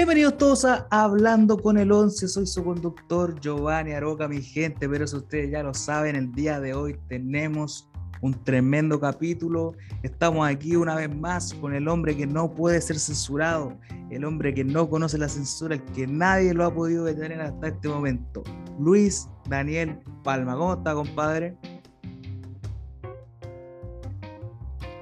[0.00, 5.04] Bienvenidos todos a Hablando con el 11, soy su conductor Giovanni Aroca, mi gente, pero
[5.04, 7.86] eso ustedes ya lo saben, el día de hoy tenemos
[8.22, 12.98] un tremendo capítulo, estamos aquí una vez más con el hombre que no puede ser
[12.98, 13.76] censurado,
[14.10, 17.68] el hombre que no conoce la censura, el que nadie lo ha podido detener hasta
[17.68, 18.42] este momento,
[18.78, 21.58] Luis Daniel Palma, ¿cómo está compadre?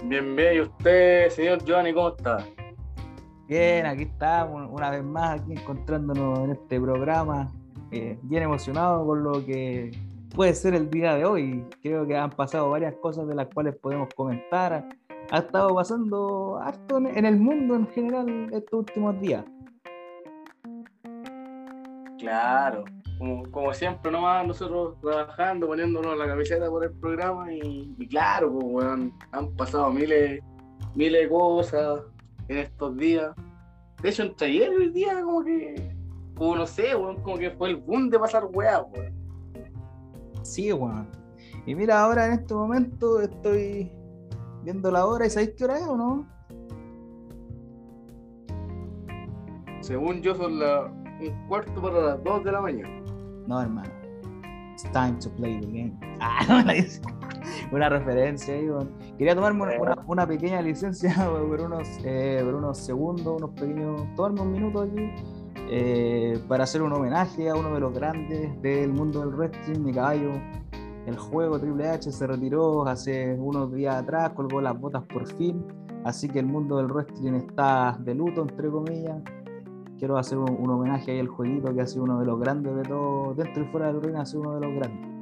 [0.06, 2.44] Bien, bien, ¿y usted, señor Giovanni, cómo está?
[3.48, 7.50] Bien, aquí estamos una vez más, aquí encontrándonos en este programa,
[7.90, 9.90] eh, bien emocionado con lo que
[10.34, 11.64] puede ser el día de hoy.
[11.80, 14.86] Creo que han pasado varias cosas de las cuales podemos comentar.
[15.30, 19.46] Ha estado pasando harto en el mundo en general estos últimos días.
[22.18, 22.84] Claro,
[23.50, 28.86] como, siempre nomás nosotros trabajando, poniéndonos la camiseta por el programa y, claro, pues,
[29.32, 30.42] han pasado miles,
[30.94, 32.02] miles de cosas,
[32.48, 33.34] en estos días.
[34.02, 35.96] De hecho, entre ayer y el día, como que,
[36.34, 39.14] como no sé, como que fue el boom de pasar weá, weón.
[40.42, 41.08] Sí, weón.
[41.66, 43.92] Y mira, ahora en este momento estoy
[44.62, 46.26] viendo la hora y ¿sabéis qué hora es o no?
[49.80, 53.02] Según yo, son la, un cuarto para las dos de la mañana.
[53.46, 53.97] No, hermano.
[54.78, 55.98] It's time to play the game.
[56.20, 56.74] Ah, no la
[57.72, 58.68] una referencia ahí.
[59.16, 59.76] Quería tomarme
[60.06, 61.12] una, pequeña licencia
[61.48, 65.10] por unos, eh, por unos segundos, unos pequeños, tomarme un minuto aquí
[65.68, 69.92] eh, para hacer un homenaje a uno de los grandes del mundo del wrestling, mi
[69.92, 70.30] caballo.
[71.06, 75.64] El juego Triple H se retiró hace unos días atrás, colgó las botas por fin,
[76.04, 79.22] así que el mundo del wrestling está de luto, entre comillas.
[79.98, 82.82] Quiero hacer un, homenaje ahí al jueguito que ha sido uno de los grandes de
[82.82, 85.18] todo, dentro y fuera del ring, ha sido uno de los grandes.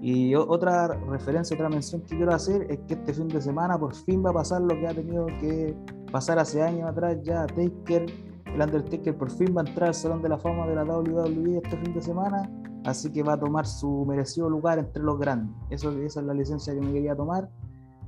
[0.00, 3.94] Y otra referencia, otra mención que quiero hacer es que este fin de semana por
[3.94, 5.74] fin va a pasar lo que ha tenido que
[6.12, 7.46] pasar hace años atrás ya.
[7.46, 8.06] Taker,
[8.46, 11.60] el Undertaker por fin va a entrar al Salón de la Fama de la WWE
[11.64, 12.48] este fin de semana,
[12.84, 15.56] así que va a tomar su merecido lugar entre los grandes.
[15.70, 17.48] Eso, esa es la licencia que me quería tomar.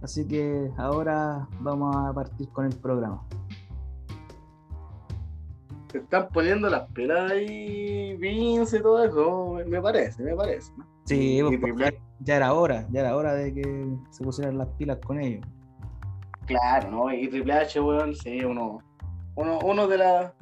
[0.02, 3.22] Así que ahora vamos a partir con el programa.
[5.90, 10.72] Se están poniendo las pelas ahí, Vince y todo eso, me parece, me parece.
[11.04, 15.20] Sí, pues, ya era hora, ya era hora de que se pusieran las pilas con
[15.20, 15.44] ellos.
[16.46, 17.12] Claro, ¿no?
[17.12, 18.78] Y Triple H, weón, sí, uno,
[19.34, 20.32] uno, uno de la,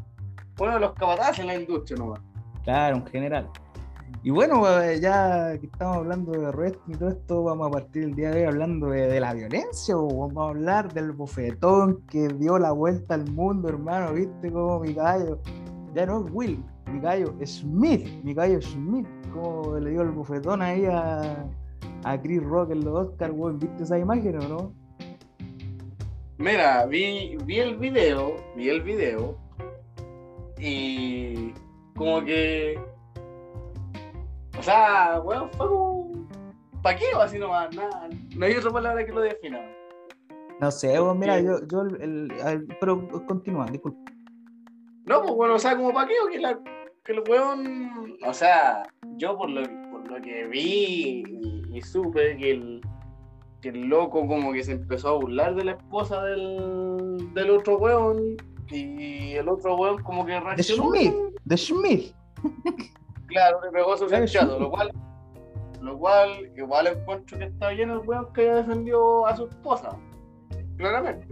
[0.61, 2.15] uno de los capataces en la industria, ¿no?
[2.65, 3.49] Claro, en general.
[4.23, 8.03] Y bueno, pues, ya que estamos hablando de wrestling y todo esto, vamos a partir
[8.03, 12.59] el día de hoy hablando de, la violencia, vamos a hablar del bofetón que dio
[12.59, 15.39] la vuelta al mundo, hermano, viste como mi gallo,
[15.95, 20.63] ya no es Will, mi gallo Smith, mi gallo Smith, como le dio el bofetón
[20.63, 21.49] ahí a,
[22.03, 24.73] a Chris Rock en los Oscars, ¿viste esa imagen o no?
[26.39, 29.37] Mira, vi, vi el video, vi el video
[30.59, 31.53] y
[31.97, 32.88] como que, o
[34.69, 36.29] sea, bueno, fue como,
[36.83, 37.07] ¿para qué?
[37.19, 39.61] Así nomás, nada, no hay otra palabra que lo defina.
[40.61, 43.99] No sé, mira, yo, yo el, pero continúa, disculpa.
[45.07, 46.59] No, pues bueno, o sea, como para qué, o que la
[47.05, 48.83] que el weón, o sea,
[49.17, 51.23] yo por lo, por lo que vi
[51.73, 52.81] y, supe que el,
[53.63, 57.79] que el loco como que se empezó a burlar de la esposa del, del otro
[57.79, 58.37] weón
[58.71, 60.91] y el otro weón como que reaccionó.
[60.91, 61.15] De Smith,
[61.45, 62.15] de Smith.
[63.29, 64.91] Claro, le pegó su chanchazo, lo cual,
[65.81, 69.97] lo cual igual encuentro que está bien el weón que defendió a su esposa.
[70.77, 71.27] Claramente.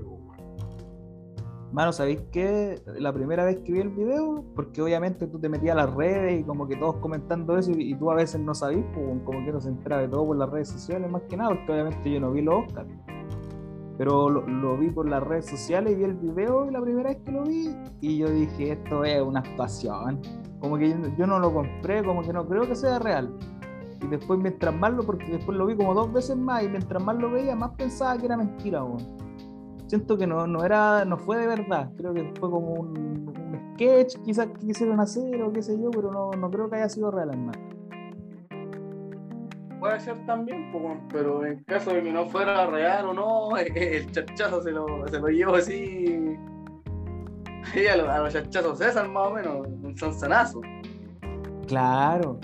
[1.73, 2.81] Mano, ¿sabéis qué?
[2.99, 6.41] La primera vez que vi el video, porque obviamente tú te metías a las redes
[6.41, 9.53] y como que todos comentando eso y, tú a veces no sabís, pues, como que
[9.53, 12.21] no se entera de todo por las redes sociales, más que nada, porque obviamente yo
[12.21, 12.89] no vi los Oscars.
[13.99, 17.33] Pero lo, vi por las redes sociales y vi el video la primera vez que
[17.33, 20.21] lo vi y yo dije, esto es una actuación.
[20.61, 23.31] Como que yo, no lo compré, como que no creo que sea real.
[24.03, 27.03] Y después mientras más lo, porque después lo vi como dos veces más y mientras
[27.03, 29.27] más lo veía, más pensaba que era mentira, weón
[29.87, 33.27] siento que no, no era, no fue de verdad, creo que fue como un,
[33.75, 37.11] sketch quizás quisieron hacer o qué sé yo, pero no, no creo que haya sido
[37.11, 37.53] real hermano.
[39.79, 40.73] Puede ser también,
[41.13, 45.21] pero en caso de que no fuera real o no, el chachazo se lo, se
[45.21, 46.37] lo llevo así
[47.93, 50.61] a los, los chachazos César más o menos, un sanzanazo.
[51.67, 52.39] Claro.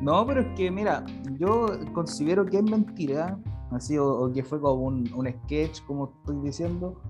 [0.00, 1.04] No, pero es que mira,
[1.38, 3.38] yo considero que es mentira
[3.70, 7.00] así, o, que fue como un, sketch, como estoy diciendo,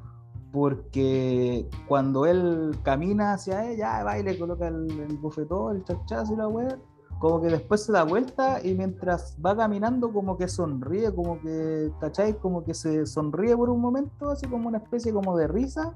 [0.53, 6.37] porque cuando él camina hacia ella, va y le coloca el, bufetón, el chachazo y
[6.37, 6.79] la weá,
[7.19, 11.93] como que después se da vuelta y mientras va caminando como que sonríe, como que,
[12.01, 12.35] ¿cachai?
[12.39, 15.95] Como que se sonríe por un momento, así como una especie como de risa,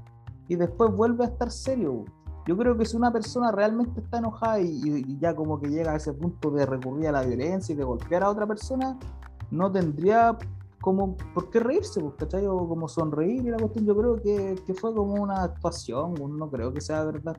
[0.49, 2.05] y después vuelve a estar serio.
[2.47, 5.93] yo creo que si una persona realmente está enojada y, y ya como que llega
[5.93, 8.99] a ese punto de recurrir a la violencia y de golpear a otra persona,
[9.51, 10.37] no tendría
[10.87, 12.47] como por qué reírse, pues, ¿cachai?
[12.47, 16.49] O como sonreír y la cuestión, yo creo que, que fue como una actuación, no
[16.49, 17.37] creo que sea verdad.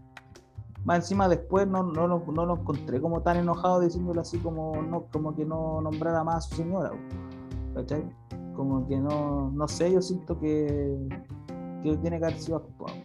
[0.83, 4.81] Más encima después no, no, lo, no lo encontré como tan enojado diciéndole así como,
[4.81, 6.92] no, como que no nombrara más a su señora,
[7.74, 8.04] ¿cachai?
[8.54, 10.98] Como que no, no sé, yo siento que,
[11.83, 12.95] que tiene que haber sido actuado.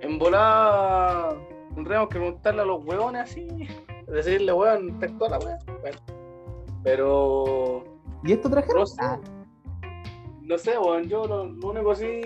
[0.00, 1.36] En volada
[1.74, 3.48] tendríamos que preguntarle a los huevones así,
[4.06, 5.58] decirle, weón, te actúa la weón.
[5.80, 5.98] Bueno,
[6.82, 7.84] pero
[8.24, 8.72] ¿Y esto traje?
[8.74, 9.02] No sé,
[10.42, 12.20] no sé weón, yo lo, lo, único así,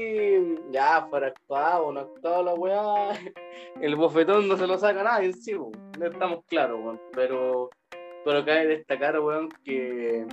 [0.70, 3.10] ya fuera actuado no actuado la weá,
[3.80, 7.70] el bofetón no se lo saca nadie sí, weón, no estamos claros, weón, pero,
[8.24, 10.26] pero cabe destacar, weón, que,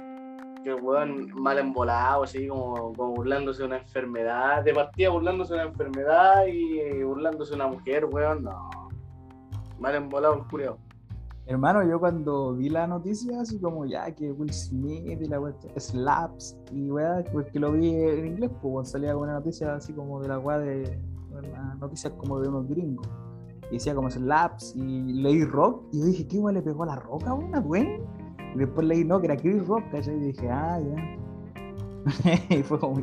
[0.63, 5.54] que el weón mal embolado, así como, como burlándose de una enfermedad, de partida burlándose
[5.54, 8.69] de una enfermedad y burlándose de una mujer, weón, no,
[9.80, 10.77] mal embolado el culiao.
[11.45, 15.54] Hermano, yo cuando vi la noticia, así como ya que Will Smith y la weá,
[15.75, 20.30] slaps y weá, porque lo vi en inglés, pues salía una noticia así como de
[20.30, 21.00] la weá de.
[21.33, 23.10] Una noticia como de unos gringos.
[23.71, 25.83] Y decía como slaps y leí rock.
[25.92, 28.00] Y yo dije, ¿qué weá le pegó a la roca, weá, güey?
[28.55, 30.15] Y después leí no, que era Chris Rock, ¿cachai?
[30.15, 31.17] Y dije, ah, ya.
[32.55, 33.01] y fue como,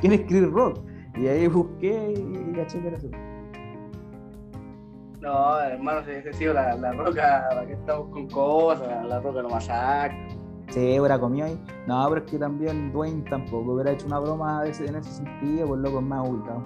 [0.00, 0.78] ¿quién es Chris Rock?
[1.16, 3.08] Y ahí busqué y caché que era eso.
[5.20, 9.06] No, hermano, si hubiese sido la, la roca, ¿para qué estamos con cosas?
[9.06, 10.28] La roca no masacra.
[10.68, 11.58] Sí, hubiera comido ahí.
[11.86, 15.80] No, pero es que también Dwayne tampoco hubiera hecho una broma en ese sentido, pues
[15.80, 16.62] loco es más ubicado.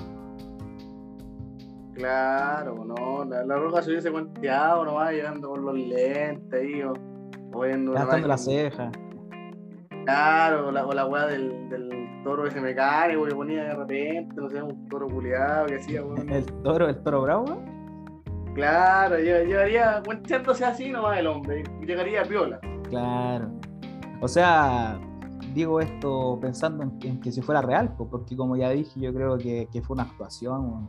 [1.95, 6.81] Claro, no, la, la, roca se hubiese cuenteado nomás, llegando con los lentes ahí,
[7.53, 8.91] o, o viendo Gastando la ceja.
[10.05, 11.91] Claro, o la, o la weá del, del
[12.25, 16.29] toro ese mecánico que ponía de repente, no sé, un toro culiado que hacía, weón.
[16.33, 17.63] ¿El toro, el toro bravo?
[18.55, 22.59] Claro, llegaría cuenteándose así nomás el hombre, llegaría a piola.
[22.89, 23.51] Claro.
[24.21, 24.99] O sea,
[25.55, 29.39] digo esto pensando en, en que si fuera real, porque como ya dije, yo creo
[29.39, 30.89] que, que fue una actuación.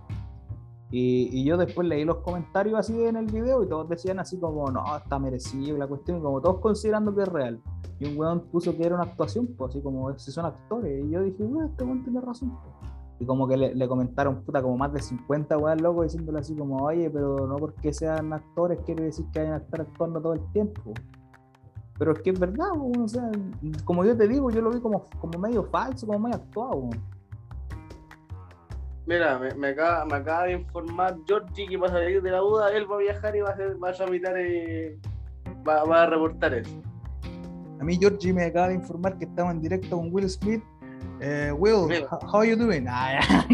[0.91, 4.39] Y, y, yo después leí los comentarios así en el video y todos decían así
[4.39, 7.61] como, no, está merecido la cuestión, y como todos considerando que es real.
[7.99, 11.05] Y un weón puso que era una actuación, pues así como si son actores.
[11.05, 12.57] Y yo dije, weón, este weón tiene razón.
[12.63, 12.91] Pues.
[13.19, 16.55] Y como que le, le, comentaron, puta, como más de 50 weón locos diciéndole así
[16.55, 20.33] como, oye, pero no porque sean actores quiere decir que vayan a estar actuando todo
[20.33, 20.93] el tiempo.
[21.99, 23.29] Pero es que es verdad, weón, o sea,
[23.85, 26.77] como yo te digo, yo lo vi como, como medio falso, como medio actuado.
[26.77, 27.18] Weón.
[29.09, 32.37] Mira, me, me, acaba, me acaba de informar Georgie que va a salir de la
[32.37, 34.99] duda, él va a viajar y va a, hacer, va a tramitar, eh,
[35.67, 36.79] va, va, a reportar eso.
[37.81, 40.61] A mí Georgie me acaba de informar que estaba en directo con Will Smith.
[41.21, 42.85] Eh, Will, Will, how are you doing?
[42.87, 43.19] Ah,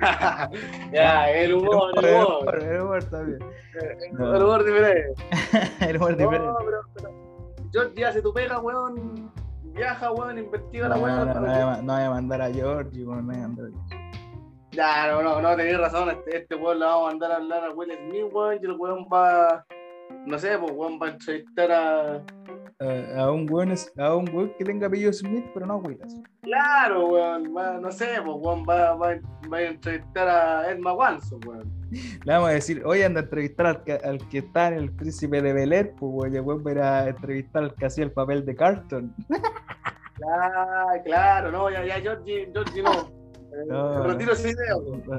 [0.00, 0.50] ya.
[0.94, 2.62] ya, el humor, el humor.
[2.62, 3.38] El humor también.
[3.82, 4.34] El, no.
[4.34, 5.22] el humor diferente.
[5.86, 6.46] el humor diferente.
[6.46, 7.10] No, pero, pero
[7.70, 9.30] Georgie hace tu pega, weón.
[9.74, 11.16] Viaja, weón, investiga la weón.
[11.16, 14.01] No, no, no, voy a mandar a Georgie, weón, no voy a mandar a Georgie.
[14.72, 16.10] Ya, no, no, tenéis razón.
[16.10, 18.72] Este, este weón le vamos a mandar a hablar a Will Smith, weón, y el
[18.72, 19.64] weón va.
[20.26, 22.24] No sé, pues weón va a entrevistar a.
[22.80, 26.16] A un weón a un weón que tenga apellido Smith, pero no Willis.
[26.40, 29.18] Claro, weón, va, no sé, pues weón va, va,
[29.52, 31.70] va, a entrevistar a Edma Wanson, weón.
[31.90, 34.90] Le vamos a decir, oye, anda a entrevistar al que, al que está en el
[34.90, 38.12] príncipe de Bel Air, pues weón, y weón va a entrevistar al que hacía el
[38.12, 39.14] papel de Carlton.
[40.16, 43.21] claro, claro, no, ya, ya, Georgie, Georgie no.
[43.68, 44.76] No, retiro ese idea.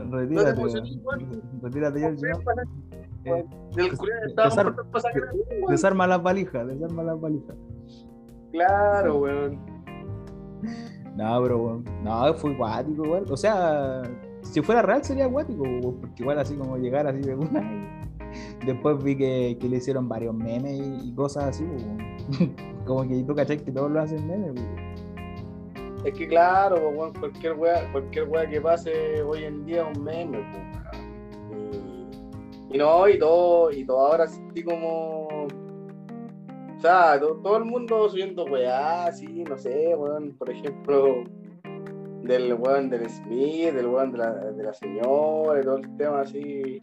[0.10, 0.64] Retírate,
[1.62, 2.28] retírate, Georgie.
[3.26, 3.92] Eh, del
[4.36, 4.76] desarma,
[5.70, 7.56] desarma las valijas, desarma las valijas.
[8.52, 9.60] Claro, weón.
[11.16, 11.86] No, pero weón.
[12.04, 13.26] No, fue guático, weón.
[13.30, 14.04] O sea,
[14.42, 18.10] si fuera real sería guático, weón, porque igual así como llegar así de una.
[18.62, 22.56] Y después vi que, que, le hicieron varios memes y, y cosas así, weón.
[22.86, 24.93] como que tú cachai que todos lo hacen memes, weón.
[26.04, 30.04] Es que claro, weón, cualquier weá, cualquier weá que pase hoy en día es un
[30.04, 30.84] meme, weón.
[32.70, 35.28] Y no, y todo, y todo ahora así como.
[35.28, 41.24] O sea, todo, todo el mundo subiendo weá, así, no sé, weón, por ejemplo,
[42.24, 46.22] del weón del Smith, del weón de la, de la señora, y todo el tema
[46.22, 46.80] así.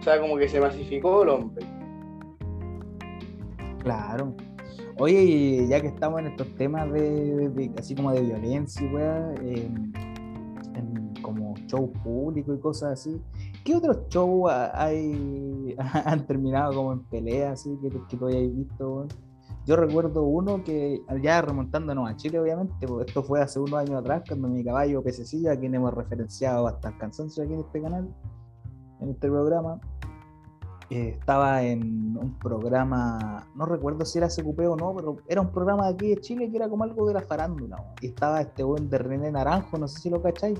[0.00, 1.64] O sea, como que se masificó el hombre.
[3.82, 4.34] Claro.
[4.98, 9.92] Oye, ya que estamos en estos temas de, así como de violencia, weá, en
[11.22, 13.20] como show público y cosas así,
[13.64, 15.74] ¿Qué otros shows hay,
[16.04, 19.08] han terminado como en peleas así que, que tú hayas visto?
[19.66, 23.94] Yo recuerdo uno que, ya remontándonos a Chile, obviamente, porque esto fue hace unos años
[23.94, 27.80] atrás, cuando mi caballo Pececilla, a quien hemos referenciado hasta el cansancio aquí en este
[27.80, 28.14] canal,
[29.00, 29.80] en este programa,
[30.90, 35.50] eh, estaba en un programa, no recuerdo si era SQP o no, pero era un
[35.50, 37.82] programa de aquí de Chile que era como algo de la farándula.
[38.00, 40.58] Y estaba este buen de René Naranjo, no sé si lo cacháis.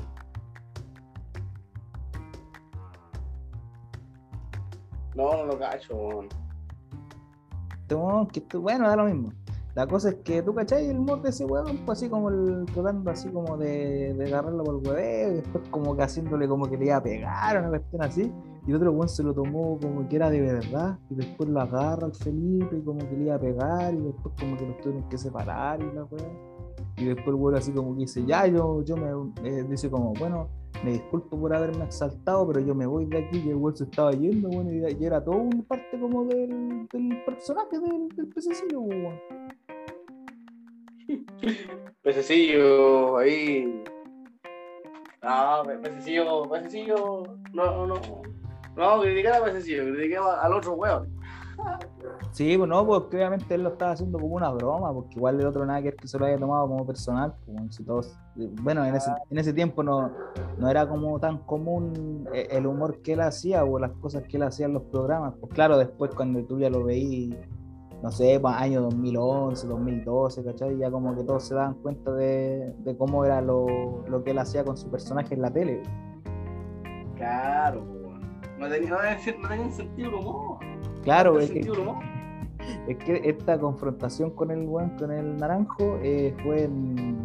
[5.14, 6.28] No, no lo cacho, weón.
[8.32, 9.32] Este bueno, da lo mismo.
[9.74, 12.64] La cosa es que tú cachai el humor de ese weón, pues así como el
[12.72, 16.66] tratando así como de, de agarrarlo por el hueveo, y después como que haciéndole como
[16.66, 18.32] que le iba a pegar, una cuestión así,
[18.66, 21.60] y el otro weón se lo tomó como que era de verdad, y después lo
[21.60, 24.80] agarra al Felipe y como que le iba a pegar, y después como que los
[24.80, 26.24] tuvieron que separar y la weá.
[26.96, 30.14] Y después el weón así como que dice, ya, yo, yo me eh, dice como,
[30.14, 30.48] bueno,
[30.84, 33.84] me disculpo por haberme exaltado, pero yo me voy de aquí y el weón se
[33.84, 36.88] estaba yendo, bueno, y, era todo una parte como del,
[37.26, 39.20] personaje del, del pececillo, weón.
[42.02, 43.82] Pececillo, ahí.
[45.20, 47.22] Pe- pececillo, pececillo.
[47.52, 47.94] No, no.
[47.94, 48.00] No,
[49.02, 51.08] criticar a pececillo, criticar al otro weón.
[52.32, 55.46] Sí, pues no, porque obviamente él lo estaba haciendo como una broma, porque igual el
[55.46, 58.18] otro nada que es que se lo haya tomado como personal, pues, bueno, si todos-
[58.62, 60.10] bueno, en ese, en ese tiempo no,
[60.58, 64.36] no era como tan común eh, el humor que él hacía o las cosas que
[64.36, 67.38] él hacía en los programas, pues claro, después cuando tú ya lo veí,
[68.02, 70.76] no sé, pues, año 2011, 2012, ¿cachai?
[70.76, 74.38] Ya como que todos se daban cuenta de, de cómo era lo, lo que él
[74.38, 75.80] hacía con su personaje en la tele.
[77.16, 78.03] Claro, weón.
[78.58, 80.58] No tenía, no tenía, no tenía sentido el humor.
[81.02, 81.96] Claro, No es que, sentido el humor.
[82.88, 84.66] Es que esta confrontación con el
[84.98, 87.18] con el naranjo, eh, fue en-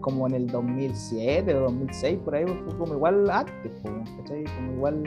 [0.00, 4.44] como en el 2007 o 2006, por ahí, pues, fue como igual antes, po, ¿cachai?
[4.56, 5.02] Como igual,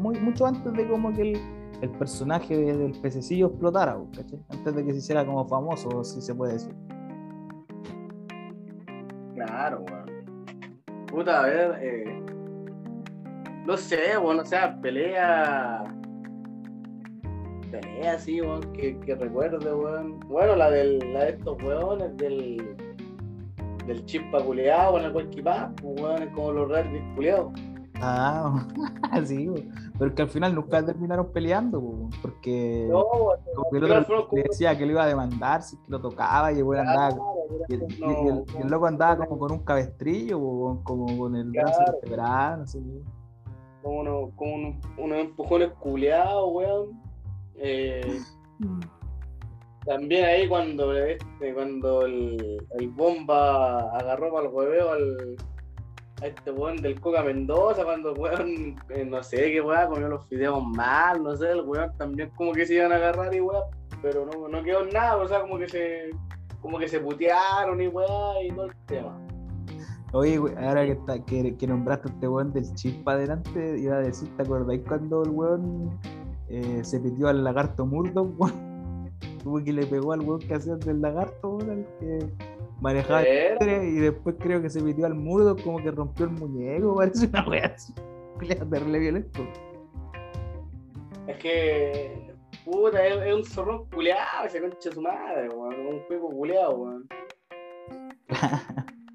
[0.00, 1.40] muy, mucho antes de como que el,
[1.82, 4.38] el personaje de- del pececillo explotara, po, ¿cachai?
[4.48, 6.74] Antes de que se hiciera como famoso, si se puede decir.
[9.34, 11.06] Claro, weón.
[11.06, 12.22] Puta, a ver, eh,
[13.66, 15.84] no sé, weón, o sea, pelea.
[17.70, 20.20] Pelea, sí, weón, que, que recuerde, weón.
[20.28, 22.76] Bueno, la, del, la de estos weones del.
[23.86, 27.52] del chispa culeado con el cualquipá, pues, weón, es como los reales culeados.
[28.00, 28.66] Ah,
[29.24, 29.50] sí,
[29.98, 34.28] pero que al final nunca terminaron peleando, po, porque No, weón, como que el otro
[34.32, 37.24] le decía que lo iba a demandar si lo tocaba y el weón andaba Claro,
[37.68, 41.06] Y el, no, y el- y el loco andaba como con un cabestrillo, o como
[41.18, 41.98] con el brazo Claro.
[42.02, 42.80] quebrado, no sé.
[43.86, 47.00] Como, uno, como unos, unos empujones culeados, weón.
[47.56, 48.20] Eh,
[49.84, 55.36] También ahí cuando este, cuando el, el bomba agarró para el hueveo al
[56.22, 60.08] a este weón del Coca Mendoza, cuando el weón, eh, no sé qué weón, comió
[60.08, 63.40] los fideos mal, no sé, el weón también como que se iban a agarrar y
[63.40, 63.64] weón,
[64.02, 66.10] pero no, no quedó nada, o sea, como que se
[66.60, 69.16] como que se putearon y weón y todo el tema.
[70.12, 73.96] Oye, güey, ahora que, está, que, que nombraste a este weón del chispa adelante, iba
[73.96, 75.98] a decir, ¿te acordáis cuando el weón
[76.48, 79.10] eh, se pitió al lagarto Murdoch, weón?
[79.42, 82.18] Tuvo que le pegó al weón que hacía del lagarto, weón, que
[82.80, 86.32] manejaba el tren, y después creo que se pitió al Murdoch como que rompió el
[86.32, 87.92] muñeco, parece una wea así.
[88.70, 89.40] Terrible violento.
[91.26, 92.32] Es que
[92.64, 96.76] puta, es, es un zorrón culeado, ese concha de su madre, weón, un juego culeado,
[96.76, 97.08] weón.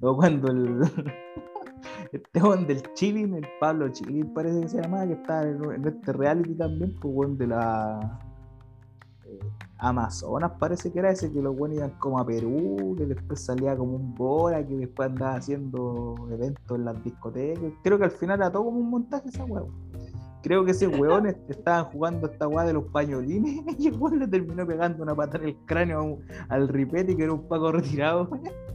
[0.00, 0.80] o cuando el
[2.12, 6.12] este weón del Chilin, el Pablo Chilin parece que se llamaba, que está en, este
[6.12, 8.20] reality también, pues weón de la
[9.26, 9.38] eh,
[9.78, 13.76] Amazonas parece que era ese, que los buenos iban como a Perú, que después salía
[13.76, 17.72] como un Bora, que después andaba haciendo eventos en las discotecas.
[17.82, 19.72] Creo que al final era todo como un montaje esa weón.
[20.42, 24.28] Creo que weón est- estaban jugando esta weá de los pañolines y el weón le
[24.28, 28.28] terminó pegando una pata en el cráneo al ripete que era un paco retirado.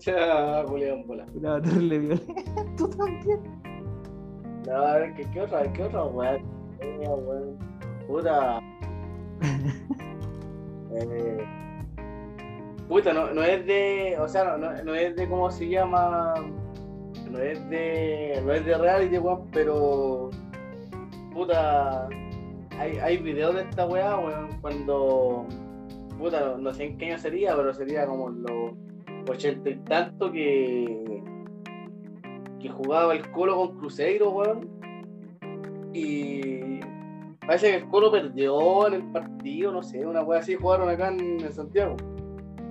[0.00, 1.26] Ya, culeado en bola.
[1.34, 3.40] Una terrible violento también.
[4.66, 6.38] No, a ver, ¿qué, qué otra, qué otra weá?
[6.78, 7.58] tenía, weón?
[8.06, 8.60] Puta.
[10.96, 11.44] Eh,
[12.86, 14.16] puta, no, no es de.
[14.20, 16.34] O sea, no, no, no es de cómo se llama.
[17.28, 18.40] No es de.
[18.44, 20.30] No es de reality, weón, pero.
[21.32, 22.08] Puta.
[22.78, 25.46] Hay, hay videos de esta weá, weón, cuando.
[26.16, 28.74] Puta, no, no sé en qué año sería, pero sería como los
[29.32, 31.22] ochenta y tanto que.
[32.60, 34.68] que jugaba el Colo con Cruzeiro, weón.
[35.92, 36.80] Y
[37.46, 41.08] parece que el Colo perdió en el partido, no sé, una wea así jugaron acá
[41.08, 41.96] en, en Santiago.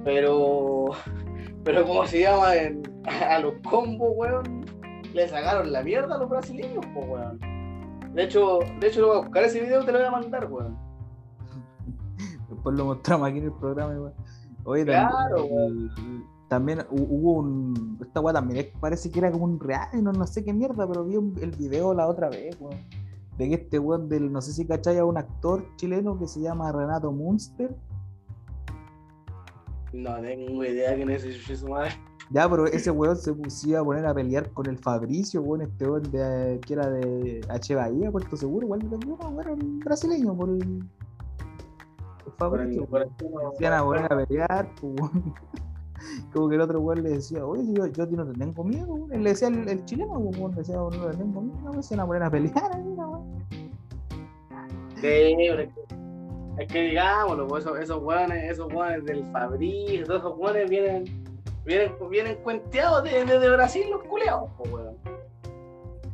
[0.03, 0.85] Pero,
[1.63, 2.55] pero ¿cómo se llama?
[2.55, 4.65] En- a los combos, weón,
[5.13, 7.39] le sacaron la mierda a los brasileños, pues, weón.
[8.13, 10.11] De hecho, de hecho, lo voy a buscar ese video y te lo voy a
[10.11, 10.77] mandar, weón.
[12.49, 13.93] Después lo mostramos aquí en el programa.
[13.93, 14.13] igual.
[14.65, 15.89] Oye, Claro, también,
[16.53, 17.97] también hu- hubo un.
[18.01, 21.03] Esta weá también parece que era como un real, no, no sé qué mierda, pero
[21.03, 22.77] vi un- el video la otra vez, weón.
[23.37, 24.31] De que este weón del.
[24.31, 27.75] No sé si cachai a un actor chileno que se llama Renato Munster.
[29.91, 31.91] No tengo idea quién es ese madre.
[32.31, 35.87] Ya, pero ese weón se pusía a poner a pelear con el Fabricio, weón, este
[35.87, 37.75] weón de, que era de H.
[37.75, 40.61] Bahía, Puerto Seguro, igual de weón, brasileño por el.
[42.25, 42.87] el Fabricio.
[43.57, 45.33] Se iban a poner a pelear, pues, weón.
[46.33, 48.63] Como que el otro weón le decía, oye, yo, yo a ti no te tengo
[48.63, 49.13] miedo, weón.
[49.13, 51.83] Él le decía el, el chileno, pues, weón, le decía, no te tengo miedo, weón.
[51.83, 53.45] Se iban a poner a pelear ahí, weón.
[55.01, 55.35] Sí,
[56.57, 61.05] es que- digámoslo, pues, esos, esos esos hueones del Fabriz, todos esos hueones vienen,
[61.65, 64.95] vienen, vienen cuenteados de, de, Brasil los culeados, pues weón.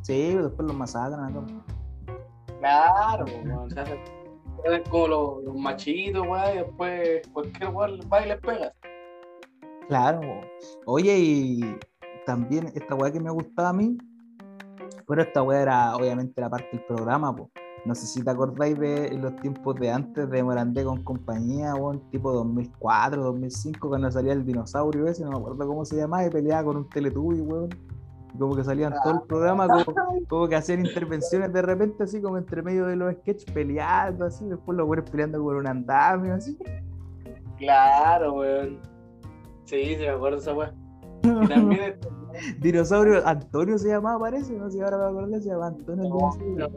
[0.01, 1.63] Sí, después los masacran.
[2.60, 3.69] Claro, pues, weón.
[3.69, 4.00] Se hacen,
[4.63, 8.74] se hacen como los, los machitos, weón, y después cualquier weón va y les pega.
[9.89, 10.22] Claro.
[10.86, 11.79] Oye, y
[12.25, 13.98] también esta weá que me gustaba a mí,
[15.08, 17.50] pero esta weá era obviamente la parte del programa, pues.
[17.86, 22.01] No sé si te acordáis de los tiempos de antes de Morandé con compañía, weón,
[22.12, 26.29] tipo 2004, 2005, cuando salía el dinosaurio ese, no me acuerdo cómo se llamaba, y
[26.29, 27.69] peleaba con un Teletubby, weón.
[28.38, 29.86] Como que salían todo el programa, como,
[30.29, 34.46] como que hacían intervenciones de repente, así como entre medio de los sketches peleando, así,
[34.46, 36.55] después los weones peleando con un andamio, así.
[37.58, 38.88] Claro, weón.
[39.69, 40.51] Sí, se me acuerdo esa.
[41.21, 42.09] Y también este-
[42.59, 46.31] Dinosaurio Antonio se llamaba, parece, no sé si ahora me acuerdo, se llama Antonio No,
[46.55, 46.69] no.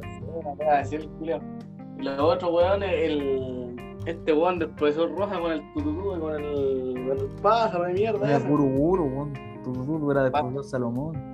[1.98, 3.76] Y los otros weones, el.
[4.04, 7.92] Este weón del profesor Roja con el tututú y con el, con el pájaro de
[7.92, 8.28] mierda.
[8.28, 9.32] Era puro guro, weón.
[9.62, 11.30] Tu tu era de profesor Salomón.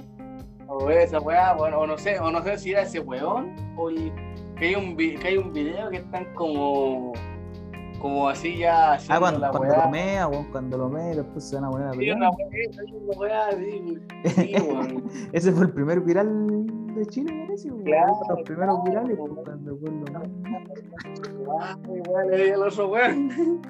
[0.68, 3.88] O esa weá, bueno, o no sé, o no sé si era ese weón, o
[3.88, 4.12] el,
[4.58, 7.14] que hay un que hay un video que están como
[8.00, 11.56] como así ya Ah, cuando, la cuando lo mea, weón, cuando lo mea después se
[11.56, 12.30] van a poner a pelear.
[13.56, 13.98] sí.
[15.32, 17.68] Ese fue el primer viral de Chile, parece.
[17.84, 20.22] Claro, los primeros claro, virales, pues, cuando fue lo mea.
[21.60, 23.60] Ah, igual di al otro weón.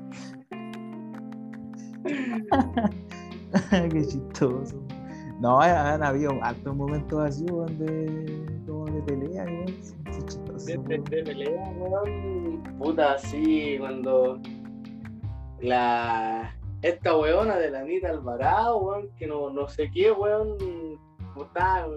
[3.90, 4.76] Qué chistoso.
[5.40, 9.66] No, han habido altos momentos así, weón, de, como de pelea, weón.
[10.66, 12.62] De, de, de pelea, weón.
[12.78, 14.40] Puta, sí, cuando
[15.60, 20.56] la esta weona de la Anita Alvarado, weón, que no, no sé qué, weón,
[21.32, 21.88] como estaba,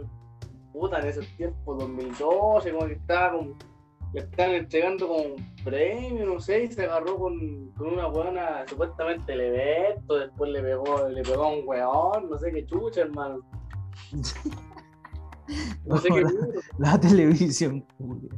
[0.74, 3.56] puta, en esos tiempos, 2012, como que estaba como,
[4.14, 8.66] le estaban entregando como un premio, no sé, y se agarró con, con una weona
[8.68, 13.02] supuestamente el evento, después le pegó, le pegó a un weón, no sé qué chucha,
[13.02, 13.40] hermano.
[15.86, 16.24] No sé qué
[16.78, 17.86] la televisión.
[18.00, 18.30] weón.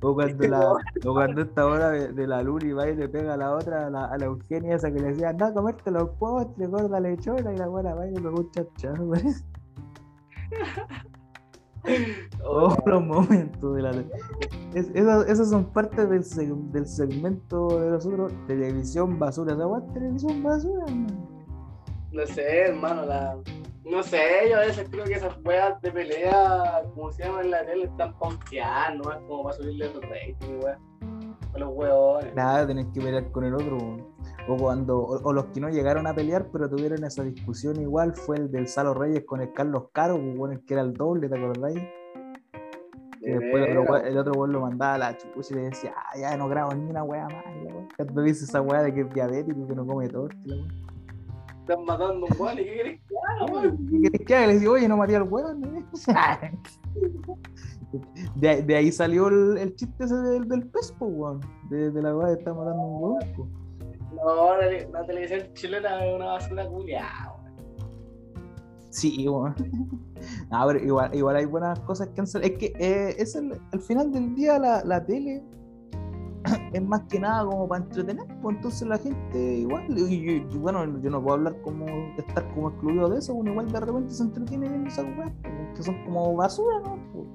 [0.00, 3.34] O cuando, la, o cuando esta hora de, de la Luli va y le pega
[3.34, 5.90] a la otra, a la, a la Eugenia, esa que le decía, anda a comerte
[5.90, 9.12] los postres, gorda lechona, y la buena va y le pegó un chachado,
[11.84, 12.28] parece.
[12.44, 13.90] Oh, los momentos de la
[14.74, 19.80] es- esas, esas son partes del, seg- del segmento de nosotros, televisión basura, esa weá
[19.86, 20.84] es televisión basura.
[22.12, 23.36] No sé, hermano, la...
[23.84, 24.18] No sé,
[24.50, 27.84] yo a veces creo que esas weas de pelea, como se llama en la tele,
[27.84, 29.12] están ponteadas, ¿no?
[29.12, 31.36] Es como para subirle el rating, weón.
[31.54, 32.34] A los weones.
[32.34, 33.76] Nada, tenés que pelear con el otro.
[33.76, 34.13] weón.
[34.46, 38.14] O cuando, o, o los que no llegaron a pelear, pero tuvieron esa discusión igual,
[38.14, 41.28] fue el del Salo Reyes con el Carlos Caro, pues, bueno, que era el doble,
[41.28, 41.80] ¿te acordáis?
[43.20, 45.94] Que De después el otro, el otro lo mandaba a la chupucha y le decía,
[45.96, 47.44] ah, ya no grabo ni una wea más.
[47.62, 47.94] y.
[47.96, 50.28] Cuando dice esa wea de que es diabético y que no come todo.
[51.60, 53.62] Están matando un weón y qué querés que haga.
[53.90, 54.46] ¿Qué querés que haga?
[54.48, 55.60] Le decía, oye, no maté al weón.
[55.62, 55.68] ¿no?".
[58.34, 61.40] De, de ahí salió el, el chiste ese del, del pez, po, weón.
[61.70, 63.63] De, de la wea de estar matando un weón.
[64.16, 67.36] No, la, la televisión chilena es una basura culiada.
[68.90, 69.54] Sí, weón.
[70.50, 72.52] A ver, igual, igual hay buenas cosas que han salido.
[72.52, 75.42] Es que eh, es el, al final del día la, la tele
[76.72, 80.58] es más que nada como para entretener, pues entonces la gente igual, y, y- y
[80.58, 83.80] bueno, yo no puedo hablar como de estar como excluido de eso, uno igual de
[83.80, 86.98] repente se entretiene viendo esas weas, pues, que son como basura, ¿no?
[87.12, 87.26] Pues,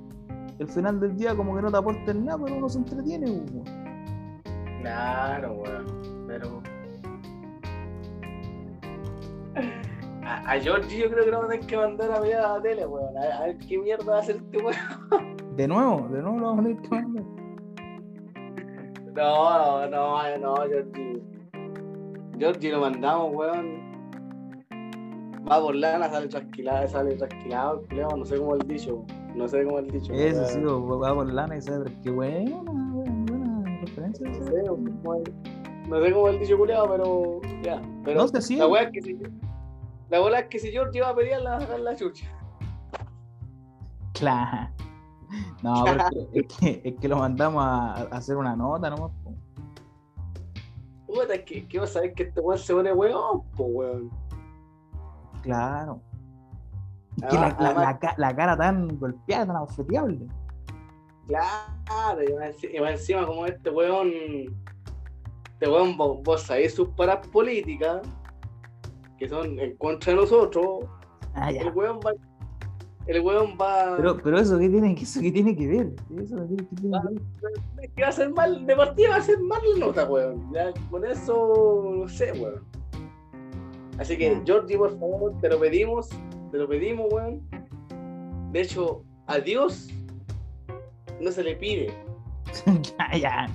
[0.61, 3.73] al final del día como que no te aportan nada, pero uno se entretiene, pues.
[4.81, 6.18] Claro, weón.
[6.29, 6.61] Pero.
[10.23, 12.85] A, a Georgie yo creo que a tener que mandar a ver a la tele,
[12.85, 13.17] weón.
[13.17, 14.75] A, a ver qué mierda va a hacer este weón.
[15.55, 17.23] De nuevo, de nuevo lo vamos a tener que mandar.
[19.13, 21.21] No, no, no, no, Georgie.
[22.37, 23.89] Georgie lo mandamos, weón.
[25.49, 27.83] Va por lana, sale trasquilado, sale trasquilado,
[28.15, 29.03] no sé cómo el dicho.
[29.35, 30.13] No sé cómo el dicho.
[30.13, 34.29] Eso sí, va por lana y pero qué buena, buena, buena referencia.
[34.29, 34.63] No sé,
[35.89, 37.82] no sé cómo el dicho culiado, pero ya.
[38.06, 38.56] Pero No sé, sí.
[38.56, 39.17] la weá es que si,
[40.10, 42.28] La bola es que si George iba a pedir la, la chucha.
[44.13, 44.69] Claro.
[45.62, 49.12] No, porque es que, es que lo mandamos a, a hacer una nota nomás.
[51.06, 54.12] Puta, es que, que vos sabés que este weón se pone weón, po weón.
[55.41, 56.02] Claro.
[57.17, 60.28] Es que la, cara tan golpeada, tan abofeteable.
[61.28, 64.12] Claro, y más encima como este weón,
[65.59, 68.01] este weón, vos, vos sabés sus paras políticas,
[69.17, 70.85] que son en contra de nosotros,
[71.33, 71.61] Ah, ya.
[71.63, 72.13] el weón va,
[73.07, 75.93] el weón va, Pero, pero eso qué tiene, eso qué tiene que ver.
[76.17, 77.21] Eso tiene, qué tiene que ver.
[77.83, 80.49] es que va a ser mal, de partida va a ser mal la nota, weón,
[80.53, 82.63] ya, con eso, no sé, weón.
[83.97, 86.07] Así que, Georgie, por favor, te lo pedimos,
[86.51, 87.41] te lo pedimos, weón.
[88.53, 89.89] De hecho, a Dios
[91.19, 91.93] no se le pide.
[92.97, 93.47] ya, ya.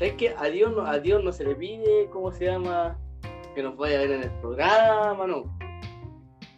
[0.00, 0.34] ¿Sabes qué?
[0.38, 2.98] A Dios, no, a Dios no se le pide, ¿cómo se llama?
[3.54, 5.58] Que nos vaya a ver en el programa, no.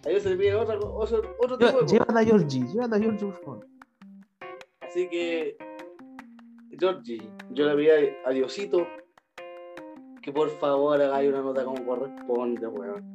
[0.07, 1.87] A Dios se le pide otro, otro tipo de.
[1.89, 3.67] Llévate a Georgie, llévate a Georgie, por favor.
[4.83, 5.57] Así que,
[6.79, 8.87] Georgie, yo le pido a Diosito
[10.23, 13.13] que por favor hagáis una nota como corresponde, weón.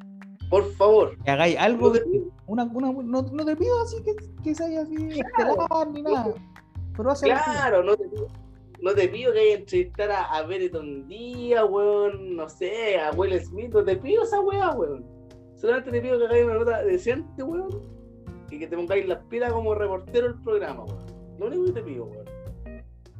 [0.49, 1.17] Por favor.
[1.23, 2.03] Que hagáis algo de.
[2.47, 4.13] Una, una, no, no te pido así que,
[4.43, 6.33] que se haya así esperar ni nada.
[6.97, 7.27] Pero hace.
[7.27, 8.27] Claro, no te pido,
[8.81, 13.39] no te pido que haya entrevistar a, a Benetton Díaz, weón, no sé, a Will
[13.39, 15.05] Smith, no te pido esa weá, weón.
[15.55, 17.81] Solamente te pido que hagáis una nota decente, weón,
[18.51, 21.05] y que te pongáis las pilas como reportero del programa, weón.
[21.39, 22.25] Lo único que te pido, weón.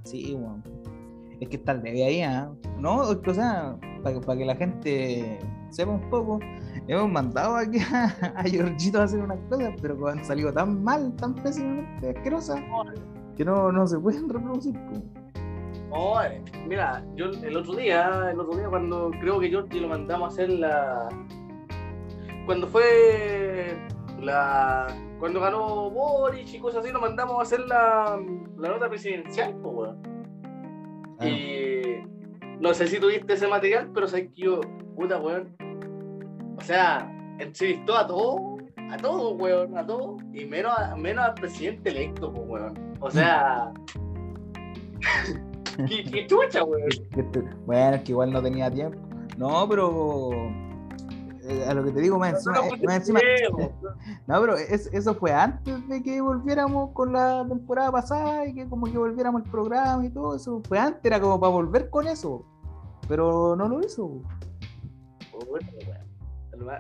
[0.04, 0.64] Sí, weón.
[1.40, 2.52] Es que está el debe ahí, ¿ah?
[2.80, 5.40] No, o sea, para que, para que la gente
[5.70, 6.40] sepa un poco,
[6.88, 11.16] hemos mandado aquí a, a Georgito a hacer unas cosas, pero han salido tan mal,
[11.18, 12.60] tan pésimamente asquerosas,
[13.36, 14.74] que no, no se pueden reproducir.
[14.74, 15.27] po.
[15.90, 19.88] No, eh, mira, yo el otro día, el otro día cuando creo que Georgie lo
[19.88, 21.08] mandamos a hacer la.
[22.46, 23.78] Cuando fue
[24.20, 24.88] la.
[25.20, 28.20] Cuando ganó Boris y cosas así, lo mandamos a hacer la,
[28.58, 29.98] la nota presidencial, pues, weón.
[31.22, 31.82] Y
[32.60, 34.62] no sé si tuviste ese material, pero sabes que yo,
[34.96, 35.56] puta, weón.
[36.58, 41.34] O sea, entrevistó a todos, a todos, weón, a todos, y menos, a- menos al
[41.34, 42.94] presidente electo, pues, weón.
[43.00, 43.72] O sea.
[45.88, 46.90] ¿Qué, qué chucha, weón?
[47.66, 48.98] Bueno, es que igual no tenía tiempo.
[49.38, 50.30] No, pero.
[51.44, 52.56] eh, a lo que te digo, más encima.
[52.56, 53.20] No, eh, más encima-.
[54.28, 58.68] No, pero es- eso fue antes de que volviéramos con la temporada pasada y que
[58.68, 60.62] como que volviéramos al programa y todo eso.
[60.68, 62.44] Fue antes, era como para volver con eso.
[63.08, 64.22] Pero no lo hizo.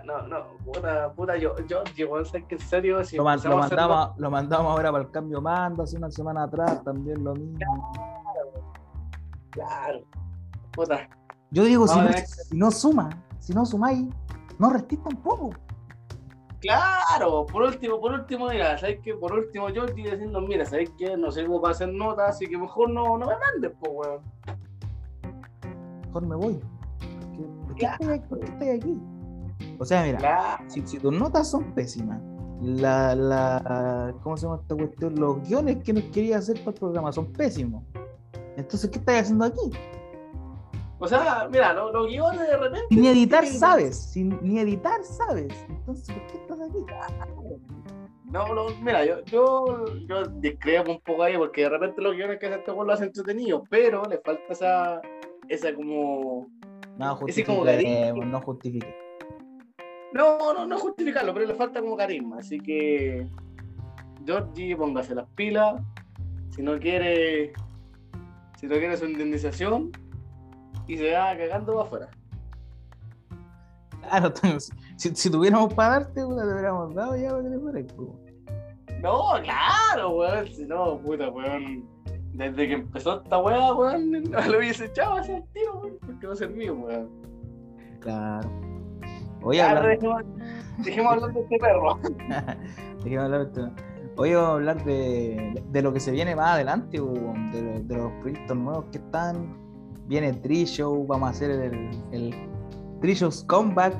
[0.05, 3.43] No, no, puta, puta, yo, yo, yo, sabes que en serio, si Lo, man- lo
[3.43, 6.83] empezamos a hacer mandamos, lo mandamos ahora para el cambio mando hace una semana atrás,
[6.83, 7.59] también lo mismo.
[9.57, 10.01] Claro.
[10.73, 11.09] Puta.
[11.51, 11.99] Yo digo, si
[12.51, 14.05] no, si suma, si no sumáis,
[14.59, 15.49] no restís tampoco.
[16.59, 19.13] Claro, por último, por último, mira, ¿sabes qué?
[19.13, 21.15] Por último, yo estoy diciendo, mira, ¿sabes qué?
[21.15, 24.21] No sirvo para hacer notas, así que mejor no, no me mandes, pues, weón.
[26.07, 26.59] Mejor me voy.
[27.67, 27.97] ¿Por qué, Claro.
[27.99, 28.27] estoy aquí?
[28.29, 28.97] ¿Por qué estoy aquí?
[29.79, 30.63] O sea, mira, Claro.
[30.67, 32.19] si, si tus notas son pésimas,
[32.61, 35.15] la, la, ¿cómo se llama esta cuestión?
[35.15, 37.83] Los guiones que nos quería hacer para el programa son pésimos.
[38.57, 39.71] Entonces, ¿qué estás haciendo aquí?
[40.99, 42.87] O sea, mira, los, los guiones de repente.
[42.89, 45.53] Si ni editar sabes, si ni editar sabes.
[45.69, 46.77] Entonces, ¿por qué estás aquí?
[48.25, 52.39] No, no, mira, yo, yo, yo discrepo un poco ahí porque de repente los guiones
[52.39, 55.01] que hace este lo hace entretenido, pero le falta esa,
[55.47, 56.47] esa como.
[56.97, 58.15] No Ese como cariño.
[58.25, 58.93] no justifique.
[60.13, 62.39] No, no, no justificarlo, pero le falta como carisma.
[62.39, 63.27] Así que,
[64.25, 65.79] Georgie, póngase las pilas.
[66.49, 67.53] Si no quiere,
[68.57, 69.91] si no quiere su indemnización,
[70.87, 72.09] y se va cagando para afuera.
[74.01, 77.59] Claro, entonces, si, si tuviéramos para darte, puta, te hubiéramos dado ya para que te
[77.59, 77.85] fueras.
[79.01, 80.47] No, claro, weón.
[80.47, 81.85] Si no, puta, weón.
[82.33, 86.33] Desde que empezó esta weá, weón, lo hubiese echado a ese tío, weón, porque va
[86.33, 87.09] a ser mío, weón.
[87.99, 88.49] Claro.
[89.43, 90.23] Oye, Ya, hablando- dejemos,
[90.85, 91.99] dejemos hablar de este perro.
[93.03, 93.71] Dejemos hablar de esto.
[94.19, 98.11] Hoy vamos a hablar de, de lo que se viene más adelante, de, de los
[98.13, 99.55] proyectos nuevos que están.
[100.07, 102.33] Viene Trishow, vamos a hacer el, el
[102.99, 103.95] Trishow's Comeback,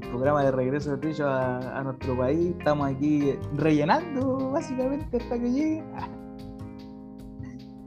[0.00, 2.54] el programa de regreso de Trishow a, a nuestro país.
[2.58, 5.84] Estamos aquí rellenando básicamente hasta que llegue.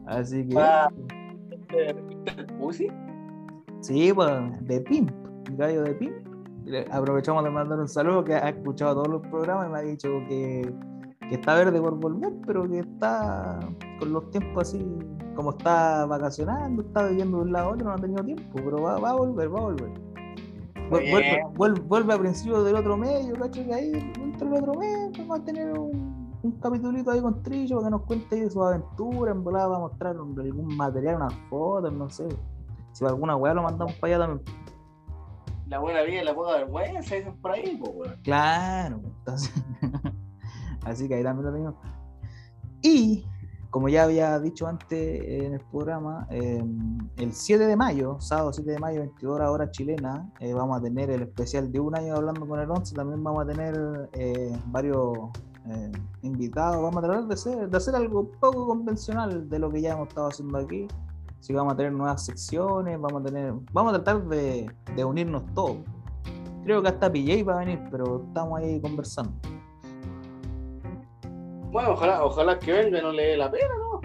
[0.06, 0.58] Así que.
[0.60, 0.92] Ah.
[1.70, 2.90] ¿El Pussy?
[3.80, 4.32] Sí, pues,
[4.68, 5.12] de Pimp,
[5.52, 6.33] gallo de Pimp.
[6.92, 10.10] Aprovechamos de mandar un saludo que ha escuchado todos los programas y me ha dicho
[10.28, 10.74] que,
[11.30, 13.60] que está verde por volver, pero que está
[14.00, 14.86] con los tiempos así,
[15.36, 18.82] como está vacacionando, está viviendo de un lado a otro, no ha tenido tiempo, pero
[18.82, 19.92] va, va a volver, va a volver.
[20.90, 23.66] Vuelve, vuelve, vuelve, a principio del otro medio, ¿cachai?
[23.66, 27.78] Que ahí, dentro del otro medio, vamos a tener un, un capitulito ahí con Trillo
[27.78, 29.36] para que nos cuente ahí de sus aventuras.
[29.36, 32.28] En volada va a mostrar algún material, unas fotos, no sé.
[32.92, 34.63] Si alguna weá lo mandamos para allá también.
[35.68, 38.22] La buena vida y la poca vergüenza, dicen por ahí, pues, weón.
[38.24, 39.54] Claro, entonces.
[40.86, 41.76] Así que ahí también lo tenemos.
[42.82, 43.26] Y
[43.74, 48.70] como ya había dicho antes en el programa, em, el 7 de mayo, sábado 7
[48.70, 52.48] de mayo, 22 horas chilena, eh, vamos a tener el especial de un año hablando
[52.48, 52.94] con el 11.
[52.94, 55.18] También vamos a tener eh, varios
[55.66, 56.84] eh, invitados.
[56.84, 60.10] Vamos a tratar de hacer, de hacer algo poco convencional de lo que ya hemos
[60.10, 60.88] estado haciendo aquí.
[61.44, 65.04] Así que vamos a tener nuevas secciones, vamos a tener, vamos a tratar de, de
[65.04, 65.76] unirnos todos.
[66.64, 69.34] Creo que hasta PJ va a venir, pero estamos ahí conversando.
[71.70, 74.00] Bueno, ojalá, ojalá que venga y no le dé la pena, ¿no?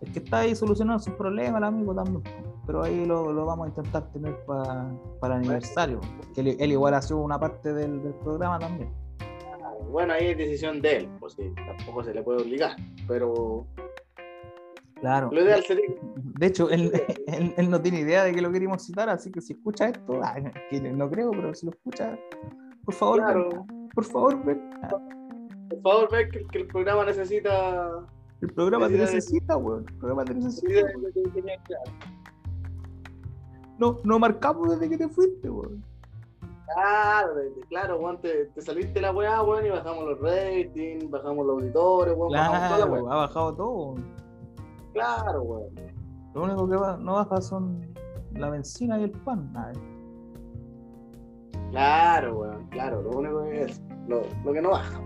[0.00, 2.24] Es que está ahí solucionando sus problemas, el amigo también.
[2.66, 4.90] Pero ahí lo, lo vamos a intentar tener para
[5.22, 6.00] el aniversario.
[6.34, 8.92] Que él, él, igual ha sido una parte del, del, programa también.
[9.92, 12.74] Bueno, ahí es decisión de él, pues sí, tampoco se le puede obligar.
[13.06, 13.68] Pero.
[15.00, 15.30] Claro.
[15.32, 15.84] Lo ideal sería.
[16.16, 16.92] De hecho, él,
[17.26, 20.20] él, él, no tiene idea de que lo queríamos citar, así que si escucha esto,
[20.70, 22.18] que no creo, pero si lo escucha,
[22.84, 23.48] por favor, Claro.
[23.48, 24.70] ven, por favor, ven.
[25.70, 27.90] Por favor, ve que, que el programa necesita.
[28.42, 29.84] El programa te Necesita- weón.
[29.88, 30.86] El programa te necesita.
[33.78, 35.82] No, no marcamos desde que te fuiste, weón.
[36.74, 37.32] Claro,
[37.68, 42.14] claro, weón, te, te saliste la weá, weón, y bajamos los ratings, bajamos los auditores,
[42.16, 43.12] weón, bajamos toda la Claro, weá.
[43.12, 43.94] ha bajado todo.
[44.92, 45.74] Claro, weón.
[46.34, 47.80] Lo único que va- no baja son
[48.34, 49.52] la benzina y el pan.
[49.52, 49.72] Nada.
[51.70, 55.00] Claro, weón, claro, lo único que es lo, lo que no baja.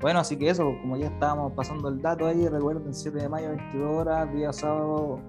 [0.00, 3.50] Bueno, así que eso, como ya estábamos pasando el dato ahí, recuerden 7 de mayo,
[3.50, 5.20] 22 horas, día sábado,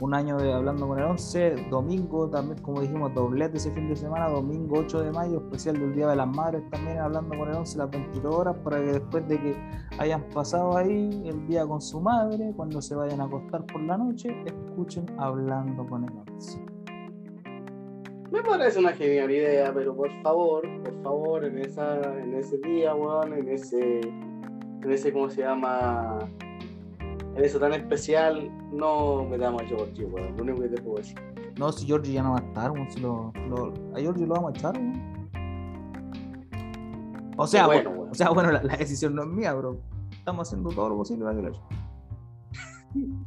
[0.00, 3.96] un año de hablando con el 11, domingo también, como dijimos, doblete ese fin de
[3.96, 7.54] semana, domingo 8 de mayo, especial del Día de las Madres también, hablando con el
[7.56, 9.56] 11 las 22 horas, para que después de que
[9.98, 13.96] hayan pasado ahí el día con su madre, cuando se vayan a acostar por la
[13.96, 16.64] noche, escuchen hablando con el 11.
[18.30, 22.92] Me parece una genial idea, pero por favor, por favor, en esa, en ese día,
[22.94, 26.18] weón, en ese, en ese, ¿cómo se llama?
[27.36, 31.16] En eso tan especial, no metamos a Georgie, weón, lo único que te puedo decir.
[31.58, 34.34] No, si Georgie ya no va a estar, weón, si lo, lo- a Georgie lo
[34.34, 35.28] vamos a echar, weón.
[37.36, 39.78] O sea, bueno, bueno, o sea, bueno, la, la decisión no es mía, bro.
[40.12, 43.26] Estamos haciendo todo lo posible para que lo echen.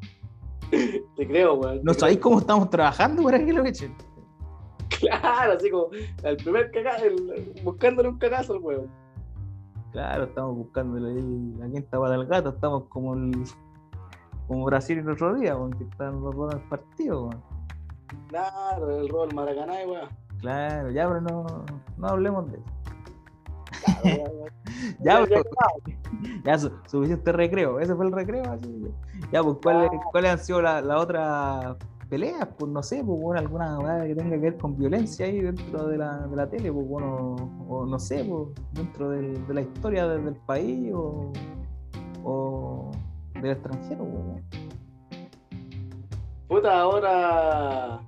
[1.15, 1.79] Te creo, weón.
[1.83, 3.93] ¿No sabéis cómo estamos trabajando para que lo echen?
[4.99, 5.87] Claro, así como
[6.23, 8.87] el primer cagazo, el- buscándole un cagazo al weón.
[9.91, 13.31] Claro, estamos buscándole ahí la quinta pata del gato, estamos como el,
[14.47, 17.41] como Brasil el otro día, weón, que están los dos en el partido, weón.
[18.29, 20.09] Claro, el rol Maracaná, weón.
[20.39, 21.45] Claro, ya, pero no,
[21.97, 22.65] no hablemos de eso.
[24.01, 24.45] Claro.
[24.99, 25.43] Ya, Ya, ya, pues,
[26.45, 28.85] ya su- suficiente recreo, ese fue el recreo, así
[29.31, 31.75] Ya, pues, ¿cuáles, ¿cuáles han sido las la otras
[32.09, 32.47] peleas?
[32.57, 35.97] Pues no sé, pues bueno, alguna que tenga que ver con violencia ahí dentro de
[35.97, 37.35] la, de la tele, pues bueno,
[37.67, 41.31] o no sé, pues, dentro del- de la historia de- del país o,
[42.23, 42.91] o
[43.41, 44.41] del extranjero, bueno.
[46.47, 47.99] Puta, ahora.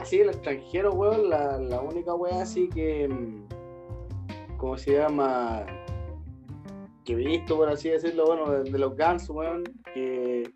[0.00, 3.08] Así, el extranjero, weón, la, la única weá así que.
[3.08, 5.64] mm, ¿Cómo se llama?
[7.04, 10.50] Que he visto, por así decirlo, bueno, de, de los Guns, weón, que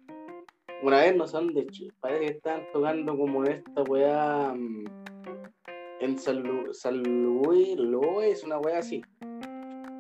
[0.83, 4.85] una vez no son de Chile, parece que están tocando como esta weá mm,
[6.01, 9.03] en San, Lu- San Luis, Luis, una weá así.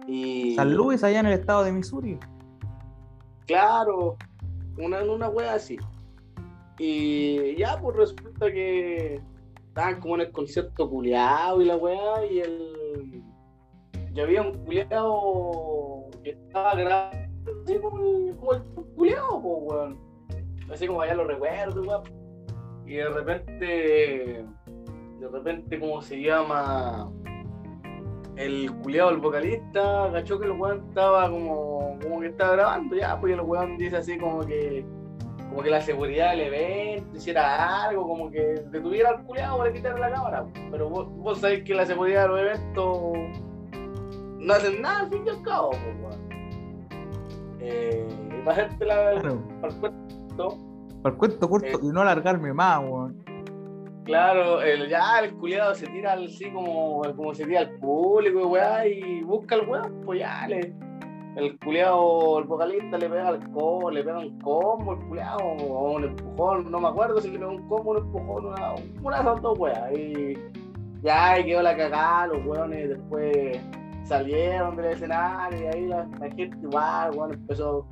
[0.06, 2.18] Y, San Luis, allá en el estado de Missouri.
[3.46, 4.16] Claro,
[4.78, 5.78] una, una wea así.
[6.78, 9.20] Y ya, pues resulta que
[9.68, 13.22] estaban como en el concierto culiado y la wea, y el.
[14.20, 18.62] Había un culiado que estaba grabando así como el, como el
[18.96, 19.98] culiado, pues, weón.
[20.72, 22.02] Así como allá lo recuerdo, weón.
[22.86, 24.46] Y de repente.
[25.20, 27.10] De repente, ¿cómo se llama?
[28.36, 33.18] El culiado, el vocalista, cachó que el weón estaba como, como que estaba grabando ya,
[33.20, 34.84] pues el weón dice así como que
[35.48, 38.40] como que la seguridad del evento hiciera algo, como que
[38.72, 40.46] detuviera al culiado para quitarle la cámara.
[40.70, 42.98] Pero vos, vos sabés que la seguridad de los eventos
[44.40, 46.24] no hacen nada al fin y al cabo, pues weón.
[47.60, 48.08] Eh,
[48.44, 50.58] para hacerte la Claro, para el cuento,
[51.02, 51.78] para el cuento corto Eh.
[51.82, 53.24] y no alargarme más, weón.
[54.04, 58.44] Claro, el, ya el culiado se tira así como, como se tira al público y
[58.44, 60.74] weá, y busca al weón, pues ya le,
[61.36, 65.94] el culiao, el vocalista le pega al combo, le pega un combo, el culiao, o
[65.94, 69.42] un empujón, no me acuerdo si le pegó un combo, un empujón, una, una esas
[69.42, 69.92] dos weas.
[69.98, 70.38] Y
[71.02, 73.58] ya ahí quedó la cagada, los weones después
[74.04, 77.86] salieron del escenario y ahí la, la gente igual, weón, empezó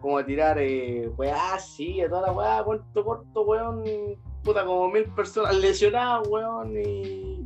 [0.00, 3.84] como a tirar eh, weá, sí, a toda la weá, corto, corto, weón,
[4.42, 7.44] puta, como mil personas lesionadas, weón, y,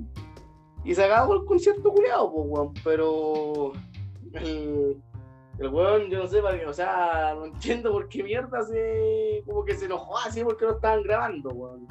[0.84, 3.72] y se acabó el concierto culiado, pues, weón, pero
[4.34, 5.02] el,
[5.58, 9.42] el weón, yo no sé, para qué, o sea, no entiendo por qué mierda se,
[9.46, 11.86] como que se enojó así porque no estaban grabando, weón.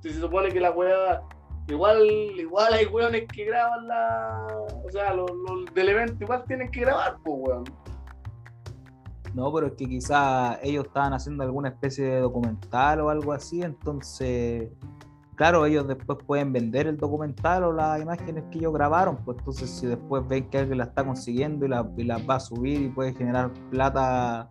[0.00, 1.22] Si se supone que la weá,
[1.68, 4.46] igual, igual hay weones que graban la,
[4.84, 7.64] o sea, los, los del evento igual tienen que grabar, pues, weón.
[9.38, 13.62] No, pero es que quizás ellos estaban haciendo alguna especie de documental o algo así,
[13.62, 14.68] entonces,
[15.36, 19.70] claro, ellos después pueden vender el documental o las imágenes que ellos grabaron, pues entonces
[19.70, 22.88] si después ven que alguien la está consiguiendo y, la, las va a subir y
[22.88, 24.50] puede generar plata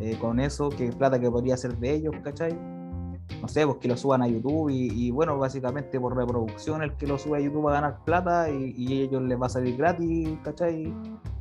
[0.00, 2.58] eh, con eso, que plata que podría ser de ellos, ¿cachai?
[3.42, 6.96] No sé, pues que lo suban a YouTube y, y bueno, básicamente por reproducción el
[6.96, 9.50] que lo sube a YouTube va a ganar plata y, y ellos les va a
[9.50, 10.90] salir gratis, ¿cachai?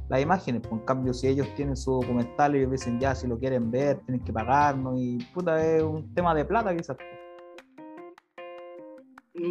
[0.10, 0.62] Las imágenes.
[0.62, 3.72] Pues, en cambio, si ellos tienen su documental y ellos dicen ya, si lo quieren
[3.72, 6.98] ver, tienen que pagarnos y puta, es un tema de plata quizás.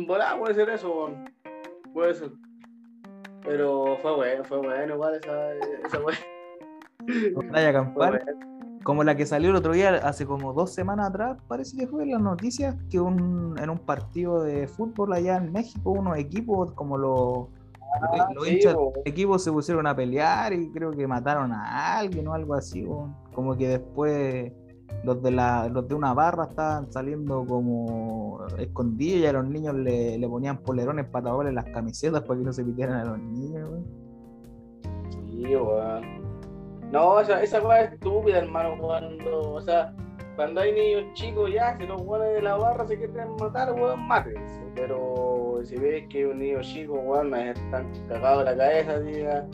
[0.07, 1.11] Volá, puede ser eso,
[1.93, 2.33] puede ser.
[3.43, 5.99] Pero fue bueno, fue bueno igual esa, esa.
[7.35, 8.25] Batalla campal,
[8.83, 12.05] como la que salió el otro día, hace como dos semanas atrás, parece que fue
[12.05, 16.73] en las noticias, que un, en un partido de fútbol allá en México, unos equipos
[16.73, 17.49] como los
[17.95, 21.99] Ah, los sí, hinchas del equipo se pusieron a pelear y creo que mataron a
[21.99, 22.83] alguien o algo así.
[22.83, 23.09] bo.
[23.35, 24.53] Como que después
[25.05, 29.75] los de la, los de una barra estaban saliendo como escondidos y a los niños
[29.75, 33.19] le, le ponían polerones para taparle las camisetas para que no se pidieran a los
[33.19, 33.71] niños.
[33.71, 34.05] bo.
[35.11, 36.25] Sí, weón.
[36.91, 39.93] No, esa, esa weá es estúpida, hermano, cuando, o sea,
[40.37, 44.07] cuando hay niños chicos ya, si los weones de la barra se quieren matar, weón,
[44.07, 44.63] mátense.
[44.75, 49.47] Pero si ves que un niño chico, weón, me están cagados de la cabeza, diga,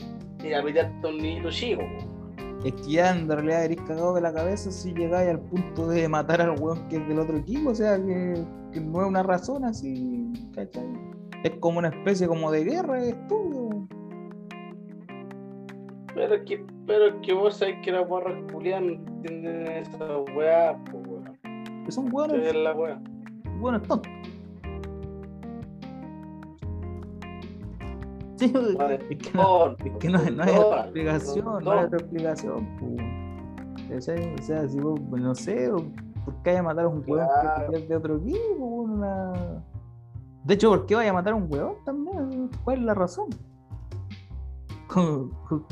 [0.43, 1.83] y a pitearte a un niño chico.
[2.63, 6.07] Es que ya en realidad eres cagado de la cabeza si llegáis al punto de
[6.07, 8.35] matar al weón que es del otro equipo, o sea que,
[8.71, 10.85] que no es una razón así, ¿cachai?
[11.43, 13.15] Es como una especie como de guerra, es.
[16.13, 20.17] Pero es que, pero es que vos sabés que las barras culiadas no entienden esa
[20.35, 21.39] weá, pues weón.
[21.83, 23.01] Que son weones, es la weá.
[23.59, 24.11] weones tontos.
[28.41, 28.53] Sí,
[29.09, 32.67] es que no, perdón, es que no, no hay otra explicación, no hay otra explicación.
[33.89, 34.33] ¿Cachai?
[34.33, 35.69] O sea, si vos, pues, no sé,
[36.25, 37.71] ¿por qué vaya a matar a un Claro.
[37.71, 38.65] que es de otro equipo?
[38.65, 39.63] Una...
[40.43, 42.49] De hecho, ¿por qué vaya a matar a un weón también?
[42.63, 43.27] ¿Cuál es la razón?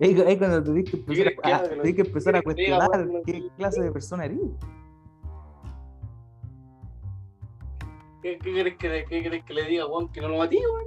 [0.00, 1.62] Es es cuando tenés que empezar, a?
[1.62, 4.38] Que lo- tenés que empezar a ¿quieres que diga, cuestionar qué clase de persona eres.
[8.22, 10.56] ¿Qué, qué querés que, le- qué querés que le diga, weón, que no lo matí,
[10.58, 10.86] weón?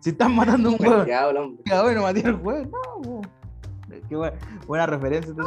[0.00, 3.20] Si estás matando a un weón, Ya bueno, maté al weón, no.
[4.08, 5.42] Qué buena, buena referencia te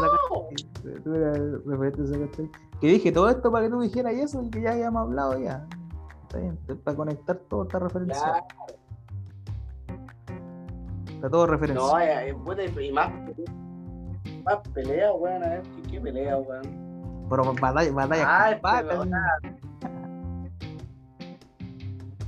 [2.08, 2.50] sacaste.
[2.82, 5.66] Que dije todo esto para que tú dijeras eso y que ya habíamos hablado ya.
[6.24, 8.44] Está bien, para conectar toda esta referencia.
[11.08, 11.86] Está todo referencia.
[11.86, 13.12] No, ya, y más,
[14.46, 16.90] más pelea, weón, a ver, ¿qué, qué pelea, weón?
[17.30, 19.40] Pero batalla, batalla Ah, sea,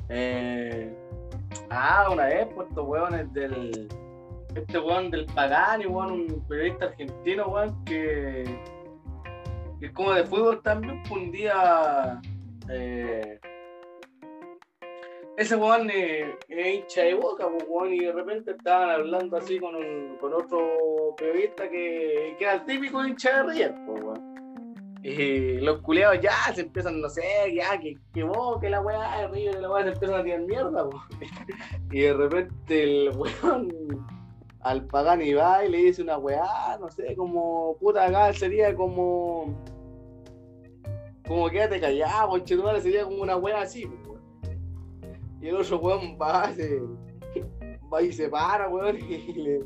[0.10, 1.01] Eh,
[1.72, 3.88] ah, una vez, pues estos weones del.
[4.56, 8.44] Este weón del Pagani, weón, un periodista argentino, weón, que.
[9.80, 12.22] que es como de fútbol también, pues un día.
[12.70, 13.40] eh,
[15.38, 19.60] ese weón eh, es hincha de boca, pues, weón, y de repente estaban hablando así
[19.60, 24.31] con, un, con otro periodista que, que era el típico hincha de River, pues, weón.
[25.04, 27.24] Y los culeados ya se empiezan, no sé,
[27.56, 30.24] ya, que, que vos, que la weá de River, que la weá se empiezan a
[30.24, 31.02] tirar mierda, po.
[31.92, 33.70] Y de repente el weón
[34.60, 39.56] al Pagani va y le dice una weá, no sé, como puta acá sería como.
[41.28, 44.18] Como quédate callado, conchetumare, sería como una weá así, po.
[45.42, 46.80] Y el otro weón va, se,
[47.92, 49.60] va y se para, weón, y le,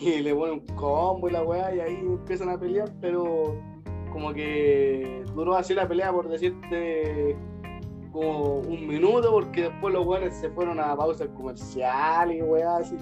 [0.00, 3.69] y le pone un combo y la weá, y ahí empiezan a pelear, pero
[4.10, 7.36] como que duró así la pelea por decirte
[8.12, 12.96] como un minuto porque después los weones se fueron a pausa comercial y weá así.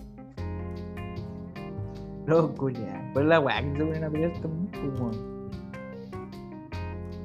[2.26, 3.10] No, cuña.
[3.14, 5.48] Pues la weá que se ponen a pelear también, pues, weón.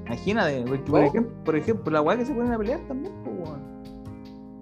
[0.05, 3.35] Imagínate, porque, por, ejemplo, por ejemplo, la weá que se ponen a pelear también, pues,
[3.37, 3.83] weón.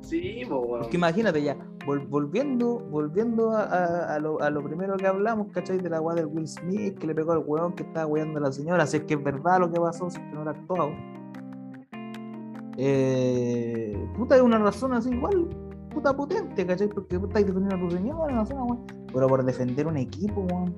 [0.02, 0.82] Sí, pues weón.
[0.82, 1.56] Porque imagínate ya,
[1.86, 5.78] volviendo, volviendo a, lo, a, lo, primero que hablamos, ¿cachai?
[5.78, 8.44] De la weá del Will Smith, que le pegó al weón que estaba weando a
[8.44, 10.52] la señora, si es que es verdad lo que pasó, si es que no era
[10.52, 10.92] actuado.
[12.78, 15.48] Eh, puta, es una razón así igual,
[15.90, 16.88] puta potente, ¿cachai?
[16.88, 18.86] Porque puta, estáis defendiendo a tu señora, no sé, weón.
[19.14, 20.76] Pero por defender un equipo, weón.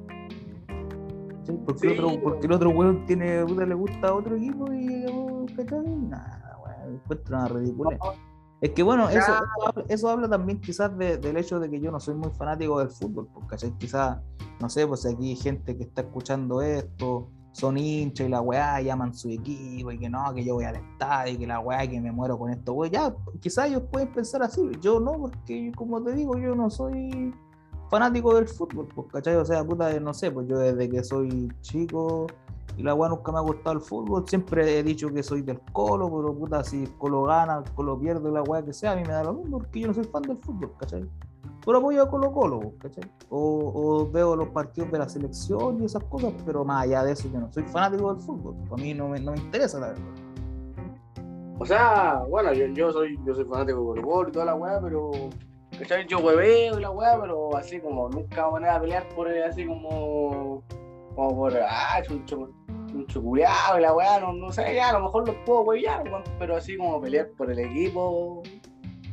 [1.66, 5.06] Porque, el otro, porque el otro weón tiene, puta, le gusta a otro equipo y,
[5.56, 5.96] ¿cachai?
[5.96, 7.98] Nada, weón, encuentro una ridícula.
[8.64, 9.34] Es que bueno, eso,
[9.90, 13.28] eso, habla, también quizás del hecho de que yo no soy muy fanático del fútbol,
[13.34, 14.20] porque quizás,
[14.62, 18.80] no sé, pues aquí hay gente que está escuchando esto, son hinchas y la weá
[18.80, 21.86] llaman su equipo y que no, que yo voy al estadio y que la weá
[21.86, 25.74] que me muero con esto, weá, ya, quizás ellos pueden pensar así, yo no, porque
[25.76, 27.36] como te digo, yo no soy
[27.90, 29.36] fanático del fútbol, pues, ¿cachai?
[29.36, 32.28] O sea, puta, no sé, pues yo desde que soy chico
[32.78, 34.28] y la weá nunca me ha gustado el fútbol.
[34.28, 38.00] Siempre he dicho que soy del Colo, pero puta, si el Colo gana, el Colo
[38.00, 40.06] pierde, la weá que sea, a mí me da lo mismo porque yo no soy
[40.06, 41.08] fan del fútbol, ¿cachai?
[41.66, 43.04] Pero apoyo a Colo Colo, ¿cachai?
[43.30, 47.30] O, veo los partidos de la selección y esas cosas, pero más allá de eso,
[47.32, 48.56] yo no soy fanático del fútbol.
[48.72, 50.04] A mí no me, no me interesa, la verdad.
[51.60, 54.56] O sea, bueno, yo, yo soy yo soy fanático de Colo Colo y toda la
[54.56, 55.12] weá, pero
[55.78, 56.08] ¿cachai?
[56.08, 60.64] Yo hueveo y la weá, pero así como nunca voy a pelear por así como
[61.16, 62.50] como por ah, chucho,
[62.94, 66.04] un chuculeado y la weá, no, no, sé, ya a lo mejor los puedo huevear,
[66.40, 68.44] pero así como pelear por el equipo,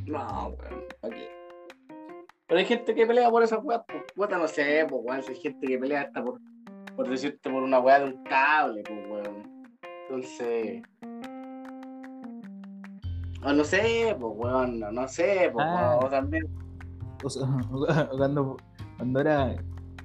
[0.06, 1.28] no, weón, ¿para qué?
[2.46, 5.36] Pero hay gente que pelea por esas weas, pues, puta, no sé, pues, weón, hay
[5.36, 6.40] gente que pelea hasta por,
[6.96, 9.68] por decirte por una weá de un cable, pues, weón.
[10.08, 10.82] Entonces.
[13.44, 15.92] O no sé, pues, weón, no, no sé, pues, ah.
[15.92, 16.48] weón, o también.
[17.22, 17.46] O sea,
[18.16, 18.56] cuando,
[18.96, 19.54] cuando era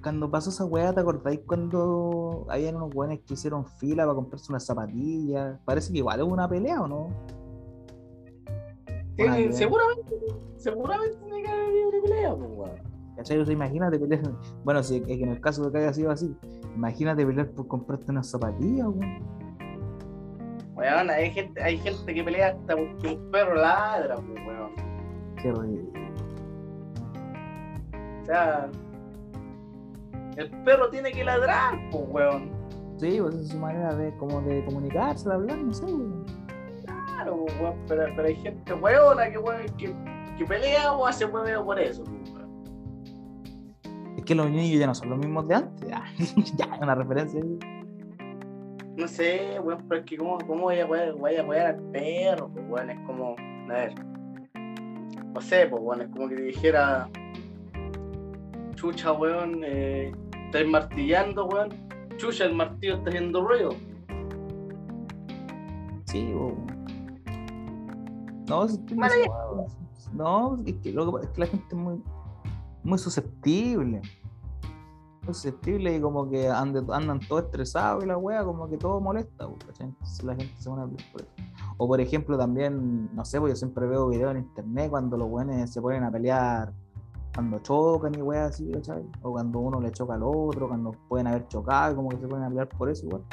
[0.05, 4.51] cuando pasó esa weá, ¿te acordáis cuando habían unos weones que hicieron fila para comprarse
[4.51, 5.59] unas zapatillas?
[5.65, 7.09] Parece que igual es una pelea, ¿o no?
[9.49, 10.15] seguramente,
[10.57, 13.15] seguramente tiene que haber una pelea, pues weón.
[13.15, 13.39] ¿Cachai?
[13.39, 14.31] O sea, imagínate pelear.
[14.63, 16.37] Bueno, si es que en el caso de que haya sido así,
[16.75, 19.23] imagínate pelear por comprarte unas zapatillas, weón.
[20.75, 24.71] Weón, hay gente, hay gente que pelea hasta porque un perro ladra, pues weón.
[25.41, 26.05] Qué ridículo.
[28.21, 28.69] O sea,
[30.37, 32.51] el perro tiene que ladrar, pues, weón.
[32.97, 36.25] Sí, pues es su manera de, como de comunicarse, de hablar, no sé, weón.
[36.85, 39.95] Claro, pues, weón, pero, pero hay gente weona que, weón, que,
[40.37, 42.45] que pelea o hace hueveo por eso, pues, weón.
[44.17, 47.41] Es que los niños ya no son los mismos de antes, ya, es una referencia
[47.41, 47.59] ahí.
[48.97, 52.49] No sé, weón, pero es que cómo, cómo voy a voy a jugar al perro,
[52.49, 53.35] pues, weón, es como,
[53.69, 53.93] a ver,
[55.33, 57.09] no sé, pues, weón, es como que te dijera,
[58.75, 60.13] chucha, weón, eh,
[60.55, 61.69] estáis martillando, weón.
[62.15, 63.71] Chucha, el martillo está haciendo ruido.
[66.05, 66.65] Sí, weón.
[68.47, 68.95] No, es que
[70.13, 72.01] no, es que, lo que, es que la gente es muy,
[72.83, 74.01] muy susceptible.
[75.23, 79.01] Muy susceptible y como que andan, andan todos estresados y la wea como que todo
[79.01, 79.87] molesta, ¿cachai?
[79.87, 81.31] Entonces la gente se pone a por eso.
[81.77, 85.27] O por ejemplo también, no sé, pues yo siempre veo videos en internet cuando los
[85.29, 86.71] weones se ponen a pelear
[87.35, 89.03] cuando chocan y weas así, ¿cachai?
[89.21, 92.45] O cuando uno le choca al otro, cuando pueden haber chocado, como que se pueden
[92.45, 93.23] hablar por eso igual.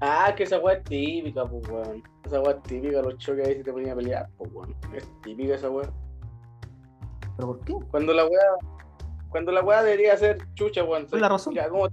[0.00, 2.02] Ah, que esa wea es típica, pues weón.
[2.24, 4.76] Esa wea es típica, los choques ahí se te ponían a pelear, pues weón.
[4.94, 5.88] Es típica esa wea.
[7.36, 7.74] ¿Pero por qué?
[7.90, 8.40] Cuando la wea,
[9.30, 11.04] cuando la wea debería ser chucha, weón.
[11.04, 11.54] Es la razón.
[11.54, 11.88] Ya, ¿cómo,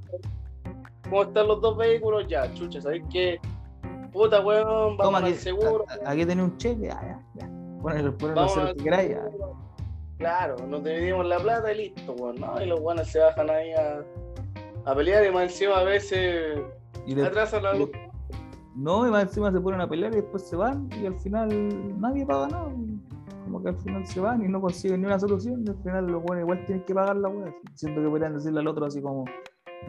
[1.04, 2.28] ¿cómo, están los dos vehículos?
[2.28, 3.40] Ya, chucha, ¿sabes qué?
[4.12, 5.86] Puta weón, vamos al seguro.
[6.06, 7.50] Aquí tenés un cheque, ah, ya, ya.
[7.82, 9.22] Ponelo, ponelo a hacer lo que queráis, ya.
[10.20, 12.62] Claro, nos dividimos la plata y listo, weón, ¿no?
[12.62, 14.04] Y los buenos se bajan ahí a,
[14.84, 16.60] a pelear y más encima a veces
[17.08, 17.90] y atrasan la luz.
[18.76, 22.02] No, y más encima se ponen a pelear y después se van y al final
[22.02, 22.70] nadie paga nada.
[23.46, 26.08] Como que al final se van y no consiguen ni una solución y al final
[26.08, 27.56] los buenos igual tienen que pagar la weá.
[27.76, 29.24] Siento que podrían decirle al otro así como,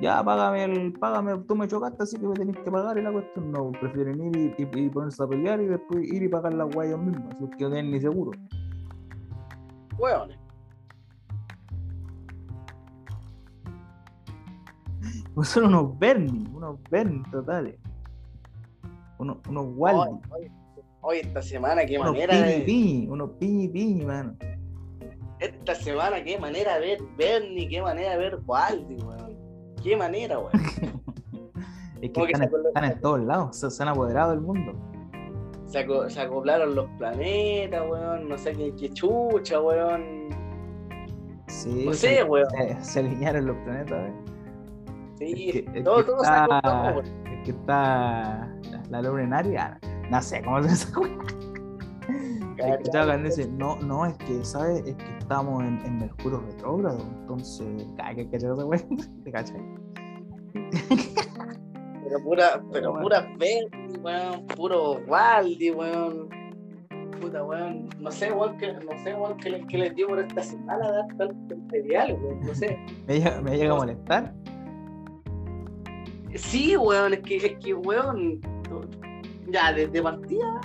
[0.01, 3.11] ya págame el, págame, tú me chocaste así que me tenés que pagar y la
[3.11, 6.87] cuestión no, prefieren ir y, ponerse a pelear y después ir y pagar la weá
[6.87, 8.31] ellos mismos, así que no tienen ni seguro
[10.01, 10.39] hueones.
[15.35, 17.77] Pues son unos Bernie, unos Bernie totales.
[19.19, 20.21] Unos, unos Waldi.
[21.03, 22.61] Hoy, esta semana, qué manera de.
[22.61, 24.37] Piñi, unos piñi piñi, mano.
[25.39, 29.37] Esta semana, qué manera de ver Bernie, qué manera de ver Waldi, weón.
[29.83, 30.53] Qué manera, weón.
[32.03, 34.75] es que, están, están, en todos lados, se han apoderado del mundo
[35.71, 40.29] se, acoplaron los planetas, weón, no sé qué, qué chucha, weón.
[41.47, 42.49] Sí, no sé, weón.
[42.81, 44.25] Se, alinearon los planetas, weón.
[45.18, 47.07] Sí, todo, todo se acopló, weón.
[47.27, 48.53] Es que está
[48.91, 49.79] la, luna en Aria,
[50.11, 50.93] no sé cómo se
[53.07, 54.83] cuando dice, no, no, es que, ¿sabes?
[54.85, 57.66] Es que estamos en, en Mercurio retrógrado, entonces,
[58.14, 58.39] que
[59.25, 59.62] ¿te cachai?
[62.11, 66.29] Pero pura, pero pura Bernie, weón, puro Waldi, weón.
[67.21, 67.89] Puta, weón.
[68.01, 70.91] No sé, weón, que, no sé, weón, que, les- que les dio por esta semana
[70.91, 72.41] dar tanto material, weón.
[72.41, 72.79] No sé.
[73.07, 74.35] Me llega, me llega a molestar.
[76.35, 78.41] Sí, weón, es que, es que, weón.
[79.49, 80.61] Ya, de, de partida,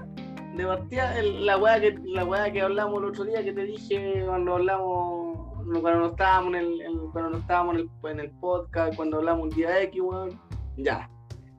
[0.56, 3.64] de partida, el- la weá que, la weá que hablamos el otro día que te
[3.64, 5.38] dije cuando hablamos,
[5.82, 9.43] cuando no estábamos en el, cuando no estábamos en el, en el podcast, cuando hablamos
[9.46, 10.39] un día X, weón.
[10.78, 11.10] Ya.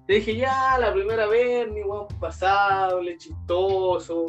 [0.07, 4.27] Te dije ya, la primera vez, ni weón, pasable, chistoso,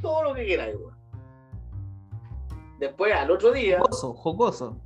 [0.00, 0.96] todo lo que queráis, weón.
[2.78, 4.76] Después, al otro día, Jocoso, jocoso.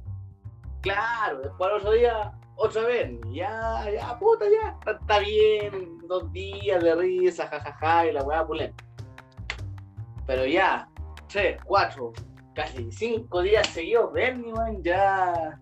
[0.80, 6.32] Claro, después al otro día, otra vez, ya, ya, puta, ya, está, está bien, dos
[6.32, 8.84] días de risa, jajaja, y la weá pulenta.
[10.26, 10.88] Pero ya,
[11.28, 12.12] tres, cuatro,
[12.54, 15.60] casi cinco días seguidos, Bernie, weón, ya.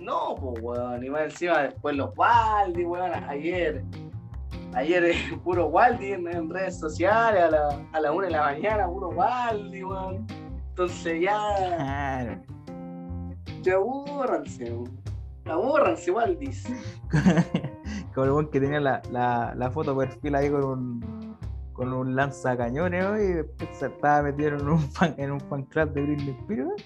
[0.00, 3.84] No, pues, weón, y más encima después los Waldi, weón, ayer,
[4.74, 8.42] ayer eh, puro Waldi en, en redes sociales, a la, a la una de la
[8.42, 10.26] mañana, puro Waldi, weón.
[10.70, 11.38] Entonces ya.
[11.76, 12.42] Claro.
[13.62, 15.00] Se aburranse, weón.
[15.44, 16.64] Abúrranse, Waldis.
[18.14, 21.20] Como el weón que tenía la, la, la foto perfil ahí con un
[21.72, 23.18] con un lanzacañones ¿no?
[23.18, 26.84] y después se estaba metido en un fan, en un fan club de Britney Spears.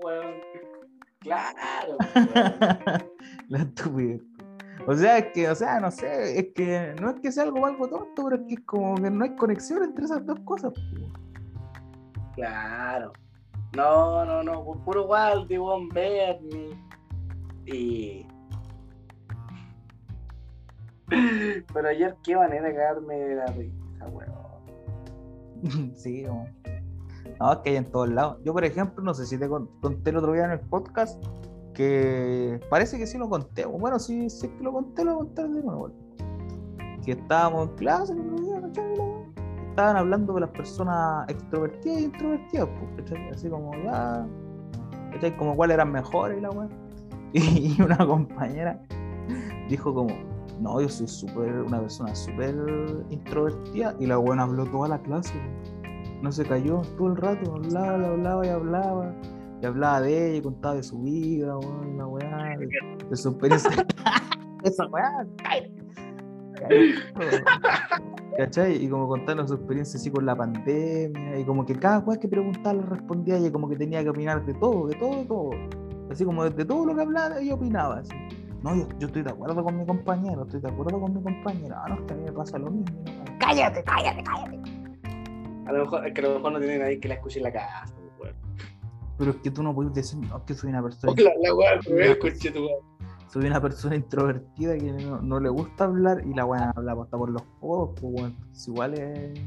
[0.00, 0.34] Claro, weón.
[2.34, 3.10] Weón.
[3.48, 4.22] la estupidez.
[4.86, 7.66] O sea, es que, o sea, no sé, es que no es que sea algo
[7.66, 10.72] algo tonto, pero es que es como que no hay conexión entre esas dos cosas.
[12.34, 13.12] Claro.
[13.74, 14.64] No, no, no.
[14.64, 16.78] pu- Puro Waldi, weón, Bernie.
[17.66, 18.26] Y.
[21.72, 25.92] Pero ayer, qué manera de cagarme de la risa, weón.
[25.96, 26.48] sí, como-
[27.40, 28.38] no, es que hay en todos lados.
[28.44, 31.22] Yo, por ejemplo, no sé si te con- conté el otro día en el podcast
[31.74, 33.66] que parece que sí lo conté.
[33.66, 35.90] Bueno, sí, sí es que lo conté, lo contar de nuevo.
[37.04, 39.26] Que estábamos en clase el otro día, wea.
[39.70, 43.12] Estaban hablando de las personas extrovertidas y introvertidas, pues.
[43.32, 44.26] Así como, ya,
[45.12, 45.36] ¿cachai?
[45.36, 46.68] Como cuáles eran mejores y la weá.
[47.34, 48.80] Y una compañera
[49.68, 50.14] dijo como,
[50.60, 52.54] no, yo soy súper, una persona súper
[53.10, 53.94] introvertida.
[53.98, 55.34] Y la buena habló toda la clase.
[56.22, 59.14] No se cayó todo el rato, hablaba, y hablaba y hablaba.
[59.62, 62.68] Y hablaba de ella y contaba de su vida, weón, y la weá, de,
[63.08, 63.70] de su experiencia.
[64.64, 65.26] Esa weá,
[68.38, 68.84] ¿Cachai?
[68.84, 72.28] Y como contando su experiencia así con la pandemia, y como que cada weá que
[72.28, 75.50] preguntaba le respondía ella, como que tenía que opinar de todo, de todo, de todo.
[76.10, 77.98] Así como de, de todo lo que hablaba, ella opinaba.
[77.98, 78.14] Así.
[78.62, 81.82] No, yo, yo estoy de acuerdo con mi compañero, estoy de acuerdo con mi compañera.
[81.84, 82.96] Ah, no, es que a mí me pasa lo mismo.
[83.04, 83.38] ¿no?
[83.38, 84.75] Cállate, cállate, cállate.
[85.66, 87.44] A lo mejor, es que a lo mejor no tiene nadie que la escuche en
[87.44, 88.34] la casa, weón.
[89.18, 91.54] Pero es que tú no puedes decir, no, es que soy una persona, La, la
[91.54, 91.74] weá,
[92.12, 92.80] escuché tu weón.
[93.28, 97.16] soy una persona introvertida que no, no le gusta hablar y la weá habla hasta
[97.18, 98.36] por los codos, pues weón.
[98.38, 99.40] Entonces, igual es.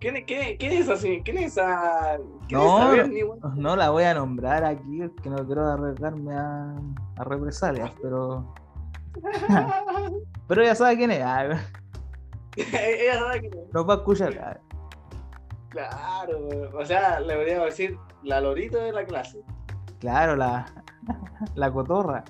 [0.00, 1.20] ¿Quién, es- quién, es así?
[1.24, 2.18] ¿Quién es esa?
[2.48, 3.08] ¿Quién No, es?
[3.56, 6.74] No la voy a nombrar aquí porque no quiero arriesgarme a,
[7.18, 8.52] a represalias, pero.
[10.48, 11.44] Pero ya sabe quién es, ah,
[12.56, 13.72] Ella sabe quién es.
[13.72, 14.60] nos va a escuchar.
[15.72, 16.48] Claro,
[16.78, 19.42] o sea, le podríamos decir la lorito de la clase.
[20.00, 20.66] Claro, la,
[21.54, 22.24] la cotorra.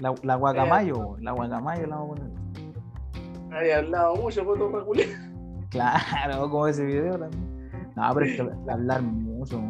[0.00, 3.56] La, la guacamayo, la guacamayo la vamos a poner.
[3.56, 5.66] Había hablado mucho, foto Julián.
[5.70, 7.70] Claro, como ese video también.
[7.96, 9.62] No, pero es que hablar mucho.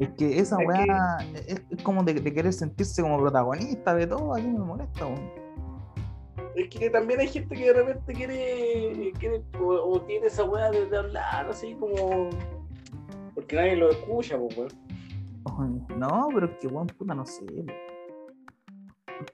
[0.00, 4.08] Es que esa Es weá es, es como de, de querer sentirse como protagonista de
[4.08, 5.43] todo, a mí me molesta, weón.
[6.56, 10.70] Es que también hay gente que de repente quiere, quiere o, o tiene esa weá
[10.70, 12.30] de, de hablar así como.
[13.34, 15.84] Porque nadie lo escucha, pues, weón.
[15.98, 17.44] No, pero es que weón, puta, no sé.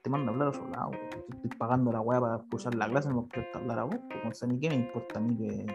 [0.03, 1.25] Te manda a hablar a otro lado, weón.
[1.35, 4.25] Estoy pagando la weá para escuchar la clase, no me importa hablar a vos, pues,
[4.25, 5.66] o sea, ni qué me importa a mí que,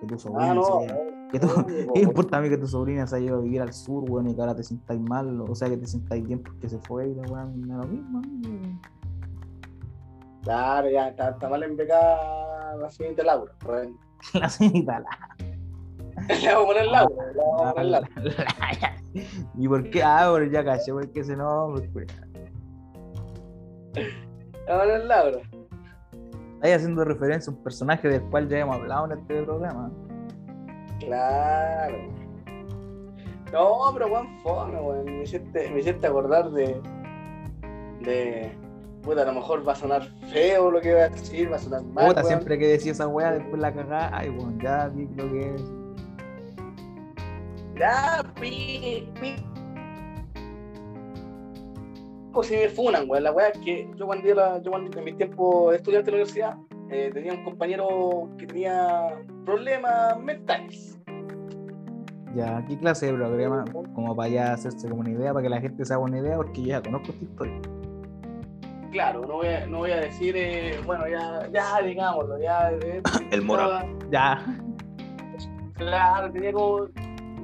[0.00, 0.62] que tu sobrina Ah, no.
[0.64, 3.38] se haya- que tu- obvio, ¿Qué importa a mí que tu sobrina se haya ido
[3.38, 5.40] a vivir al sur, weón, y que ahora te sientáis mal?
[5.42, 7.88] O sea, que te sientáis bien porque se fue y la weón, me da lo
[7.88, 8.20] mismo.
[8.20, 8.80] weón.
[10.42, 13.52] Claro, ya está, está mal empecada la siguiente Laura.
[14.34, 15.08] La señorita, la,
[16.28, 17.26] Le vamos a poner Laura.
[17.32, 18.44] Le vamos a poner la- Laura.
[18.80, 18.96] la-
[19.58, 20.02] ¿Y por qué?
[20.02, 21.88] Ah, pero ya caché, ¿por qué ese nombre?
[21.92, 22.06] pues.
[23.94, 24.02] Le
[24.68, 25.38] vamos a poner Laura.
[26.62, 29.90] Ahí haciendo referencia a un personaje del cual ya hemos hablado en este programa.
[31.00, 31.96] Claro.
[33.52, 35.04] No, pero weón, fome, weón.
[35.06, 36.80] Me hiciste, me hiciste acordar de.
[38.02, 38.52] de.
[39.02, 41.58] Puta, a lo mejor va a sonar feo lo que va a decir, va a
[41.58, 42.08] sonar mal.
[42.08, 42.28] Puta, weón.
[42.28, 45.62] siempre que decía esa weá, después la cagá, ay, weón, ya vi lo que es.
[47.78, 49.36] Ya, pi, pi.
[52.32, 53.24] O si me funan, weón.
[53.24, 56.12] La weá es que yo cuando, era, yo cuando en mi tiempo de estudiante de
[56.12, 56.56] la universidad
[56.90, 60.98] eh, tenía un compañero que tenía problemas mentales.
[62.34, 63.64] Ya, ¿qué clase de programa?
[63.94, 66.36] Como para ya hacerse como una idea, para que la gente se haga una idea,
[66.36, 67.60] porque yo ya conozco esta historia.
[68.90, 72.72] Claro, no voy a, no voy a decir, eh, bueno, ya, ya, digámoslo, ya.
[72.72, 74.44] eh, El estaba- Ya.
[75.74, 76.88] Claro, tenía como.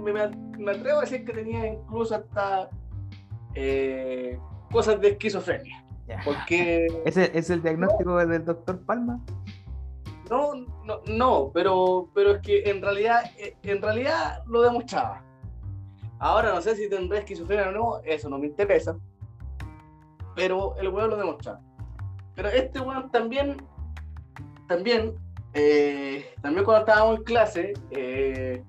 [0.02, 2.68] Me, me- me atrevo a decir que tenía incluso hasta
[3.54, 4.38] eh,
[4.72, 5.84] cosas de esquizofrenia.
[6.08, 6.20] ya.
[6.24, 6.86] Porque.
[7.04, 9.20] ¿Ese es el diagnóstico del doctor Palma?
[10.28, 13.22] No, no, no, pero, pero es que en realidad,
[13.62, 15.22] en realidad lo demostraba.
[16.18, 18.96] Ahora no sé si tendré esquizofrenia o no, eso no me interesa.
[20.36, 21.60] Pero el weón lo demostraba.
[22.36, 23.56] Pero este weón también,
[24.68, 25.16] también,
[25.54, 28.62] eh, también cuando estábamos en clase, eh,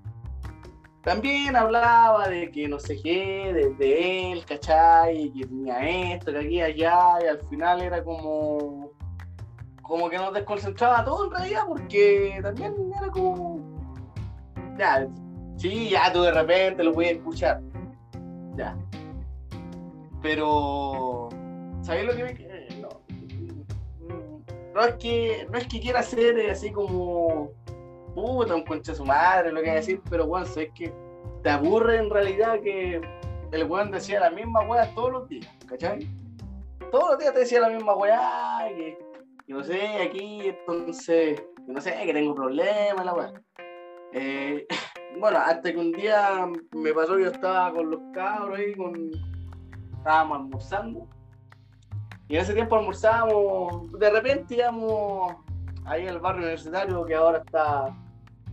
[1.03, 5.32] también hablaba de que no sé qué, de, de él, ¿cachai?
[5.32, 8.97] Que tenía esto, que aquí, allá, y al final era como
[9.88, 13.59] como que nos desconcentraba todo en realidad, porque también era como.
[14.78, 15.07] Ya,
[15.55, 17.61] sí, ya tú de repente lo podías escuchar.
[18.55, 18.78] Ya.
[20.22, 21.26] Pero.
[21.88, 22.82] ¿Sabéis lo que me.
[22.82, 22.90] No.
[24.76, 25.48] No es que.
[25.50, 27.50] No es que quiera ser eh, así como.
[28.14, 30.92] Puta, un concha su madre, lo que decir, pero bueno, sabes que
[31.44, 33.00] te aburre en realidad que
[33.52, 36.00] el weón decía la misma weá todos los días, ¿cachai?
[36.92, 38.98] Todos los días te decía la misma weá, que
[39.46, 43.34] y no sé, aquí, entonces, yo no sé, que tengo problemas, la weá.
[44.12, 44.68] Eh,
[45.20, 49.12] bueno, hasta que un día me pasó que yo estaba con los cabros ahí, con...
[50.00, 51.08] estábamos almorzando.
[52.30, 55.36] Y en ese tiempo almorzábamos, de repente íbamos
[55.86, 57.95] ahí en el barrio universitario, que ahora está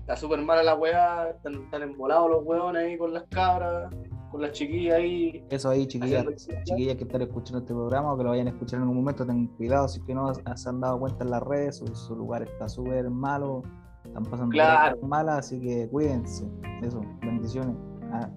[0.01, 3.91] está súper mala la weá, están, están embolados los weones ahí con las cabras,
[4.31, 5.43] con las chiquillas ahí.
[5.49, 6.27] Eso ahí, chiquillas,
[6.65, 9.25] chiquillas que están escuchando este programa o que lo vayan a escuchar en algún momento,
[9.25, 12.15] tengan cuidado, si es que no se han dado cuenta en las redes, su, su
[12.15, 13.63] lugar está súper malo,
[14.05, 14.97] están pasando Claro.
[14.97, 16.47] cosas malas, así que cuídense.
[16.83, 17.75] Eso, bendiciones.
[18.13, 18.29] Ah,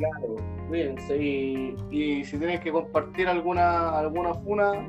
[0.00, 0.36] Claro,
[0.68, 1.22] cuídense.
[1.22, 4.88] Y, y si tienes que compartir alguna, alguna funa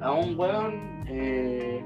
[0.00, 1.84] a un weón, eh,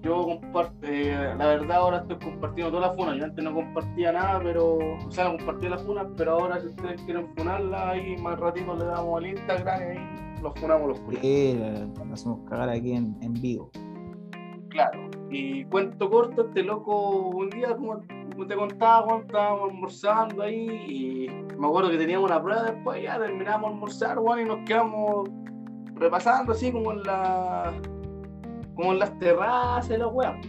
[0.00, 3.18] yo comparto, eh, la verdad ahora estoy compartiendo todas las funas.
[3.18, 6.68] Yo antes no compartía nada, pero, o sea, no compartía las funas, pero ahora si
[6.68, 11.00] ustedes quieren funarla, ahí más ratito le damos al Instagram y ahí los funamos los
[11.22, 13.70] eh, la hacemos cagar aquí en, en vivo.
[14.70, 15.10] Claro.
[15.30, 18.00] Y cuento corto, este loco un día, como,
[18.32, 23.02] como te contaba, cuando estábamos almorzando ahí, y me acuerdo que teníamos una prueba después,
[23.02, 25.28] ya terminamos de almorzar, bueno, y nos quedamos
[25.94, 27.72] repasando así como en la
[28.74, 30.40] como en las terrazas y la weá.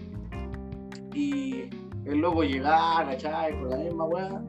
[1.14, 1.70] Y
[2.06, 3.58] el loco llegaba, ¿cachai?
[3.60, 4.42] Con la misma weá.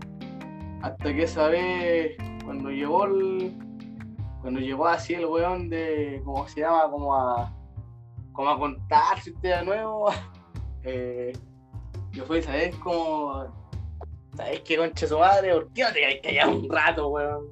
[0.82, 3.56] Hasta que esa vez, cuando llegó el.
[4.40, 6.22] Cuando llegó así el weón de.
[6.24, 6.90] ¿Cómo se llama?
[6.90, 7.52] Como a.
[8.32, 10.06] Como a contarse de nuevo.
[10.82, 11.32] eh,
[12.14, 12.74] yo fui, ¿sabes?
[12.76, 13.46] Como.
[14.36, 15.52] ¿Sabes qué concha su madre?
[15.54, 17.46] ¿Por qué no te callado un rato, weón?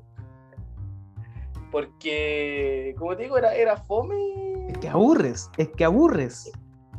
[1.70, 4.68] Porque, como te digo, era, era fome.
[4.68, 6.52] Es que aburres, es que aburres.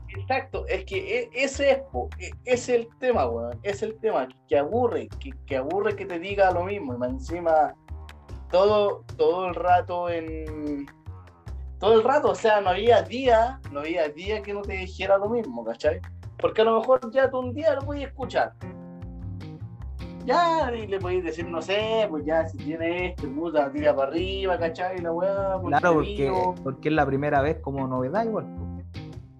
[0.09, 1.77] Exacto, es que e- ese es,
[2.19, 3.59] e- ese es el tema, weón.
[3.63, 6.95] Es el tema, que aburre, que, que aburre que te diga lo mismo.
[6.95, 7.75] Y encima,
[8.51, 10.85] todo, todo el rato en.
[11.79, 15.17] Todo el rato, o sea, no había día, no había día que no te dijera
[15.17, 15.99] lo mismo, ¿cachai?
[16.43, 18.51] Porque a lo mejor ya tú un día lo podías escuchar.
[20.25, 24.09] Ya, y le podéis decir, no sé, pues ya si tiene este, puta, tira para
[24.09, 24.97] arriba, ¿cachai?
[24.97, 28.45] La weá, Claro, porque porque, es la primera vez como novedad igual.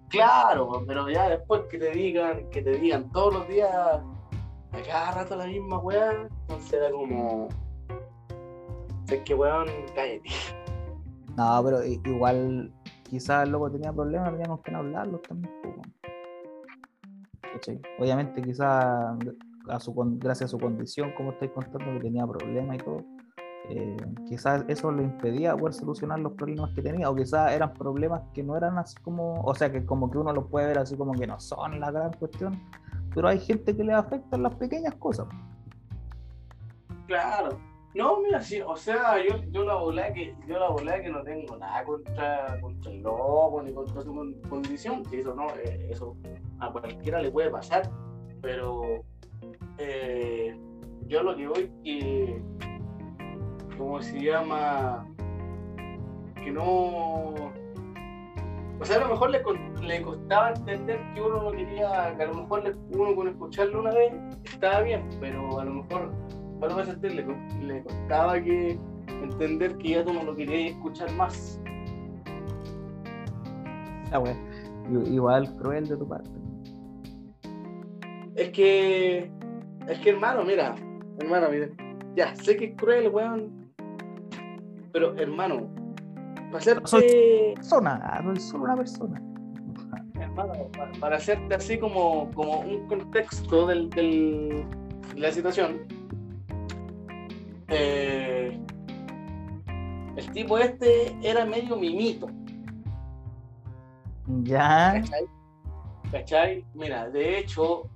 [0.08, 4.82] Claro, pues, pero ya después que te digan, que te digan todos los días, a
[4.88, 7.50] cada rato la misma weá, entonces era como.
[9.10, 10.30] Es que weón, cállate.
[11.36, 12.72] No, pero igual
[13.10, 15.54] quizás el loco tenía problemas, teníamos que no hablarlos también.
[15.66, 16.03] weón.
[18.00, 19.16] Obviamente quizás
[19.70, 23.04] a su, gracias a su condición, como estáis contando, que tenía problemas y todo,
[23.70, 23.96] eh,
[24.28, 28.44] quizás eso le impedía poder solucionar los problemas que tenía, o quizás eran problemas que
[28.44, 31.14] no eran así como, o sea, que como que uno los puede ver así como
[31.14, 32.60] que no son la gran cuestión,
[33.16, 35.28] pero hay gente que le afectan las pequeñas cosas.
[37.08, 37.58] Claro.
[37.96, 41.22] No, mira, sí, o sea, yo, yo la volé que, yo la volé que no
[41.22, 46.16] tengo nada contra, contra el loco ni contra su con- condición, eso no, eh, eso
[46.66, 47.90] a cualquiera le puede pasar,
[48.42, 48.82] pero
[49.78, 50.58] eh,
[51.08, 52.42] yo lo que voy que,
[53.78, 55.08] ¿cómo se llama?
[56.44, 57.34] Que no,
[58.84, 59.42] o sea, a lo mejor le,
[59.82, 63.92] le, costaba entender que uno no quería, que a lo mejor uno con escucharlo una
[63.92, 66.12] vez estaba bien, pero a lo mejor
[66.60, 67.26] varias veces le,
[67.66, 71.62] le costaba que entender que ya tú no lo querías escuchar más.
[74.12, 74.40] Ah, bueno.
[75.06, 76.43] Igual cruel de tu parte.
[78.36, 79.32] Es que,
[79.88, 80.76] es que hermano, mira,
[81.20, 81.70] hermano, mira,
[82.16, 83.72] ya, sé que es cruel, weón,
[84.92, 85.70] pero hermano,
[86.48, 86.88] para hacerte...
[86.88, 89.22] Soy persona, no soy solo una persona.
[90.20, 90.54] Hermano,
[91.00, 94.66] para, hacerte así como, como un contexto del, del,
[95.14, 95.86] de la situación,
[97.68, 98.60] eh,
[100.16, 102.28] el tipo este era medio mimito.
[104.44, 105.02] Ya.
[106.12, 106.64] ¿Cachai?
[106.74, 107.90] Mira, de hecho.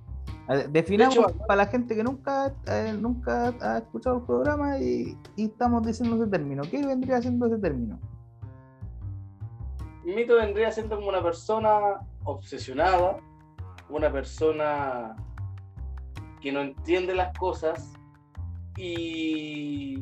[0.70, 6.16] Definamos para la gente que nunca, eh, nunca ha escuchado el programa y, estamos diciendo
[6.16, 6.62] ese término.
[6.62, 8.00] ¿Qué vendría siendo ese término?
[10.04, 13.18] Mito vendría siendo como una persona obsesionada,
[13.90, 15.16] una persona
[16.40, 17.92] que no entiende las cosas
[18.78, 19.98] y,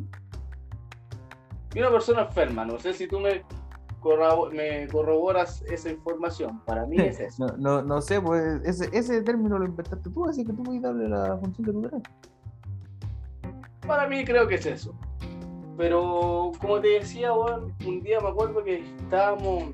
[1.75, 2.65] y una persona enferma.
[2.65, 3.43] No sé si tú me
[4.53, 6.61] me corroboras esa información.
[6.65, 7.47] Para mí es eso.
[7.47, 10.83] No, no, no sé, pues ese, ese término lo inventaste tú, así que tú puedes
[10.83, 12.11] darle la función de tu derecho.
[13.87, 14.95] Para mí creo que es eso.
[15.77, 19.65] Pero como te decía, un día me acuerdo que estábamos,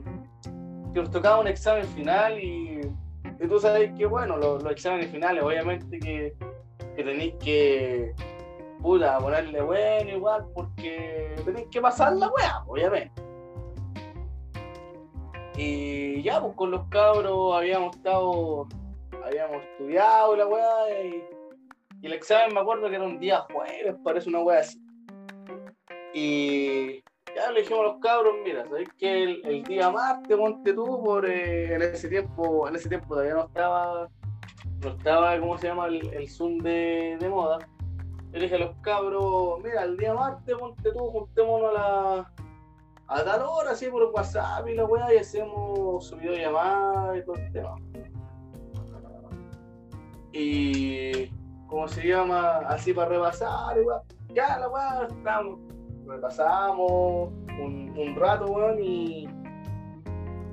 [0.93, 2.81] que nos tocaba un examen final y,
[3.41, 6.35] y tú sabes que, bueno, los, exámenes finales, obviamente que,
[6.97, 8.15] que tenéis que
[8.83, 13.23] puta, ponerle bueno igual, porque tenéis que pasar la weá, obviamente.
[15.57, 18.67] Y ya, pues con los cabros habíamos estado,
[19.25, 21.23] habíamos estudiado la weá y,
[22.03, 24.83] el examen me acuerdo que era un día jueves, parece una weá así.
[26.15, 27.03] Y
[27.35, 31.25] ya le dijimos a los cabros, mira, sabéis que el, día martes monte tú por
[31.27, 34.09] eh, en ese tiempo, en ese tiempo todavía no estaba,
[34.81, 35.87] no estaba, ¿cómo se llama?
[35.87, 37.59] El, Zoom de, de, moda.
[38.33, 42.33] Le dije a los cabros, mira, el día martes monte tú, juntémonos a la
[43.09, 47.37] a tal hora, así por WhatsApp y la weá, y hacemos su videollamada y todo
[47.37, 47.77] el tema.
[50.33, 51.31] Y,
[51.67, 52.59] ¿cómo se llama?
[52.69, 55.59] Así para repasar, y Ya, la weá, estamos.
[56.07, 57.31] Repasamos
[57.61, 59.29] un, un rato, weón, y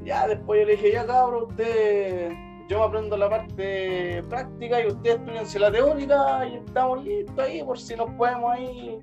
[0.04, 2.32] ya después yo le dije, ya cabrón, usted,
[2.68, 7.64] yo me aprendo la parte práctica y ustedes estudianse la teórica y estamos listos ahí
[7.64, 9.02] por si nos podemos ahí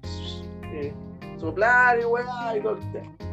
[0.72, 0.94] eh,
[1.36, 3.25] soplar y weá y todo el tema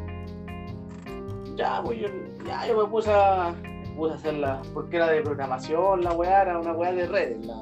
[1.55, 2.07] ya, pues yo,
[2.45, 3.53] ya, yo me puse a,
[3.95, 7.61] puse a hacerla, porque era de programación, la weá, era una weá de redes, la,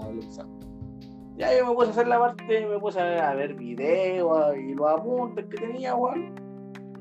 [1.38, 4.90] Ya yo me puse a hacer la parte, me puse a ver, videos y los
[4.90, 6.36] apuntes que tenía, weón.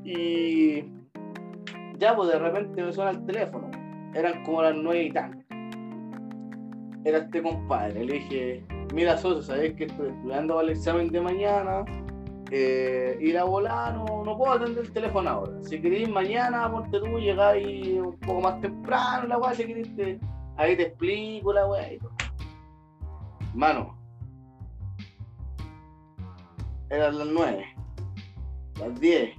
[0.03, 0.83] Y
[1.97, 3.69] ya, pues de repente me suena el teléfono.
[4.13, 5.45] Eran como las nueve y tanto.
[7.05, 8.03] Era este compadre.
[8.03, 11.85] Le dije, mira, Soso, sabes que estoy estudiando para el examen de mañana
[12.53, 15.53] eh, y la bola no, no, puedo atender el teléfono ahora.
[15.63, 20.19] Si queréis mañana, ponte tú, llegáis un poco más temprano, la weá, si queréis,
[20.57, 22.11] ahí te explico la weá y todo.
[23.53, 23.97] Mano,
[26.89, 27.65] eran las 9,
[28.79, 29.35] las 10,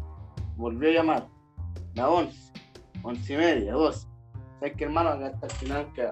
[0.56, 1.28] volvió a llamar,
[1.94, 2.52] las 11,
[3.02, 4.08] 11 y media, 12.
[4.58, 5.10] ¿Sabes qué, hermano?
[5.10, 6.02] Hasta el final, que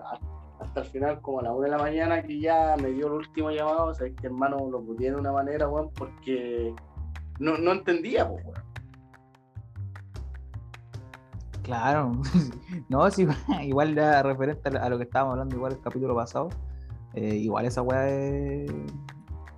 [0.61, 3.13] hasta el final, como a las 1 de la mañana, que ya me dio el
[3.15, 4.69] último llamado, ¿sabes qué, hermano?
[4.71, 6.75] Lo pude de una manera, weón, porque
[7.41, 8.45] no, no entendía, pues,
[11.63, 12.13] Claro,
[12.89, 13.27] no, sí,
[13.63, 16.51] igual ya referente a lo que estábamos hablando, igual el capítulo pasado,
[17.15, 18.71] eh, igual esa weá es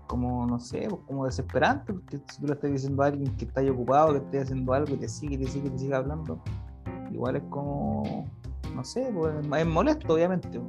[0.06, 3.46] como, no sé, pues, como desesperante, porque si tú le estás diciendo a alguien que
[3.46, 6.40] está ahí ocupado, que esté haciendo algo y te sigue, te sigue, te sigue hablando,
[7.10, 8.26] igual es como,
[8.74, 10.60] no sé, pues, es molesto, obviamente.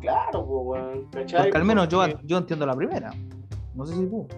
[0.00, 3.12] Claro, pues, Porque al menos yo, yo entiendo la primera,
[3.74, 4.28] no sé si tú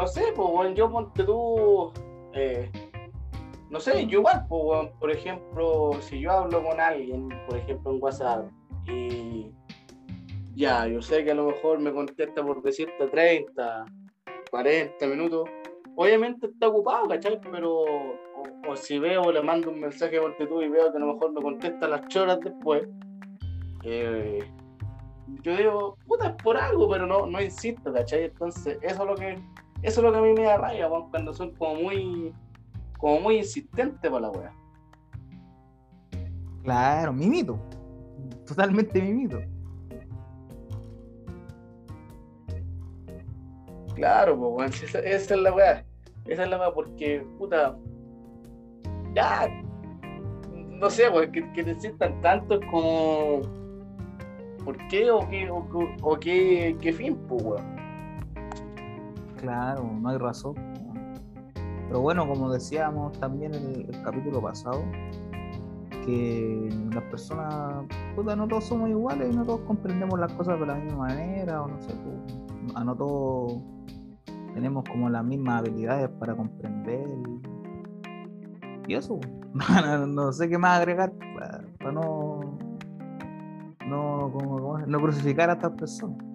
[0.00, 1.92] no sé, pues, yo ponte tú,
[2.32, 2.70] eh,
[3.68, 8.02] no sé, yo igual, pues, por ejemplo, si yo hablo con alguien, por ejemplo, en
[8.02, 8.50] WhatsApp,
[8.88, 9.52] y
[10.54, 13.84] ya, yo sé que a lo mejor me contesta por decirte 30,
[14.50, 15.50] 40 minutos,
[15.96, 17.38] obviamente está ocupado, ¿cachai?
[17.52, 17.84] Pero,
[18.66, 21.32] o, si veo, le mando un mensaje por tú y veo que a lo mejor
[21.32, 22.88] me contesta las horas después,
[23.84, 24.50] eh,
[25.42, 28.24] yo digo, puta, es por algo, pero no, no insisto, ¿cachai?
[28.24, 29.36] Entonces, eso es lo que
[29.82, 32.34] eso es lo que a mí me da rabia, cuando son como muy,
[32.98, 34.52] como muy insistentes para la wea.
[36.62, 37.58] Claro, mimito.
[38.46, 39.40] Totalmente mimito.
[43.94, 45.84] Claro, pues, esa, esa, es la weá.
[46.26, 47.76] Esa es la weá, porque, puta,
[49.14, 49.48] ya,
[50.68, 53.40] no sé, pues, que, que te sientan tanto como.
[54.64, 55.66] ¿Por qué o qué, o,
[56.02, 57.79] o qué, qué fin, pues, weón?
[59.40, 60.54] Claro, no hay razón.
[61.88, 64.82] Pero bueno, como decíamos también en el, capítulo pasado,
[66.04, 67.84] que las personas,
[68.14, 71.62] puta, no todos somos iguales y no todos comprendemos las cosas de la misma manera,
[71.62, 73.62] o no sé, pues, no todos
[74.54, 77.08] tenemos como las mismas habilidades para comprender.
[78.86, 79.18] Y eso,
[80.06, 81.12] no, sé qué más agregar
[81.78, 82.40] para, no,
[83.86, 86.29] no, no crucificar a estas personas.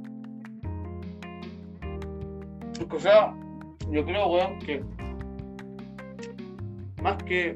[2.89, 3.36] O sea,
[3.89, 4.84] yo creo, weón, que
[7.01, 7.55] más que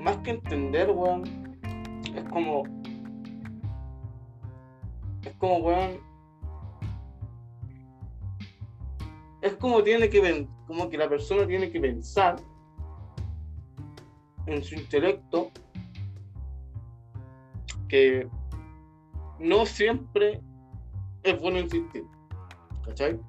[0.00, 1.24] más que entender, weón,
[2.14, 2.64] es como
[5.22, 5.98] es como, weón,
[9.42, 12.36] es como tiene que como que la persona tiene que pensar
[14.46, 15.50] en su intelecto
[17.88, 18.28] que
[19.38, 20.40] no siempre
[21.22, 22.04] es bueno insistir.
[22.84, 23.20] ¿Cachai?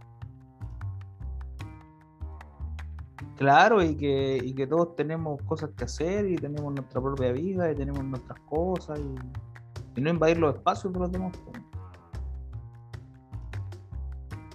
[3.38, 7.70] Claro, y que, y que todos tenemos cosas que hacer y tenemos nuestra propia vida
[7.72, 11.34] y tenemos nuestras cosas y, y no invadir los espacios de los demás.
[11.44, 11.62] pues.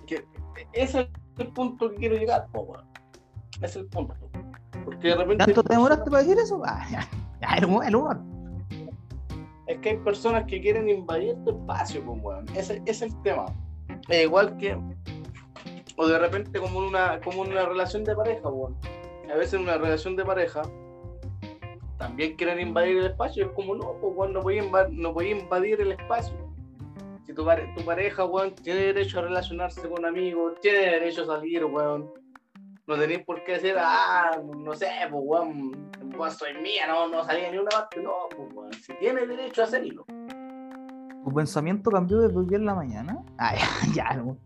[0.06, 0.26] que
[0.72, 2.74] ese es el punto que quiero llegar, po,
[3.60, 4.14] es el punto.
[4.84, 6.62] Porque de repente ¿Tanto te demoraste para decir eso?
[6.64, 7.08] Ah, ya,
[7.40, 8.20] ya, el humor, el humor.
[9.66, 12.48] es que hay personas que quieren invadir tu espacio, pues, weón.
[12.56, 13.46] Ese, ese es el tema.
[14.10, 14.76] Es igual que,
[15.96, 18.76] o de repente como una, como una relación de pareja, weón.
[19.32, 20.62] A veces en una relación de pareja
[21.98, 23.46] también quieren invadir el espacio.
[23.46, 26.34] Es como, no, pues, weón, no voy a invadir, no voy a invadir el espacio.
[27.26, 31.26] Si tu, pare- tu pareja, weón, tiene derecho a relacionarse con amigos, tiene derecho a
[31.26, 32.12] salir, weón.
[32.86, 35.92] No tenéis por qué decir, ah, no sé, pues, weón,
[36.36, 38.02] soy mía, no, no salía ni una parte.
[38.02, 38.12] No,
[38.84, 40.04] si tiene derecho a hacerlo.
[41.30, 43.22] ¿Tu pensamiento cambió desde hoy en la mañana?
[43.38, 43.54] Ah,
[43.94, 44.36] ya, humor.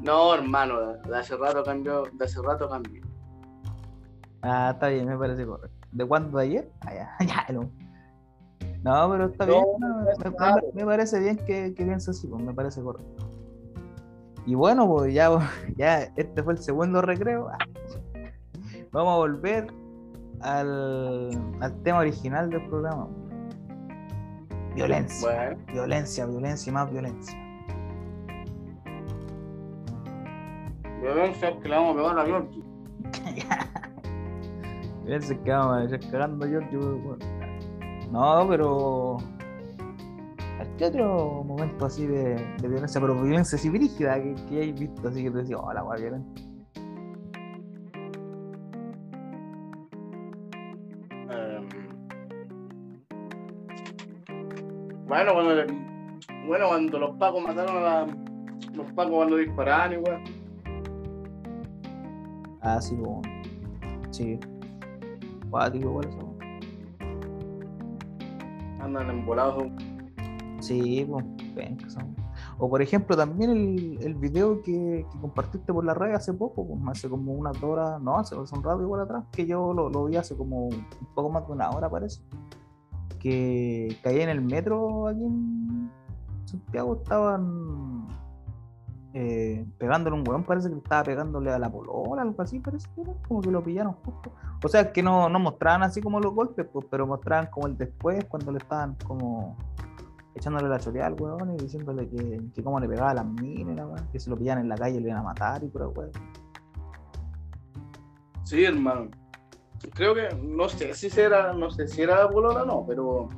[0.00, 3.02] No, hermano, de hace rato cambió, de hace rato cambió.
[4.40, 5.88] Ah, está bien, me parece correcto.
[5.90, 6.38] ¿De cuándo?
[6.38, 6.70] ¿De ayer?
[6.82, 7.70] Ah, ya, ya, humor.
[8.84, 9.66] No, pero está No, bien.
[9.80, 13.28] no me, parece bien que, que así, pues, me parece correcto.
[14.46, 15.28] Y bueno, pues ya,
[15.76, 17.48] ya este fue el segundo recreo.
[17.48, 17.58] Ah.
[18.92, 19.66] Vamos a volver
[20.40, 21.30] al,
[21.60, 23.08] al tema original del programa.
[24.74, 27.38] Violencia, Bueno, violencia, violencia y más violencia.
[31.00, 32.64] violencia que le vamos a pegar a Yorkie.
[35.04, 37.18] Violencia que vamos a cagando yo, bueno.
[38.12, 39.16] No, pero.
[40.76, 43.00] ¿Qué otro momento así de, de violencia?
[43.00, 46.42] Pero violencia así brígida que, que hayáis visto, así que te decía, oh, la violenta.
[55.10, 55.54] Bueno, cuando,
[56.46, 58.06] bueno, cuando los pacos mataron a la-
[58.74, 60.22] los pacos cuando disparaban, igual.
[62.62, 63.28] Ah, sí, pues.
[64.12, 64.38] Sí.
[65.50, 66.34] Cuático, igual eso.
[68.80, 69.64] Andan embolados.
[70.60, 71.24] Sí, pues,
[71.56, 72.14] penca, son.
[72.58, 76.66] O por ejemplo, también el, el video que, que compartiste por la red hace poco,
[76.66, 79.88] pues hace como unas horas, no, hace, hace un rato igual atrás, que yo lo,
[79.88, 82.20] lo vi hace como un poco más de una hora parece.
[83.20, 85.90] Que caí en el metro aquí en
[86.46, 88.08] Santiago, estaban
[89.12, 93.02] eh, pegándole un weón, parece que estaba pegándole a la polola, algo así, parece que
[93.02, 94.32] era, como que lo pillaron justo.
[94.62, 97.76] O sea, que no, no mostraban así como los golpes, pues, pero mostraban como el
[97.76, 99.56] después, cuando le estaban como
[100.34, 104.02] echándole la choreada al weón y diciéndole que, que cómo le pegaba a las minas,
[104.12, 106.12] que si lo pillaban en la calle le iban a matar y pura weón.
[108.44, 109.10] Sí, hermano.
[109.94, 113.28] Creo que, no sé si era, no sé si era la polola o no, pero,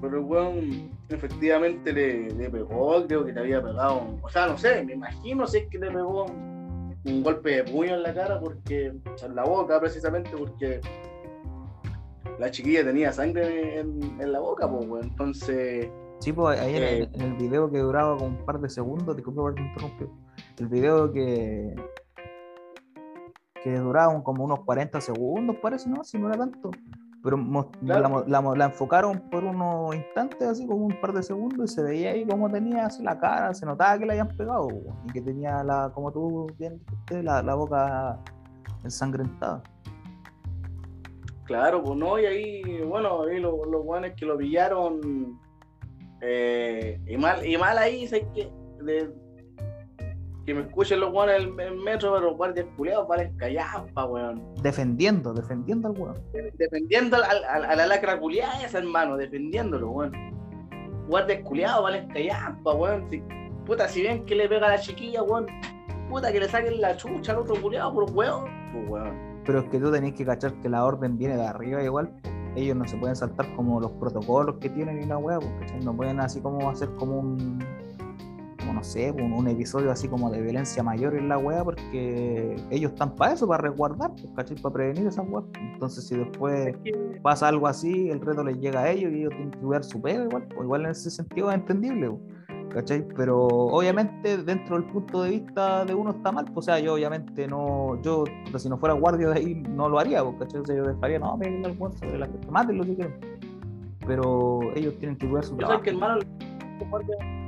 [0.00, 4.56] pero el weón efectivamente le, le pegó, creo que le había pegado, o sea, no
[4.56, 8.14] sé, me imagino si es que le pegó un, un golpe de puño en la
[8.14, 10.80] cara, porque, en la boca precisamente, porque
[12.38, 15.04] la chiquilla tenía sangre en, en la boca, pues, weón.
[15.04, 15.88] entonces,
[16.20, 17.10] Sí, pues ahí en, el, Eh.
[17.14, 20.08] en el video que duraba como un par de segundos, disculpa por interrumpir,
[20.58, 21.74] el video que
[23.62, 26.02] que duraba un- como unos 40 segundos, parece, ¿no?
[26.04, 26.70] Si no era tanto.
[27.22, 27.38] Pero
[27.84, 28.24] Claro.
[28.26, 32.26] la, enfocaron por unos instantes, así como un par de segundos, y se veía ahí
[32.26, 34.68] como tenía así la cara, se notaba que la habían pegado,
[35.06, 38.18] y que tenía, la como tú bien dijiste, la, la boca
[38.82, 39.62] ensangrentada.
[41.44, 45.38] Claro, pues no, y ahí, bueno, ahí los, los guanes que lo pillaron,
[46.20, 48.50] eh, y mal, y mal ahí, sé que,
[48.82, 49.12] de-
[50.44, 54.42] que me escuchen los weones del del metro, pero los guardias culiados valen callampa, weón.
[54.62, 56.16] Defendiendo, defendiendo al weón.
[56.58, 60.12] Defendiendo al- al- a la lacra culiada esa, hermano, defendiéndolo, weón.
[61.08, 63.08] Guardias culiados valen callampa, weón.
[63.10, 63.22] Si-
[63.66, 65.46] puta, si ven que le pega a la chiquilla, weón,
[66.08, 68.44] puta, que le saquen la chucha al otro culiado por weón.
[68.72, 69.42] Pues, weón.
[69.44, 72.12] Pero es que tú tenés que cachar que la orden viene de arriba igual.
[72.54, 75.96] Ellos no se pueden saltar como los protocolos que tienen y la weá, porque no
[75.96, 77.58] pueden así como hacer como un,
[78.72, 82.56] como no sé, un, un episodio así como de violencia mayor en la weá, porque
[82.70, 84.56] ellos están para eso, para resguardar, pues, ¿cachai?
[84.60, 85.44] Para prevenir esas weas.
[85.74, 86.74] Entonces si después
[87.22, 90.00] pasa algo así, el reto les llega a ellos y ellos tienen que cuidar su
[90.00, 92.20] pega igual, pues igual en ese sentido es entendible, po,
[92.70, 93.06] ¿cachai?
[93.14, 96.94] Pero obviamente dentro del punto de vista de uno está mal, pues, o sea, yo
[96.94, 98.24] obviamente no, yo
[98.56, 100.60] si no fuera guardia de ahí no lo haría, pues, ¿cachai?
[100.60, 103.14] O sea, yo dejaría, no, me el almuerzo, que la que maten lo que quieran.
[104.06, 105.82] Pero ellos tienen que cuidar su trabajo.
[105.82, 107.41] que, estos guardias-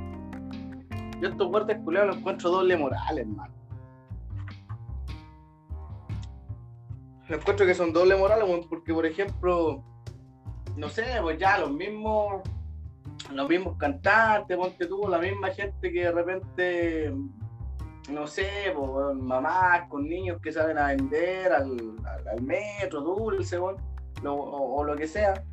[1.25, 3.53] yo estos guardias culiados los encuentro doble moral, hermano.
[7.27, 9.83] Yo encuentro que son doble moral, porque, por ejemplo,
[10.75, 12.43] no sé, pues ya los mismos,
[13.31, 17.13] los mismos cantantes, ponte tú, la misma gente que de repente,
[18.11, 24.95] no sé, pues, mamás con niños que saben a vender al, metro, dulce, o lo
[24.95, 25.43] que sea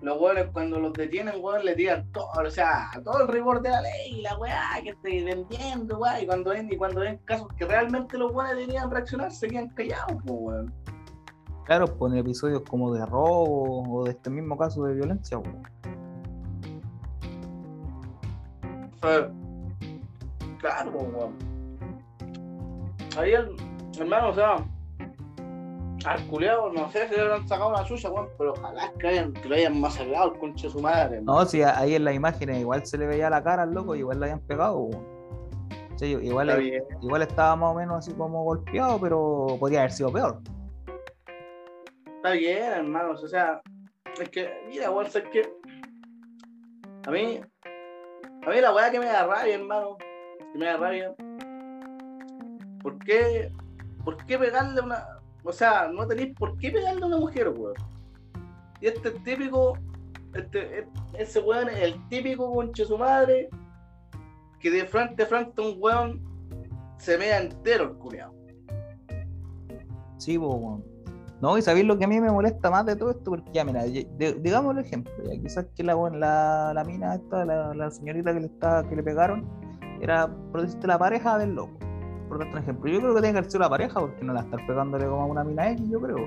[0.00, 3.70] los hueones cuando los detienen, weón, le tiran todo, o sea, todo el rigor de
[3.70, 7.48] la ley, la weá, que estoy vendiendo, weá, y cuando ven, y cuando ven casos
[7.56, 10.74] que realmente los hueones deberían reaccionar, se quedan callados, pues, weón.
[11.64, 15.62] Claro, pues en episodios como de robo o de este mismo caso de violencia, weón.
[19.00, 19.30] Sea,
[20.58, 21.34] claro, pues, weón.
[23.16, 23.56] Ahí el,
[23.98, 24.56] hermano, o sea,
[26.04, 29.32] al culeado, no sé si le habrán sacado una suya, weón, pero ojalá que, hayan,
[29.32, 31.40] que lo hayan masacrado el conche de su madre, hermano.
[31.40, 34.20] No, si ahí en las imágenes igual se le veía la cara al loco, igual
[34.20, 35.14] le habían pegado, weón.
[35.96, 36.50] Sí, igual,
[37.02, 40.40] igual estaba más o menos así como golpeado, pero podría haber sido peor.
[42.16, 43.62] Está bien, hermanos, o sea,
[44.20, 45.52] es que, mira, weón, es que
[47.06, 47.40] a mí,
[48.46, 49.96] a mí la weá que me da rabia, hermano,
[50.52, 51.14] que me da rabia,
[52.82, 53.52] ¿por qué,
[54.04, 55.06] por qué pegarle una,
[55.44, 57.74] o sea, no tenéis por qué pegarle a una mujer, weón?
[58.80, 59.78] Y este es típico,
[60.34, 60.86] este,
[61.18, 63.48] ese weón es el típico conche su madre,
[64.58, 66.22] que de frente a frente a un weón
[66.98, 68.34] se mea entero el culiao.
[70.16, 70.82] Sí, weón.
[71.42, 73.64] No, y sabéis lo que a mí me molesta más de todo esto, porque ya,
[73.64, 78.32] mira, digamos el ejemplo, ya quizás que la, la, la mina esta, la, la señorita
[78.32, 79.46] que le está, que le pegaron,
[80.00, 81.78] era por decirte la pareja del loco.
[82.36, 82.90] Un ejemplo.
[82.90, 85.22] Yo creo que tiene que haber sido la pareja, porque no la estar pegándole como
[85.22, 86.18] a una mina X, yo creo.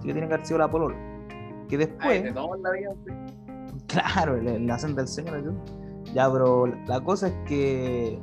[0.00, 0.96] Sí que tiene que haber sido la polola.
[1.68, 2.34] Que después.
[2.34, 3.12] la vida, sí.
[3.88, 5.54] Claro, el, el hacen del Señor.
[6.14, 8.18] Ya, pero la cosa es que.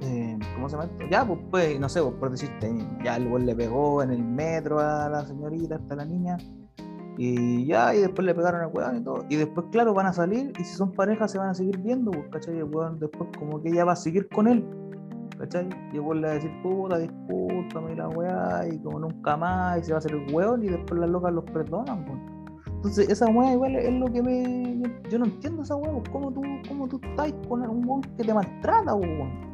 [0.00, 1.04] eh, ¿Cómo se llama esto?
[1.10, 2.72] Ya, pues, pues, no sé, pues, por decirte,
[3.04, 6.36] ya el le pegó en el metro a la señorita, hasta la niña.
[7.18, 9.24] Y ya, y después le pegaron al weón y todo.
[9.28, 12.10] Y después, claro, van a salir y si son parejas se van a seguir viendo,
[12.10, 12.56] pues, ¿cachai?
[12.56, 14.64] Y el weón después, como que ella va a seguir con él,
[15.38, 15.68] ¿cachai?
[15.92, 19.96] Y weón le decir, puta, discúlpame la weá, y como nunca más, y se va
[19.96, 22.18] a hacer el weón, y después las locas los perdonan, pues.
[22.76, 24.82] Entonces, esa weá igual es lo que me.
[25.10, 28.24] Yo, no entiendo esa weá, pues, ¿cómo tú, cómo tú estás con un weón que
[28.24, 29.46] te maltrata, pues, weón?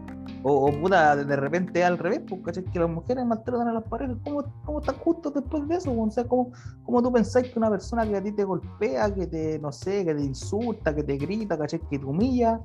[0.45, 2.65] O, o puta, de repente al revés, pues, ¿cachai?
[2.65, 4.17] Que las mujeres maltratan a las parejas.
[4.25, 6.09] ¿Cómo, cómo están justos después de eso, weón?
[6.09, 6.51] O sea, ¿cómo,
[6.85, 10.05] ¿cómo tú pensáis que una persona que a ti te golpea, que te, no sé,
[10.05, 11.81] que te insulta, que te grita, ¿cachai?
[11.89, 12.61] Que te humilla,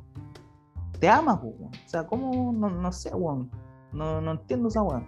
[1.00, 1.72] te ama, pues, weón?
[1.74, 2.52] O sea, ¿cómo?
[2.54, 3.50] No, no sé, weón.
[3.94, 5.04] No, no entiendo esa weá.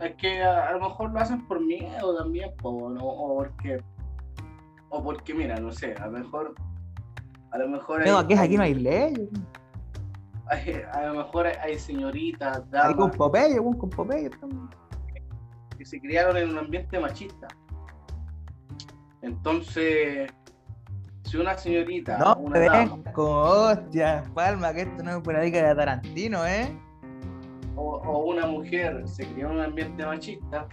[0.00, 3.04] Es que a, a lo mejor lo hacen por miedo también, po, ¿no?
[3.04, 3.82] o porque.
[4.90, 6.54] O porque, mira, no sé, a lo mejor.
[7.50, 9.46] A lo mejor hay, No, aquí, aquí no hay ley, weón.
[10.46, 14.26] hay- a lo mejor hay, hay señoritas, Ahí con damas Popeye, weón, con Popeye.
[14.26, 14.70] estamos.
[15.76, 17.46] que se criaron en un ambiente machista.
[19.22, 20.30] Entonces,
[21.28, 23.68] si una señorita, No, una dama, como
[24.34, 26.76] Palma, que esto no es por de Tarantino, ¿eh?
[27.76, 30.66] o, o una mujer se crió en un ambiente machista,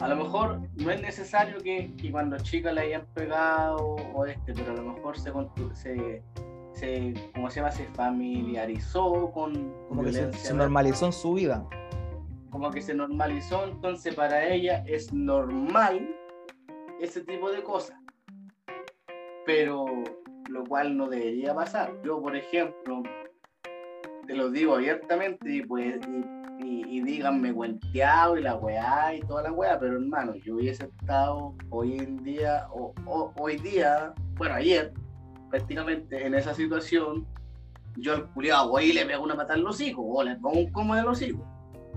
[0.00, 4.54] a lo mejor no es necesario que, que cuando chica le hayan pegado o este,
[4.54, 5.32] pero a lo mejor se,
[5.74, 6.22] se,
[6.72, 7.72] se ¿cómo se llama?
[7.72, 11.64] Se familiarizó con Como que se, se normalizó en su vida.
[12.50, 16.08] como que se normalizó, entonces para ella es normal
[17.00, 17.97] ese tipo de cosas.
[19.48, 19.86] Pero
[20.50, 21.90] lo cual no debería pasar.
[22.04, 23.02] Yo, por ejemplo,
[24.26, 29.20] te lo digo abiertamente y pues y, y- y díganme cuenteado y la weá y
[29.20, 34.12] toda la weá, pero hermano, yo hubiese estado hoy en día, o, o- hoy día,
[34.36, 34.92] bueno, ayer,
[35.48, 37.26] prácticamente en esa situación,
[37.96, 40.58] yo al culiado voy y le pego una patada en los hijos, o le pongo
[40.58, 41.40] un como de los hijos,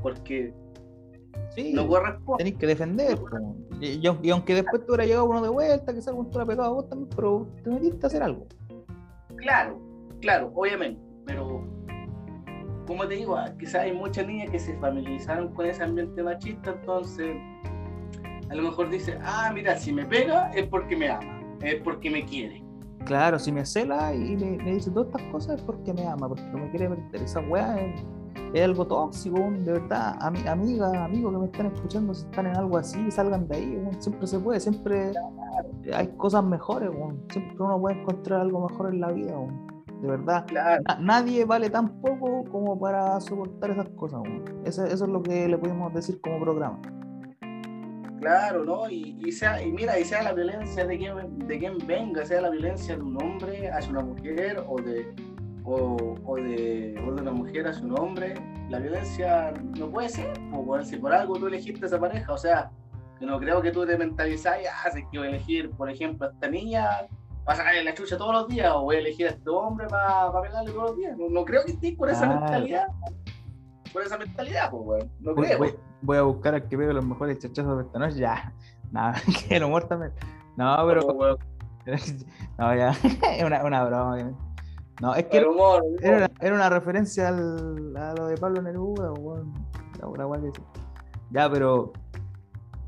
[0.01, 0.53] porque
[1.55, 2.43] Sí, no corresponde.
[2.43, 3.19] tenés que defender.
[3.79, 6.29] Y, y aunque- y aunque después te hubiera llegado uno de vuelta, que se algún
[6.33, 8.45] la pegado a vos también, pero te metiste a hacer algo.
[9.37, 9.79] Claro,
[10.21, 11.65] claro, obviamente, pero
[12.87, 16.71] como te digo, ah, quizás hay muchas niñas que se familiarizaron con ese ambiente machista,
[16.71, 17.35] entonces
[18.49, 22.09] a lo mejor dice, ah, mira, si me pega es porque me ama, es porque
[22.09, 22.63] me quiere.
[23.05, 26.27] Claro, si me cela y me, me dice todas estas cosas es porque me ama,
[26.27, 27.21] porque no me quiere perder.
[27.23, 28.03] Esa weá es,
[28.53, 30.15] es algo tóxico, de verdad.
[30.21, 33.89] Ami- amiga, amigos que me están escuchando, si están en algo así, salgan de ahí,
[33.99, 35.11] siempre se puede, siempre
[35.93, 36.89] hay cosas mejores,
[37.31, 39.33] siempre uno puede encontrar algo mejor en la vida,
[40.01, 40.45] de verdad.
[40.47, 44.21] Claro, nadie vale tan poco como para soportar esas cosas.
[44.65, 46.79] Eso, eso es lo que le podemos decir como programa.
[48.19, 48.89] claro, ¿no?
[48.89, 52.41] Y, y sea, y mira, y sea la violencia de quien, de quien venga, sea
[52.41, 55.11] la violencia de un hombre hacia una mujer o de,
[55.63, 58.33] o, o de, o de una mujer hacia un hombre,
[58.69, 62.71] la violencia no puede ser, weón, si por algo tú elegiste esa pareja, o sea,
[63.19, 66.87] no creo que tú te mentalizás, ah, si a elegir, por ejemplo, a esta niña
[67.45, 70.31] para sacarle la chucha todos los días, o voy a elegir a este hombre para
[70.41, 71.17] pegarle todos los días.
[71.17, 72.39] No, no creo que estés por esa Claro.
[72.41, 72.85] mentalidad.
[73.93, 75.11] Por esa mentalidad, pues, weón.
[75.19, 75.57] No Voy, creo.
[75.57, 78.17] voy- voy a buscar al que pegue los mejores chachazos de esta noche.
[78.17, 78.53] Ya,
[78.91, 79.15] nada,
[79.49, 80.11] que humor también.
[80.55, 81.01] No, pero.
[81.05, 81.37] Como, weón,
[82.57, 82.89] No, ya,
[83.37, 84.17] es una, una broma.
[84.99, 88.37] No, es que el humor, el era una, era una referencia al, a lo de
[88.37, 89.53] Pablo Neruda, weón.
[90.01, 90.61] La que sí.
[91.31, 91.93] Ya, pero.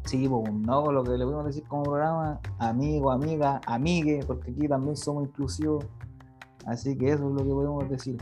[0.05, 4.67] Sí, pues, no, lo que le podemos decir como programa, amigo, amiga, amigue, porque aquí
[4.67, 5.85] también somos inclusivos.
[6.65, 8.17] Así que eso es lo que podemos decir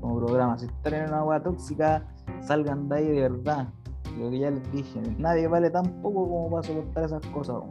[0.00, 0.58] como programa.
[0.58, 2.04] Si están en una agua tóxica,
[2.40, 3.68] salgan de ahí de verdad.
[4.18, 7.62] Lo que ya les dije, nadie vale tan poco como para soportar esas cosas.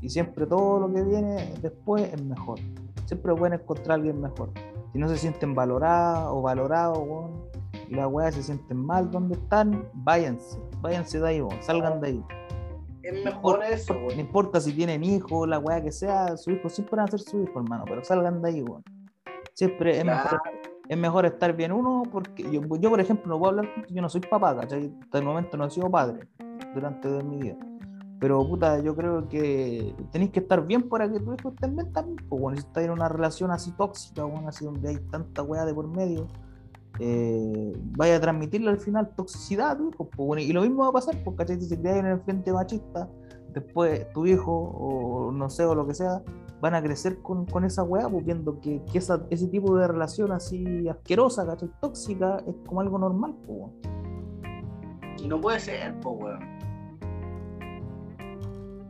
[0.00, 2.58] Y siempre todo lo que viene después es mejor.
[3.04, 4.50] Siempre pueden encontrar a alguien mejor.
[4.92, 7.44] Si no se sienten valoradas o valorados, weón,
[7.88, 10.58] y las weas se sienten mal donde están, váyanse.
[10.80, 12.24] Váyanse de ahí, weón, salgan de ahí.
[13.02, 14.20] Es mejor eso, No weón.
[14.20, 17.42] importa si tienen hijos, la weá que sea, su hijo siempre van a ser su
[17.42, 18.82] hijo, hermano, pero salgan de ahí, weón.
[19.54, 20.22] Siempre es Claro.
[20.22, 20.40] mejor
[20.88, 24.08] es mejor estar bien uno, porque yo, yo, por ejemplo, no puedo hablar, yo no
[24.08, 24.90] soy papá, ¿cachai?
[25.02, 26.26] Hasta el momento no he sido padre
[26.74, 27.56] durante toda mi vida.
[28.20, 31.92] Pero, puta, yo creo que tenéis que estar bien para que tu hijo esté bien
[31.92, 32.16] también.
[32.28, 35.64] Pues, bueno, si estás en una relación así tóxica, bueno, así donde hay tanta weá
[35.64, 36.26] de por medio,
[36.98, 40.08] eh, vaya a transmitirle al final toxicidad a hijo.
[40.08, 41.60] Pues, bueno, y lo mismo va a pasar, porque ¿cachai?
[41.60, 43.08] si se crea en el frente machista,
[43.52, 46.20] después tu hijo, o no sé, o lo que sea,
[46.60, 50.32] van a crecer con, con esa weá, pues viendo que, que ese tipo de relación
[50.32, 51.70] así asquerosa, ¿cachai?
[51.80, 53.72] tóxica, es como algo normal, pues, weón.
[55.22, 56.57] Y no puede ser, pues, weón.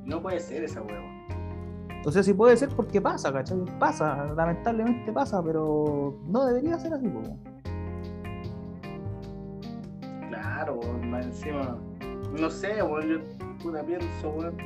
[0.09, 1.05] No puede ser esa weón.
[2.07, 3.59] O sea, sí puede ser porque pasa, ¿cachai?
[3.79, 7.39] Pasa, lamentablemente pasa, pero no debería ser así, weón.
[10.29, 11.79] Claro, weón, más encima.
[12.41, 13.19] No sé, weón, yo
[13.63, 14.57] puta pienso, weón.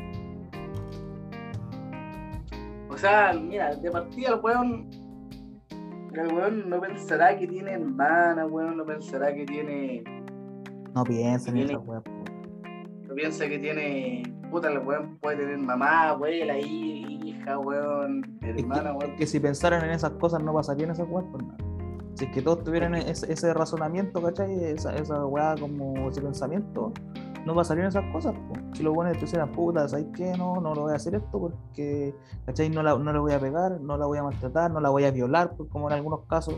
[2.88, 4.88] O sea, mira, de partida el weón.
[6.14, 10.04] El weón no pensará que tiene hermana, weón, no pensará que tiene.
[10.94, 12.04] No piensen en esa weón.
[13.08, 14.31] No piensa que tiene.
[14.52, 19.16] Puta, el weón puede tener mamá, abuela, hi- hija, weón, Es que, hermana, es weón.
[19.16, 21.56] que si pensaran en esas cosas no pasarían esas weas, pues nada.
[22.14, 24.62] Si es que todos tuvieran ese, ese razonamiento, ¿cachai?
[24.64, 26.92] Esa, esa weá como ese pensamiento,
[27.46, 28.60] no pasarían esas cosas, pues.
[28.74, 30.36] Si los buenos pusieran puta, ¿sabes qué?
[30.36, 32.14] No, no lo voy a hacer esto porque,
[32.44, 32.68] ¿cachai?
[32.68, 35.04] No la, no la voy a pegar, no la voy a maltratar, no la voy
[35.04, 36.56] a violar, pues, como en algunos casos,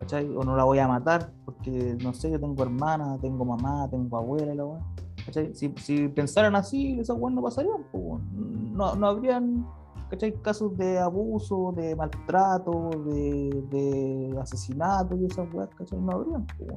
[0.00, 0.34] ¿cachai?
[0.34, 4.16] O no la voy a matar porque, no sé, yo tengo hermana, tengo mamá, tengo
[4.16, 4.80] abuela y la weá.
[5.26, 5.54] ¿Cachai?
[5.54, 9.66] Si, si pensaran así, esas weas no pasarían, pues, no, no habrían
[10.10, 10.34] ¿cachai?
[10.42, 15.98] casos de abuso, de maltrato, de, de asesinato y esas weas, ¿cachai?
[15.98, 16.70] No habrían, pues.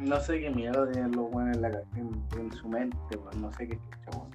[0.00, 3.42] No sé qué mierda tienen los weones en, la en, en su mente, weón.
[3.42, 3.78] No sé qué
[4.12, 4.28] weón.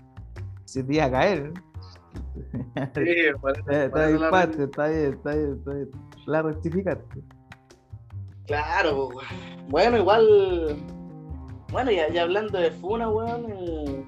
[0.65, 1.53] Si te iba a caer.
[2.93, 5.89] Sí, por eso- Está bien, la- está bien, está bien, está bien.
[6.27, 7.23] La rectificaste.
[8.45, 9.27] Claro, pues.
[9.69, 10.77] Bueno, igual.
[11.75, 14.05] Bueno, y, y hablando de Funa, weón, el,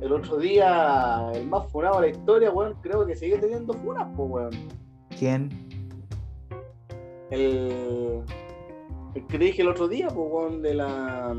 [0.00, 4.08] el otro día, el más funado de la historia, weón, creo que sigue teniendo Funas,
[4.16, 4.50] pues, weón.
[5.18, 5.50] ¿Quién?
[7.30, 8.22] El,
[9.14, 11.36] el que dije el otro día, pues, weón, de la.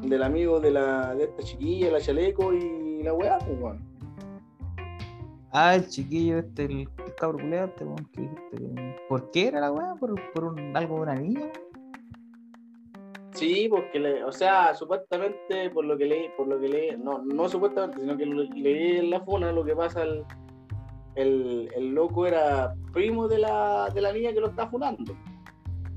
[0.00, 3.84] Del amigo de la de esta chiquilla, la chaleco y la weá, pues, weón.
[5.52, 8.22] Ah, el chiquillo este, el, el cabro culeado, este, weón, que
[8.52, 9.94] que- ¿Por qué era la weá?
[10.00, 11.50] ¿Por, por un, algo de una niña?
[13.32, 17.22] Sí, porque, le, o sea, supuestamente, por lo que leí, por lo que leí, no,
[17.22, 20.24] no supuestamente, sino que leí en la funa lo que pasa el,
[21.14, 25.14] el, el loco era primo de la, de la niña que lo está funando.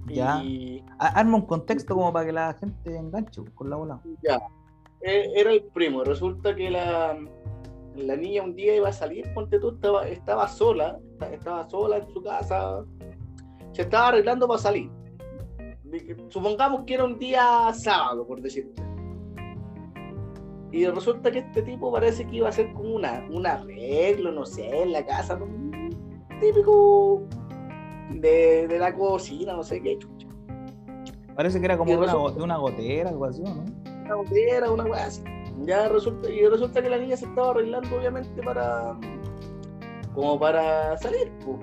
[0.08, 0.44] Ya.
[0.44, 4.02] Y Arma un contexto como para que la gente enganche con la bola.
[4.22, 4.40] ya,
[5.02, 6.04] e- era el primo.
[6.04, 7.18] Resulta que la,
[7.96, 11.00] la niña un día iba a salir, ponte tú, estaba, estaba sola,
[11.32, 12.84] estaba sola en su casa,
[13.72, 14.92] se estaba arreglando para salir.
[16.30, 18.82] Supongamos que era un día sábado, por decirte.
[20.72, 24.44] Y resulta que este tipo parece que iba a hacer como una, un arreglo, no
[24.46, 25.38] sé, en la casa,
[26.42, 27.22] típico
[28.10, 30.28] de, de la cocina, no sé qué chucha.
[31.36, 33.64] Parece que era como una, resulta- de una gotera, algo así, ¿no?
[34.06, 35.24] una botera, una weá así.
[35.66, 38.98] Ya resulta, y resulta que la niña se estaba arreglando, obviamente, para.
[40.16, 41.60] como para salir, po.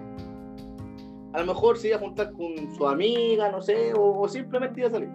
[1.32, 4.80] A lo mejor se iba a juntar con su amiga, no sé, o, o simplemente
[4.80, 5.10] iba a salir.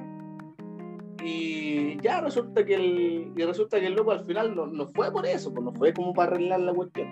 [1.23, 5.11] Y ya resulta que el, y resulta que el loco al final no, no fue
[5.11, 7.07] por eso, pues no fue como para arreglar la cuestión.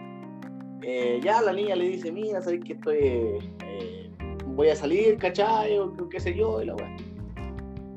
[0.83, 2.97] Eh, ya la niña le dice, mira, sabes que estoy,
[3.65, 4.09] eh,
[4.47, 5.77] voy a salir, ¿cachai?
[5.79, 6.95] O qué- qué sé yo, y la weá.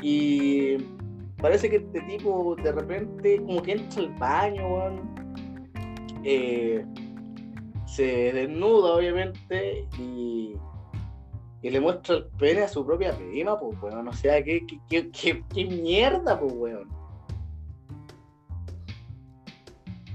[0.02, 0.76] Y
[1.40, 5.00] parece que este tipo de repente como que entra al baño, weón.
[6.24, 6.84] Eh,
[7.86, 10.54] se desnuda obviamente y,
[11.66, 14.06] y le muestra el pene a su propia prima, pues weón.
[14.06, 16.88] O sea, qué, qué, qué, qué- mierda, pues weón.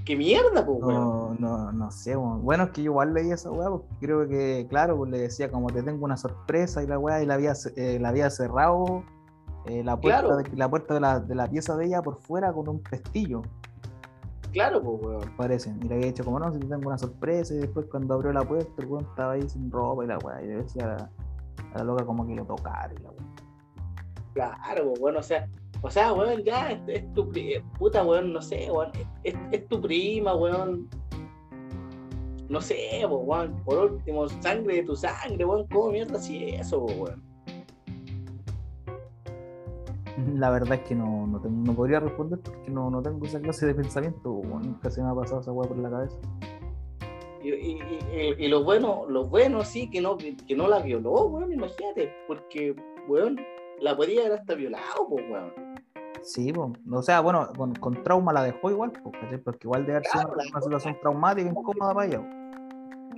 [0.06, 0.94] ¿Qué mierda, pues weón?
[0.94, 2.42] No, no, no sé, weón.
[2.42, 5.50] Bueno, es que yo igual leí esa weá, porque creo que, claro, pues le decía
[5.50, 9.04] como te tengo una sorpresa y la weá, y la había, eh, la había cerrado
[9.66, 10.36] eh, la puerta, Claro.
[10.38, 13.42] de, la, puerta de, la, de la pieza de ella por fuera con un pestillo,
[14.52, 15.36] Claro, pues weón.
[15.36, 15.72] parece.
[15.82, 18.32] Y le había dicho como no, si te tengo una sorpresa, y después cuando abrió
[18.32, 21.10] la puerta, el weón estaba ahí sin ropa y la weá, y le decía
[21.74, 23.22] a la, loca como que lo tocara y la weá.
[24.34, 25.48] Claro, pues, weón, o sea,
[25.82, 28.90] o sea, weón, ya es, es tu eh, puta, weón, no sé, weón,
[29.24, 30.88] es, es tu prima, weón.
[32.48, 32.76] No sé,
[33.08, 37.22] pues, weón, por último, sangre de tu sangre, weón, ¿cómo mierda si eso, pues, weón?
[40.36, 43.40] La verdad es que no, no, tengo- no podría responder porque no, no tengo esa
[43.40, 44.62] clase de pensamiento, weón.
[44.62, 46.16] nunca se me ha pasado esa weá por la cabeza.
[47.42, 47.78] Y, y,
[48.12, 52.12] y, y lo bueno, lo bueno sí, que no, que, no la violó, weón, imagínate,
[52.28, 52.74] porque,
[53.08, 53.40] weón,
[53.80, 55.52] la podía haber hasta violado, pues, weón.
[56.22, 56.72] Sí, po.
[56.92, 58.92] o sea, bueno, con, con trauma la dejó igual,
[59.44, 62.22] porque igual debe haber sido Claro, una, situación traumática, incómoda para ella.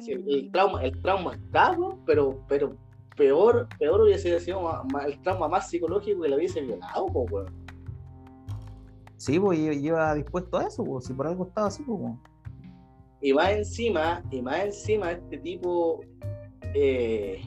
[0.01, 2.77] Sí, el, trauma, el trauma está, weón, pero, pero
[3.17, 7.31] peor, peor hubiese sido más- más- el trauma más psicológico que la hubiese violado, pues,
[7.31, 7.65] weón.
[9.17, 12.01] Sí, pues y iba dispuesto a eso, pues, si por algo estaba así, pues.
[12.01, 12.34] weón.
[13.25, 16.03] Y más encima, y más encima, este tipo
[16.75, 17.41] eh,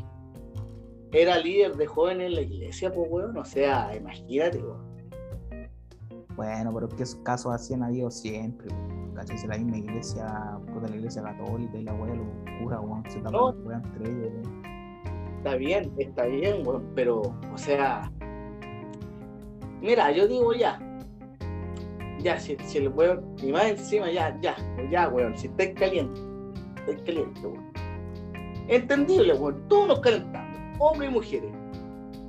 [1.11, 3.37] era líder de jóvenes en la iglesia, pues, weón.
[3.37, 4.87] O sea, imagínate, weón.
[6.35, 8.69] Bueno, pero es que esos casos así han habido siempre,
[9.13, 9.37] ¿cachai?
[9.37, 12.27] Si la misma iglesia, puta, la iglesia católica y la weá, los
[12.59, 13.49] curas, weón, se tapan No.
[13.63, 14.63] weas entre ellos, weón.
[15.37, 16.91] Está bien, está bien, weón.
[16.95, 17.21] Pero,
[17.53, 18.11] o sea,
[19.79, 20.79] mira, yo digo ya.
[22.27, 25.37] Ya, si, si el weón, y más encima, ya, ya, pues ya, weón.
[25.37, 26.19] Si estáis caliente,
[26.75, 27.71] estáis caliente, weón.
[28.67, 29.65] Entendible, weón.
[29.69, 31.51] Todos nos calentamos, hombres y mujeres.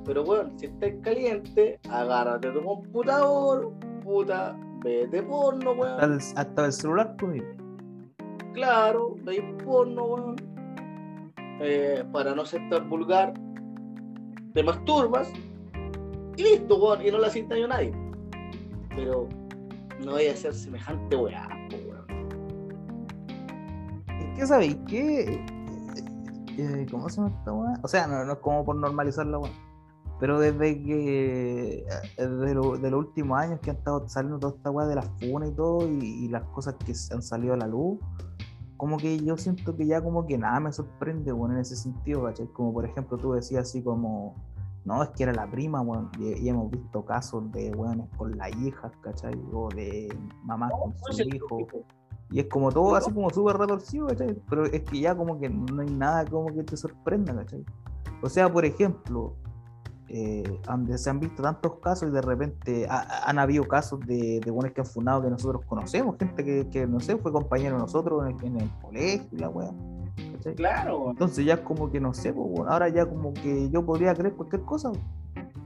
[0.05, 6.17] Pero, weón, si estáis caliente, agárrate tu computador, puta, vete porno, weón.
[6.37, 7.43] hasta el celular, pues.
[8.53, 10.35] Claro, veis porno, weón.
[11.59, 13.33] Eh, para no ser tan vulgar,
[14.53, 15.29] te masturbas
[16.37, 17.91] y listo, weón, y no la sienta yo nadie.
[18.95, 19.27] Pero
[20.05, 21.47] no voy a hacer semejante weá.
[24.07, 25.33] Es que, ¿sabéis qué?
[25.33, 25.45] Eh,
[26.57, 27.73] eh, ¿Cómo se llama esta weá?
[27.83, 29.51] O sea, no, no es como por normalizar la weá.
[30.19, 31.85] Pero desde que.
[32.17, 34.95] eh, De, lo- de los últimos años que han estado saliendo toda esta weá de
[34.95, 37.99] las funas y todo, y, las cosas que han salido a la luz,
[38.77, 42.23] como que yo siento que ya como que nada me sorprende, weón, en ese sentido,
[42.23, 42.47] ¿cachai?
[42.47, 44.35] Como por ejemplo tú decías así como.
[44.89, 46.09] No, es que era la prima, weón.
[46.17, 49.39] Y, y hemos visto casos de weones con las hijas, ¿cachai?
[49.53, 50.11] O de
[50.43, 51.67] mamás con su hijo.
[52.31, 54.35] Y es como todo así como súper retorcido, ¿cachai?
[54.49, 57.63] Pero es que ya como que no hay nada como que te sorprenda, ¿cachai?
[58.23, 59.35] O sea, por ejemplo,
[60.09, 64.39] eh, donde se han visto tantos casos y de repente ha- han habido casos de,
[64.43, 67.75] de buenos que han funado que nosotros conocemos, gente que, que, no sé, fue compañero
[67.75, 69.71] de nosotros en el, en el colegio y la wea.
[70.33, 70.55] ¿cachai?
[70.55, 71.11] Claro.
[71.11, 74.33] Entonces ya como que no sé, pues, bueno, ahora ya como que yo podría creer
[74.33, 74.91] cualquier cosa.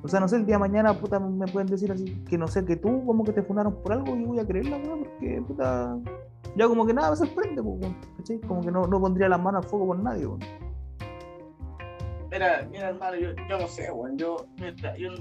[0.06, 2.48] O sea, no sé, el día de mañana, puta, me pueden decir así que no
[2.48, 4.98] sé, que tú como que te funaron por algo y voy a creer la weá
[4.98, 5.98] porque, puta,
[6.57, 8.41] ya como que nada me sorprende, pues.
[8.45, 10.40] Como que no, no pondría las manos al fuego por nadie, weón.
[12.34, 14.18] Mira, mira, hermano, yo, yo no sé, weón.
[14.18, 15.11] Yo, mira, yo,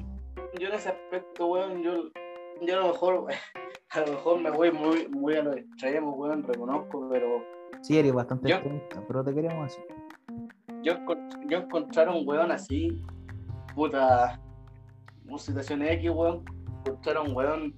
[0.58, 2.04] yo en ese aspecto, weón, yo,
[2.62, 3.26] yo a lo mejor,
[3.90, 7.44] a lo mejor me voy muy, muy a lo extremo, weón, reconozco, pero
[7.82, 9.82] Sí, eres bastante Yo- extremista, pero te queríamos así.
[10.82, 10.94] Yo,
[11.48, 13.02] yo encontrar a un weón así,
[13.74, 14.40] puta,
[15.26, 16.44] una situación X, weón,
[16.86, 17.74] encontrar a un weón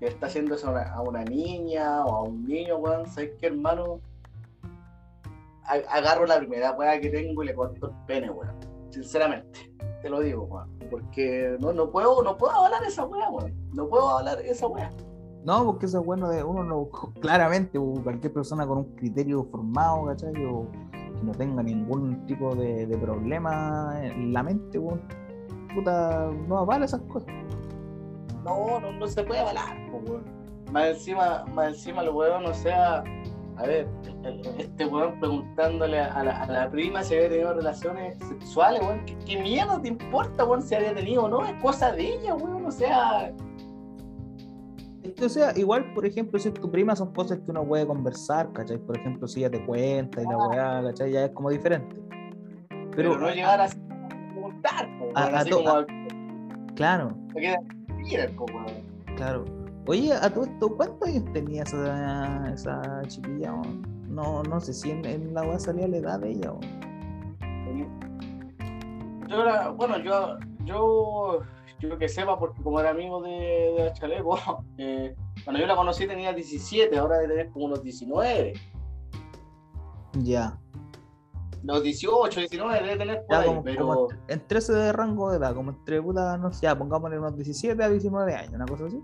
[0.00, 3.34] que está haciendo eso a una, a una niña o a un niño, weón, ¿sabes
[3.38, 4.00] qué, hermano?
[5.66, 8.54] Agarro la primera weá que tengo y le corto el pene, weón.
[8.90, 9.72] Sinceramente,
[10.02, 10.70] te lo digo, weón.
[10.90, 13.54] Porque no, no puedo, no puedo hablar esa weá, weón.
[13.72, 14.90] No puedo hablar esa weá.
[15.44, 16.88] No, porque eso es bueno de uno, no,
[17.20, 20.32] claramente, cualquier persona con un criterio formado, ¿cachai?
[20.46, 25.02] O que no tenga ningún tipo de, de problema en la mente, weón,
[25.74, 27.28] puta, no avala esas cosas.
[28.42, 29.42] No, no, no se puede
[29.90, 30.24] po, weón.
[30.72, 33.04] Más encima, más encima el weón, o sea,
[33.56, 33.88] a ver,
[34.58, 39.04] este weón preguntándole a la, a la prima si había tenido relaciones sexuales, weón.
[39.06, 41.44] ¿Qué, qué mierda te importa, weón, si había tenido o no?
[41.46, 43.32] Es cosa de ella, weón, o sea,
[45.02, 47.64] Es que, o sea, igual, por ejemplo, si es tu prima, son cosas que uno
[47.64, 48.78] puede conversar, ¿cachai?
[48.78, 51.12] Por ejemplo, si ella te cuenta y la weá, ¿cachai?
[51.12, 51.96] Ya es como diferente.
[52.68, 53.68] pero, Pero, no llegar a
[54.32, 55.12] preguntar, weón,
[56.74, 57.16] claro,
[59.16, 59.63] claro.
[59.86, 63.52] Oye, a todo esto, ¿cuántos años tenía esa, esa chiquilla?
[63.52, 63.82] weón?
[64.08, 66.52] No, no sé si en, en la weá salía la edad de ella.
[66.52, 66.84] weón.
[69.28, 71.40] Yo era, bueno, yo, yo,
[71.80, 73.30] yo que sepa, porque como era amigo de,
[73.76, 74.38] de la Chaleco,
[74.78, 78.54] eh, cuando yo la conocí tenía 17, ahora debe tener como unos 19.
[80.20, 80.58] Ya.
[81.62, 85.38] Los 18, 19 debe tener por ahí, como, pero como entre, entre ese rango de
[85.38, 88.86] edad, como entre puta, no sé, ya pongámosle unos 17 a 19 años, una cosa
[88.86, 89.02] así.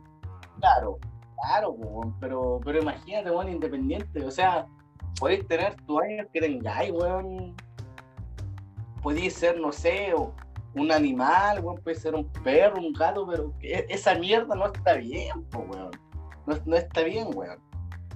[0.60, 0.98] Claro,
[1.42, 4.66] claro, weón, pero, pero imagínate, weón, independiente, o sea,
[5.18, 7.54] podéis tener tus años que tengáis, weón,
[9.02, 10.32] podéis ser, no sé, o
[10.74, 14.94] un animal, weón, puede ser un perro, un gato, pero que esa mierda no está
[14.94, 15.90] bien, po, weón,
[16.46, 17.58] no, no está bien, weón.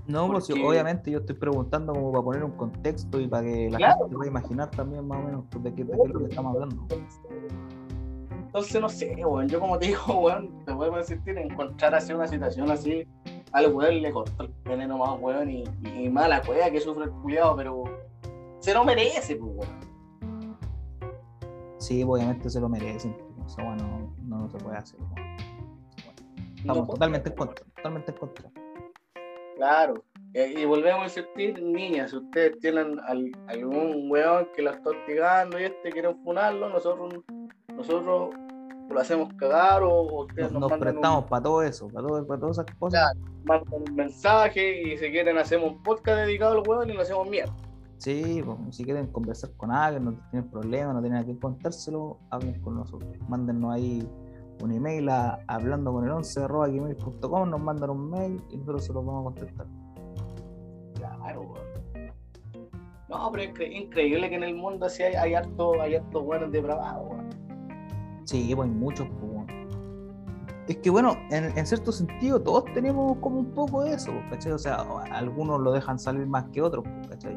[0.07, 3.79] No, pues obviamente yo estoy preguntando como para poner un contexto y para que la
[3.79, 4.01] Claro.
[4.01, 6.55] gente pueda imaginar también más o menos de qué, de qué es lo que estamos
[6.55, 6.87] hablando.
[8.55, 9.48] Entonces, no sé, weón.
[9.48, 13.05] Yo, como te digo, weón, te vuelvo a insistir en encontrar así una situación así.
[13.51, 17.10] Al weón le cortó el pene nomás, weón, y, y mala cueva que sufre el
[17.10, 17.85] culiado, pero
[18.60, 20.56] se lo merece, pues, weón.
[21.78, 23.16] Sí, obviamente se lo merecen.
[23.44, 25.01] Eso bueno, no, no se puede hacer.
[25.01, 25.14] ¿no?
[26.56, 28.51] Estamos No, totalmente en contra, totalmente en contra.
[29.56, 30.05] Claro.
[30.32, 34.90] Y, y volvemos a insistir, niñas, si ustedes tienen al- algún weón que la está
[34.90, 37.14] hostigando y este quieren funarlo, nosotros,
[37.76, 38.31] nosotros
[38.90, 42.06] lo hacemos cagar o, o ustedes Nos, nos, nos mandan, prestamos para todo eso, para,
[42.06, 43.12] todo, para todas esas cosas.
[43.44, 47.28] mandan un mensaje y si quieren hacemos un podcast dedicado al weón y lo hacemos
[47.28, 47.55] mierda.
[47.98, 52.19] Sí, pues, si quieren conversar con alguien, no tienen problemas, no tienen a quién contárselo,
[52.31, 53.11] hablen con nosotros.
[53.28, 54.06] Mándennos ahí
[54.62, 58.85] un email a hablando con el 11 arroba gmail.com, nos mandan un mail y nosotros
[58.85, 59.66] se los vamos a contestar.
[60.97, 61.55] Claro.
[63.09, 66.23] No, pero es incre- increíble que en el mundo así hay, hay harto, hay harto
[66.23, 67.14] buenos depravados, weón.
[68.25, 69.07] Sí, pues hay muchos.
[69.21, 69.65] pues, bueno.
[70.67, 74.25] Es que bueno, en, en cierto sentido todos tenemos como un poco de eso, pues,
[74.31, 74.53] ¿cachai?
[74.53, 74.77] O sea,
[75.11, 77.37] algunos lo dejan salir más que otros, pues, ¿cachai?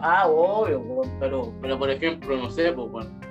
[0.00, 0.82] Ah, obvio,
[1.20, 3.26] pero, pero por ejemplo, no sé, pues, weón.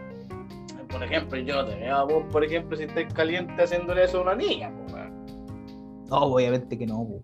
[0.90, 4.22] Por ejemplo, yo te veo a vos, por ejemplo, si estás caliente haciéndole eso a
[4.22, 5.04] una niña, pues.
[6.10, 7.24] No, obviamente que no, pues.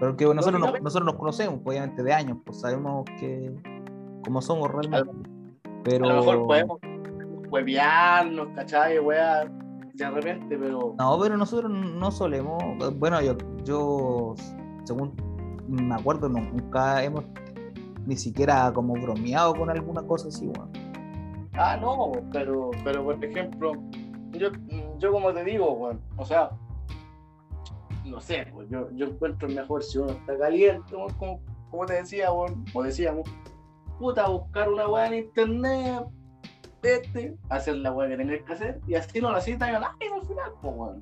[0.00, 3.52] Pero que nosotros, nos, nosotros nos conocemos, obviamente de años, pues sabemos que
[4.24, 5.30] cómo somos realmente.
[5.84, 6.80] Pero A lo mejor podemos
[7.50, 8.98] huevearnos, ¿cachai?
[8.98, 9.44] Wea,
[9.94, 10.94] de repente, pero.
[10.98, 12.62] No, pero nosotros no solemos.
[12.96, 14.34] Bueno, yo, yo
[14.84, 15.14] según
[15.68, 17.24] me acuerdo, nunca hemos
[18.06, 20.70] ni siquiera como bromeado con alguna cosa así, weón.
[21.54, 23.72] Ah, no, pero, pero por ejemplo,
[24.30, 24.48] yo,
[24.98, 26.50] yo como te digo, weón, o sea,
[28.04, 32.32] no sé, pues yo, yo encuentro mejor si uno está caliente, como, como te decía,
[32.32, 33.28] weón, como decíamos,
[33.98, 36.04] puta, buscar una weá en internet,
[36.82, 40.26] este, hacer la weá que tenés que hacer, y así no la cita y al
[40.26, 41.00] final, pues, weón.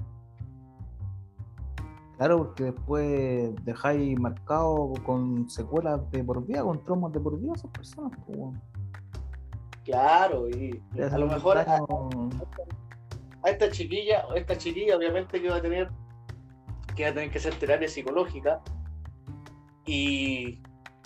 [2.17, 7.53] Claro, porque después dejáis marcado con secuelas de por vida, con traumas de por vida
[7.53, 8.63] a esas personas, pues, weón.
[9.85, 15.89] Claro, y a lo mejor a esta chiquilla, esta chiquilla obviamente que va a tener
[16.97, 18.61] que va a tener que hacer terapia psicológica
[19.85, 20.61] y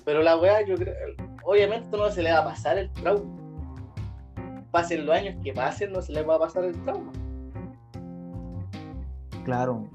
[0.05, 0.95] pero la weá yo creo
[1.45, 3.40] obviamente no se le va a pasar el trauma
[4.71, 7.13] pasen los años que pasen no se le va a pasar el trauma
[9.45, 9.89] Claro.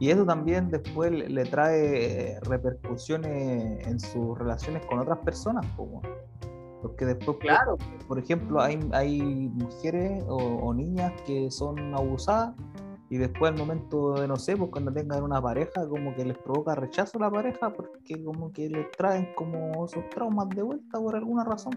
[0.00, 6.02] Y eso también después le, trae repercusiones en sus relaciones con otras personas, weón.
[6.82, 7.78] porque después, claro
[8.08, 9.22] por ejemplo, hay, hay
[9.54, 12.54] mujeres o, o niñas que son abusadas
[13.10, 16.36] y después al momento de, no sé, pues cuando tengan una pareja, como que les
[16.38, 20.98] provoca rechazo a la pareja porque como que les traen como esos traumas de vuelta
[20.98, 21.74] por alguna razón.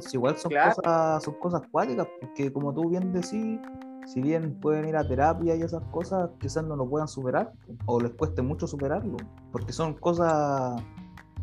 [0.00, 3.58] Pues igual son cosas, son cosas cuáticas, porque como tú bien decís,
[4.06, 7.52] si bien pueden ir a terapia y esas cosas, quizás no lo puedan superar,
[7.86, 9.16] o les cueste mucho superarlo,
[9.52, 10.80] porque son cosas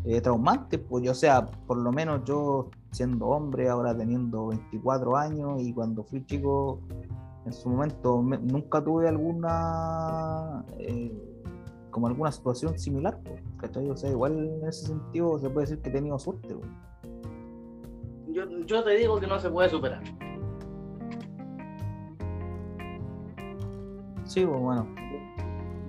[0.05, 5.61] eh, traumantes, pues yo, sea, por lo menos yo siendo hombre, ahora teniendo 24 años
[5.61, 6.79] y cuando fui chico,
[7.45, 11.11] en su momento nunca tuve alguna eh,
[11.91, 13.89] como alguna situación similar, pues, ¿cachai?
[13.89, 16.53] O sea, igual en ese sentido se puede decir que he tenido suerte.
[16.53, 16.69] Pues.
[18.35, 20.03] Yo, yo te digo que no se puede superar.
[24.25, 24.85] Sí, pues bueno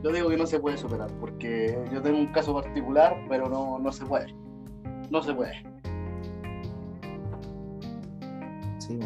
[0.07, 3.81] yo digo que no se puede superar, porque yo tengo un caso particular, pero no,
[3.81, 4.33] no se puede.
[5.11, 5.55] No se puede.
[8.79, 9.01] Sí,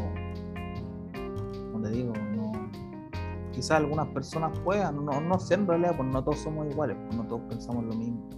[1.72, 2.52] como te digo, no.
[3.52, 7.16] Quizás algunas personas puedan, no, no sé en realidad, pues no todos somos iguales, pues
[7.16, 8.28] no todos pensamos lo mismo.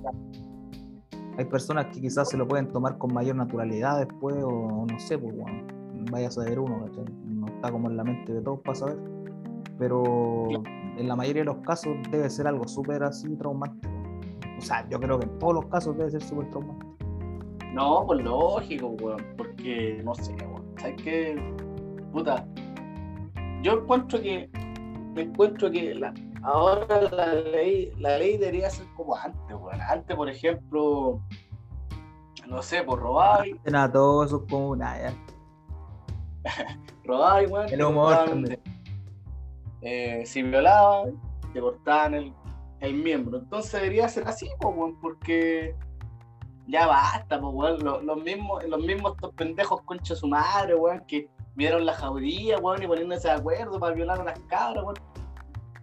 [1.39, 5.19] Hay personas que quizás se lo pueden tomar con mayor naturalidad después, o no sé,
[5.19, 5.67] pues bueno,
[6.11, 6.87] vaya a saber uno,
[7.27, 8.99] No está como en la mente de todos para saber.
[9.79, 10.49] Pero
[10.97, 13.89] en la mayoría de los casos debe ser algo súper así traumático.
[14.59, 16.97] O sea, yo creo que en todos los casos debe ser súper traumático.
[17.73, 20.63] No, pues lógico, weón, porque no sé, weón.
[20.79, 21.55] ¿Sabes qué?
[22.13, 22.47] Puta,
[23.63, 24.51] yo encuentro que,
[25.17, 26.13] encuentro que la,
[26.43, 29.81] ahora la ley, la ley debería ser como antes, weón.
[29.81, 31.21] Antes, por ejemplo,
[32.47, 33.47] no sé, por robar.
[33.65, 35.15] Nada, todo eso es como una, ya.
[37.05, 37.69] robar, weón.
[37.69, 38.61] El humor también
[39.83, 41.21] eh, si violaban,
[41.53, 42.33] te cortaban el,
[42.81, 43.39] el, miembro.
[43.39, 44.49] Entonces debería ser así,
[45.01, 45.75] porque
[46.69, 51.95] ya basta, Los, mismos, los mismos estos pendejos concha su madre, weón, que vieron la
[51.95, 55.12] jauría, weón, y poniéndose de acuerdo para violar a las cabras, weón.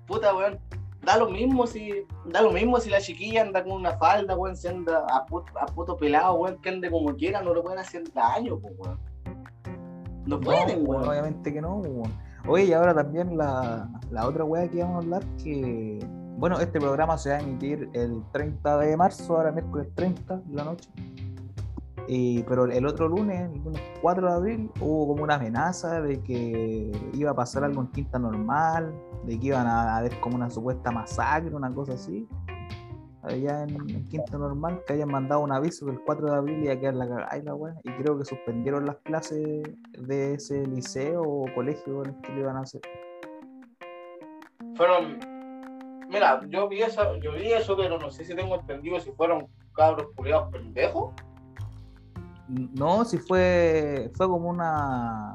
[0.09, 0.59] Puta, weón.
[1.05, 4.57] Da lo mismo si, da lo mismo si la chiquilla anda con una falda, weón,
[4.57, 8.55] si anda a puto, pelado, weón, que ande como quiera, no le pueden hacer daño,
[8.55, 8.99] weón.
[10.25, 11.07] No pueden, weón.
[11.07, 12.11] Obviamente que no, weón.
[12.47, 13.87] Oye, y ahora también la,
[14.25, 15.99] otra weá que vamos a hablar, que
[16.37, 20.53] bueno, este programa se va a emitir el 30 de marzo, ahora miércoles 30 de
[20.55, 20.89] la noche.
[22.07, 26.19] Y, pero el otro lunes, el lunes 4 de abril, hubo como una amenaza de
[26.21, 28.91] que iba a pasar algo en Quinta Normal,
[29.25, 32.27] de que iban a haber como una supuesta masacre, una cosa así
[33.23, 36.73] allá en, Quinto Normal que hayan mandado un aviso que el 4 de abril iba
[36.73, 39.63] a quedar la cagada y la y creo que suspendieron las clases
[39.97, 42.81] de ese liceo o colegio en el que le iban a hacer.
[44.75, 45.19] Fueron,
[46.09, 49.47] mira, yo vi eso, yo vi eso, pero no sé si tengo entendido si fueron
[49.73, 51.13] cabros culiados pendejos.
[52.47, 55.33] No, si fue, fue como una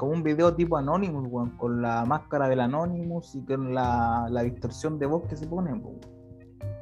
[0.00, 1.28] como un video tipo Anonymous,
[1.58, 5.78] con la máscara del Anonymous y con la, la distorsión de voz que se pone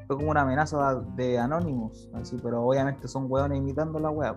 [0.06, 4.36] fue como una amenaza de Anonymous, así, pero obviamente son hueones imitando la hueá,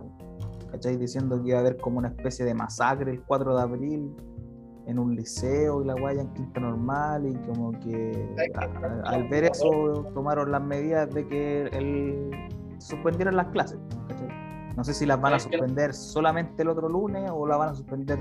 [0.71, 0.97] ¿cachai?
[0.97, 4.15] Diciendo que iba a haber como una especie de masacre el 4 de abril
[4.87, 8.35] en un liceo y la hueá en Quinta Normal y como que
[9.05, 12.31] al ver eso tomaron las medidas de que el,
[12.79, 13.77] suspendieron las clases,
[14.07, 14.40] ¿cachai?
[14.75, 17.75] No sé si las van a suspender solamente el otro lunes o las van a
[17.75, 18.17] suspender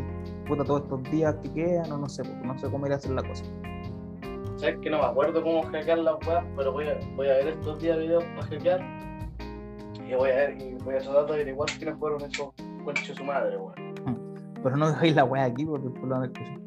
[0.47, 3.13] puta, todos estos días que quedan o no sé, no sé cómo ir a hacer
[3.13, 3.45] la cosa.
[4.57, 7.49] Sabes que no me acuerdo cómo hackear las weas, pero voy a, voy a ver
[7.49, 8.81] estos días videos para hackear.
[10.07, 12.53] Y voy a ver, y voy a tratar de averiguar quiénes fueron esos
[12.85, 13.75] conchos su madre, weón.
[14.05, 14.63] Mm.
[14.63, 16.61] Pero no dejáis la wea aquí porque después lo van a escuchar.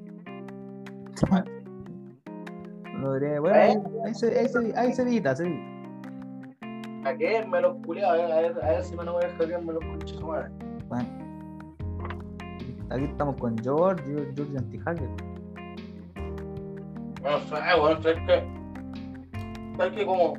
[2.93, 5.72] No debería, bueno, ahí, ahí, se, ahí, se, ahí se edita, se edita.
[7.05, 7.45] ¿A qué?
[7.45, 9.83] Me los culiados, a ver, a ver si me no voy a hackear me los
[9.83, 10.49] conchos su madre.
[10.87, 11.09] Bueno.
[12.89, 14.03] Aquí estamos con George,
[14.35, 15.09] George, Antihacker.
[17.21, 19.83] No sé, bueno, es que.
[19.83, 20.33] Es que como.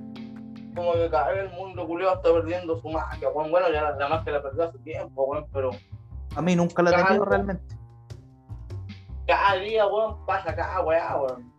[0.74, 4.09] Como que cada vez el mundo culiado está perdiendo su magia, bueno, bueno, ya la
[4.09, 5.70] magia la perdió hace tiempo, bueno, pero.
[6.35, 7.77] A mí nunca la he tenido realmente.
[9.27, 11.54] Cada día, weón, pasa cada weá, weón.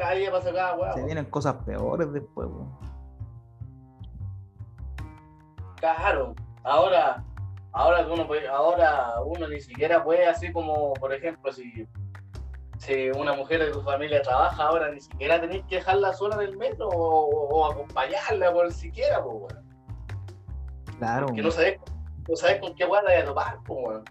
[0.00, 0.92] Cada día pasa cada weá.
[0.94, 2.70] Se vienen cosas peores después, weón.
[5.76, 7.22] Claro, ahora,
[7.72, 11.86] ahora uno puede, ahora uno ni siquiera puede así como, por ejemplo, si
[12.78, 16.48] si una mujer de tu familia trabaja ahora, ni siquiera tenéis que dejarla sola en
[16.48, 19.68] el metro o, acompañarla por siquiera, pues, weón.
[20.96, 21.26] Claro.
[21.26, 21.78] Que no sabes,
[22.26, 24.04] no sabes con qué guarda a topar, pues, weón.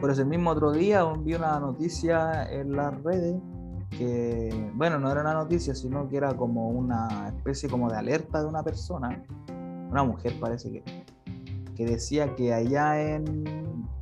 [0.00, 3.40] Por ese mismo otro día vi una noticia en las redes
[3.90, 8.40] que, bueno, no era una noticia, sino que era como una especie como de alerta
[8.40, 9.22] de una persona,
[9.90, 11.04] una mujer parece que,
[11.74, 13.44] que decía que allá en,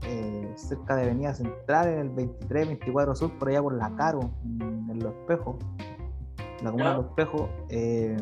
[0.03, 4.21] eh, cerca de Avenida Central, en el 23, 24 Sur, por allá por la Caro,
[4.45, 5.57] en, en Los Espejos,
[6.63, 6.97] la comuna de.
[6.97, 7.51] Los Espejos.
[7.71, 8.17] eh,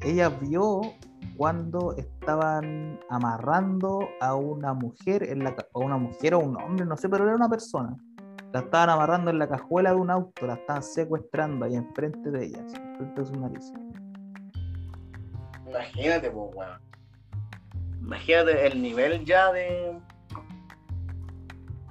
[0.00, 0.82] ella vio
[1.36, 6.96] cuando estaban amarrando a una mujer, en la, o una mujer o un hombre, no
[6.96, 7.96] sé, pero era una persona.
[8.54, 12.44] La estaban amarrando en la cajuela de un auto, la estaban secuestrando ahí enfrente de
[12.46, 13.72] ella, así, enfrente de su nariz.
[15.66, 16.80] Imagínate, pues, weón.
[18.00, 19.98] Imagínate el nivel ya de.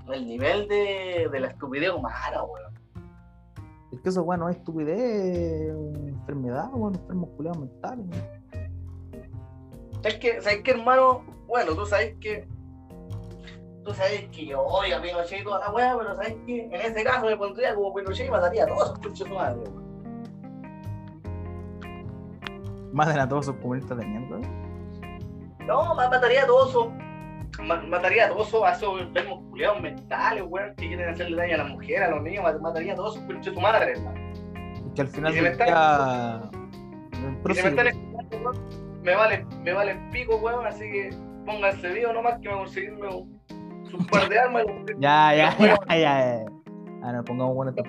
[0.10, 2.73] El nivel de, de la estupidez humana, weón.
[3.91, 8.06] Es que eso, es estupidez, es una enfermedad, bueno, enfermos culiados mentales.
[8.06, 8.15] ¿no?
[10.02, 11.26] Es que, ¿sabes qué, hermano?
[11.45, 12.48] Bueno, tú sabes que.
[13.84, 16.73] Tú sabes que yo odio a Pinochet y toda la weá, pero sabes que en
[16.73, 19.61] ese caso me pondría como Pinochet y mataría a todos esos pinches madre.
[22.93, 24.38] Maten a todos esos comunistas de mierda.
[25.65, 26.89] No, ma- mataría a todos
[27.61, 31.57] Mataría a todos esos, a esos enfermos culiados mentales, weón, que quieren hacerle daño a
[31.60, 34.19] las mujeres, a los niños, ma- mataría a todos esos pinches de tu madre, hermano.
[34.95, 36.41] Que al final Y si me están- día.
[37.11, 37.68] Y si me Prosigue.
[37.69, 41.10] están escuchando, weón, me vale, me vale pico, weón, así que
[41.45, 43.39] pónganse vivo nomás que me conseguirme un,
[43.98, 44.64] un par de armas
[44.99, 46.45] Ya, ya, ya, ya, ya.
[47.03, 47.84] Ah, no, pongamos bueno esto.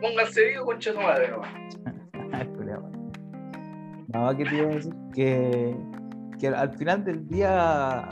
[0.00, 1.30] pónganse vivo, concha de madre.
[2.56, 2.82] Culiao.
[4.08, 4.94] No, ¿qué te iba a decir?
[5.14, 5.76] Que,
[6.38, 8.08] que al final del día,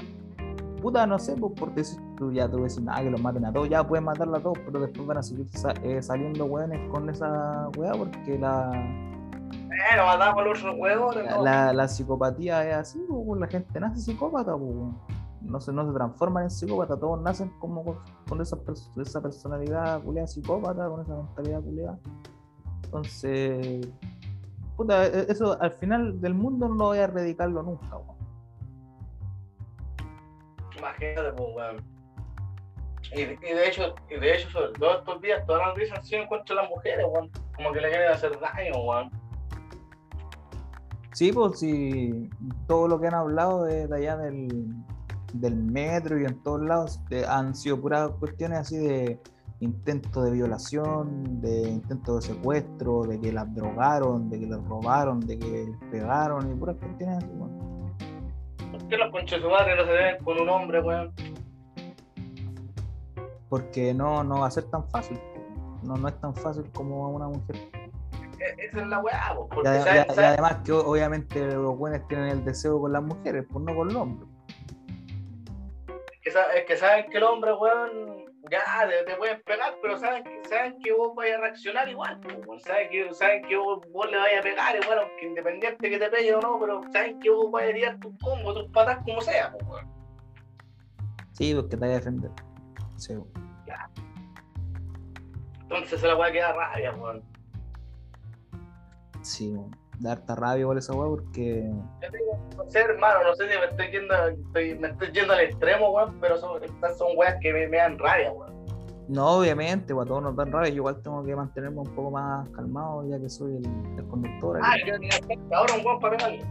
[0.80, 3.52] puta, no sé, pues por decir tú ya tú decir nada, que los maten a
[3.52, 6.78] todos, ya pueden matarla a todos, pero después van a seguir sa- eh, saliendo weones
[6.90, 11.42] con esa weá porque la, Bueno, matamos a los otros la, no.
[11.44, 15.18] la- la psicopatía es así, pues, la gente nace psicópata, pues.
[15.44, 17.98] No se, no se transforman en psicópata, todos nacen como con,
[18.28, 18.58] con esa,
[19.00, 21.98] esa personalidad culiada psicópata, con esa mentalidad culiada.
[22.84, 23.88] Entonces,
[24.76, 28.16] puta, e- eso al final del mundo no voy a erradicarlo nunca, weón.
[30.78, 31.92] Imagínate, pues, weón.
[33.14, 36.04] Y, y de hecho, y de hecho, sobre todo estos días, todas las noticias han
[36.04, 37.30] sido en contra de las mujeres, weón.
[37.56, 39.10] Como que le quieren hacer daño, weón.
[41.12, 42.30] Sí, pues sí,
[42.66, 44.74] todo lo que han hablado de, de allá del,
[45.32, 49.20] del metro y en todos lados han sido puras cuestiones así de
[49.60, 55.20] intento de violación, de intento de secuestro, de que las drogaron, de que las robaron,
[55.20, 57.92] de que les pegaron y puras cuestiones así, weón.
[58.72, 61.12] ¿Por qué los conchos de madre no se deben con un hombre, weón?
[63.48, 65.20] porque no, no va a ser tan fácil,
[65.82, 67.56] no, no es tan fácil como a una mujer.
[68.38, 69.34] E- Esa es la weá.
[69.34, 73.62] Y, Porque, y- además que obviamente los buenos tienen el deseo con las mujeres, pues
[73.64, 74.28] no con los hombres.
[76.22, 80.22] Que es que saben que el hombre, weón, ya te, te pueden pegar, pero saben
[80.22, 82.60] que, saben que vos vais a reaccionar igual, weón.
[82.60, 85.98] saben que, saben que vos, vos le vais a pegar, y bueno, que independiente que
[85.98, 88.98] te pegue o no, pero saben que vos vais a tirar tus combos, tus patas,
[89.04, 89.90] como sea, weón.
[91.32, 92.30] Sí, porque te vaya a defender.
[92.96, 93.42] Sí, weón.
[95.62, 97.22] Entonces se la weá queda rabia, weón.
[99.22, 99.81] Sí, weón.
[100.02, 101.70] Da harta rabia igual esa weá porque
[102.56, 105.90] no sé, hermano, no sé si me estoy yendo, estoy- me estoy yendo al extremo,
[105.90, 108.52] weón, pero son, estas son weas que me, me dan rabia, weón.
[109.08, 112.48] no, obviamente, a todos nos dan rabia, yo igual tengo que mantenerme un poco más
[112.50, 113.66] calmado ya que soy el,
[113.98, 114.58] el conductor.
[114.62, 116.44] Ah, yo que- ahora un weón para pegarle.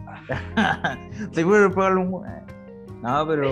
[0.56, 0.98] Ah,
[1.32, 2.46] Seguro que pegarle un weón.
[3.02, 3.50] No, pero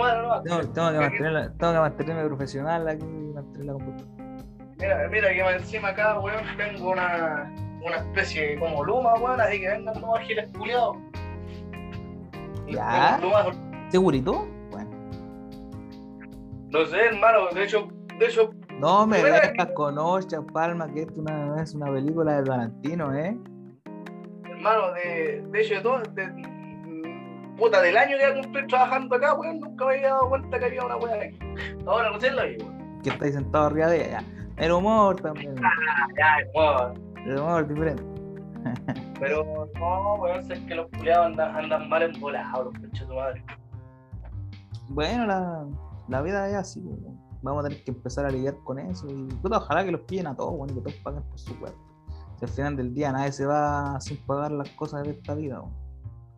[0.00, 0.42] madre, no.
[0.42, 4.16] tengo, tengo que mantenerla- tengo que mantenerme profesional aquí, mantener la computadora.
[4.78, 7.50] Mira, mira que encima acá, weón, tengo una,
[7.82, 10.96] una especie de como luma, weón, así que vengan los giles culiados.
[12.68, 13.16] Ya.
[13.20, 13.56] Plumas,
[13.90, 14.46] ¿Segurito?
[14.70, 14.90] Bueno.
[16.70, 17.88] No sé, hermano, de hecho,
[18.18, 18.50] de hecho,
[18.80, 23.14] No me vengas con Ocha Palma, que esto una, no es una película de Tarantino,
[23.14, 23.36] ¿eh?
[24.44, 29.34] hermano, de, de hecho, de todo, de, mm, puta, del año que cumplí trabajando acá,
[29.34, 31.38] weón, nunca me había dado cuenta que había una weá aquí.
[31.86, 33.00] Ahora recién la vi, weón.
[33.02, 34.24] Que estáis sentado arriba de ella.
[34.56, 35.54] El humor también.
[35.62, 36.38] Ah, ya.
[36.38, 37.05] El humor
[37.68, 38.02] diferente.
[39.20, 43.44] Pero no, weón, sé que los culiados andan, andan mal embolados, los pinches de madre.
[44.88, 45.66] Bueno, la,
[46.08, 46.80] la vida es así.
[46.80, 47.16] pues, weón.
[47.42, 49.06] Vamos a tener que empezar a lidiar con eso.
[49.08, 51.58] Y puta, ojalá que los pillen a todos, bueno, y que todos paguen por su
[51.58, 51.78] cuerpo.
[52.38, 55.60] Si al final del día nadie se va sin pagar las cosas de esta vida.
[55.60, 55.72] weón.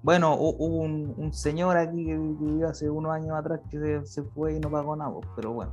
[0.02, 4.06] Bueno, hu- hubo un, un señor aquí que vivió hace unos años atrás que se,
[4.06, 5.72] se fue y no pagó nada, pero bueno,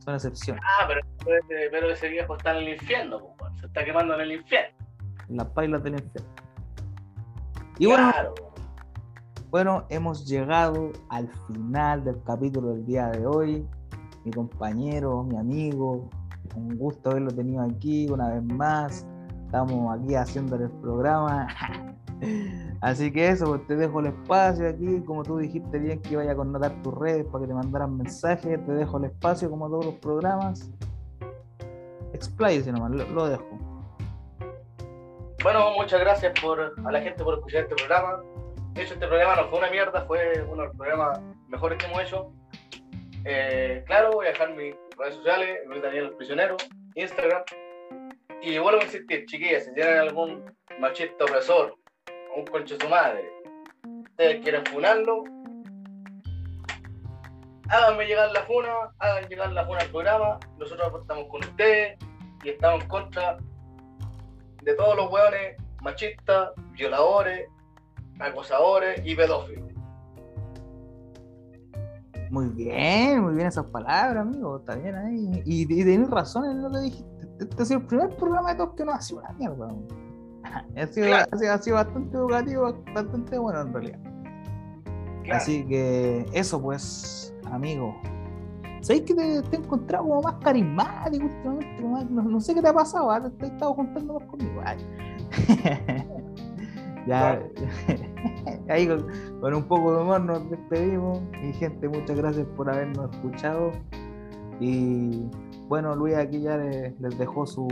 [0.00, 0.62] son excepciones.
[0.66, 3.37] Ah, pero, pero ese- pero viejo está en el infierno, weón.
[3.60, 4.76] Se está quemando en el infierno.
[5.28, 6.30] Las pailas del infierno.
[7.78, 8.12] Y bueno,
[9.50, 13.66] Bueno, hemos llegado al final del capítulo del día de hoy.
[14.24, 16.10] Mi compañero, mi amigo,
[16.54, 19.06] un gusto haberlo tenido aquí una vez más.
[19.46, 21.46] Estamos aquí haciendo el programa.
[22.80, 26.32] Así que eso, pues te dejo el espacio aquí, como tú dijiste bien que vaya
[26.32, 29.86] a connotar tus redes para que te mandaran mensajes, te dejo el espacio como todos
[29.86, 30.70] los programas.
[32.12, 33.58] Expláyese nomás, lo, dejo.
[35.42, 38.22] Bueno, muchas gracias por, a la gente por escuchar este programa.
[38.72, 41.86] De hecho, este programa no fue una mierda, fue uno de los programas mejores que
[41.86, 42.32] hemos hecho.
[43.24, 46.56] Eh, claro, voy a dejar mis redes sociales, Luis Daniel el Prisionero,
[46.94, 47.42] Instagram.
[48.42, 50.44] Y vuelvo a insistir, chiquillas, si tienen algún
[50.78, 51.74] machista opresor,
[52.36, 53.32] un concho de su madre,
[54.10, 55.24] ustedes quieren funarlo,
[57.68, 58.68] háganme llegar la funa,
[58.98, 61.98] hagan llegar la funa al programa, nosotros estamos con ustedes
[62.44, 63.38] y estamos en contra
[64.62, 67.48] de todos los hueones machistas, violadores,
[68.20, 69.68] acosadores y pedófilos.
[72.30, 74.58] Muy bien, muy bien esas palabras, amigo.
[74.58, 75.42] Está bien ahí.
[75.46, 77.28] Y, y tenés razón en lo que dijiste.
[77.40, 79.68] Este ha sido el primer programa de todos que no ha sido una mierda.
[80.76, 81.26] Ha sido, Claro.
[81.30, 83.98] ha sido- ha sido bastante educativo, bastante bueno en realidad.
[85.24, 85.36] Claro.
[85.36, 87.94] Así que eso pues, amigo.
[88.80, 91.84] ¿Sabéis que te, te he encontrado como más carismático últimamente?
[91.84, 93.20] más- no, no sé qué te ha pasado, ¿ah?
[93.20, 94.62] te, he estado juntando más conmigo.
[97.06, 97.40] Ya,
[98.68, 99.06] ahí con,
[99.40, 101.20] con un poco de humor nos despedimos.
[101.42, 103.72] Y gente, muchas gracias por habernos escuchado.
[104.60, 105.24] Y
[105.68, 107.66] bueno, Luis aquí ya les, les dejó su,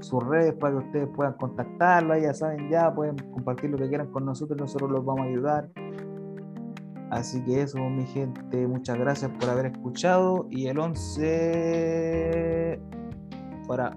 [0.00, 2.12] sus redes para que ustedes puedan contactarlo.
[2.12, 4.58] ahí Ya saben, ya pueden compartir lo que quieran con nosotros.
[4.60, 5.70] Nosotros los vamos a ayudar.
[7.10, 10.46] Así que eso, mi gente, muchas gracias por haber escuchado.
[10.50, 12.80] Y el 11
[13.66, 13.96] para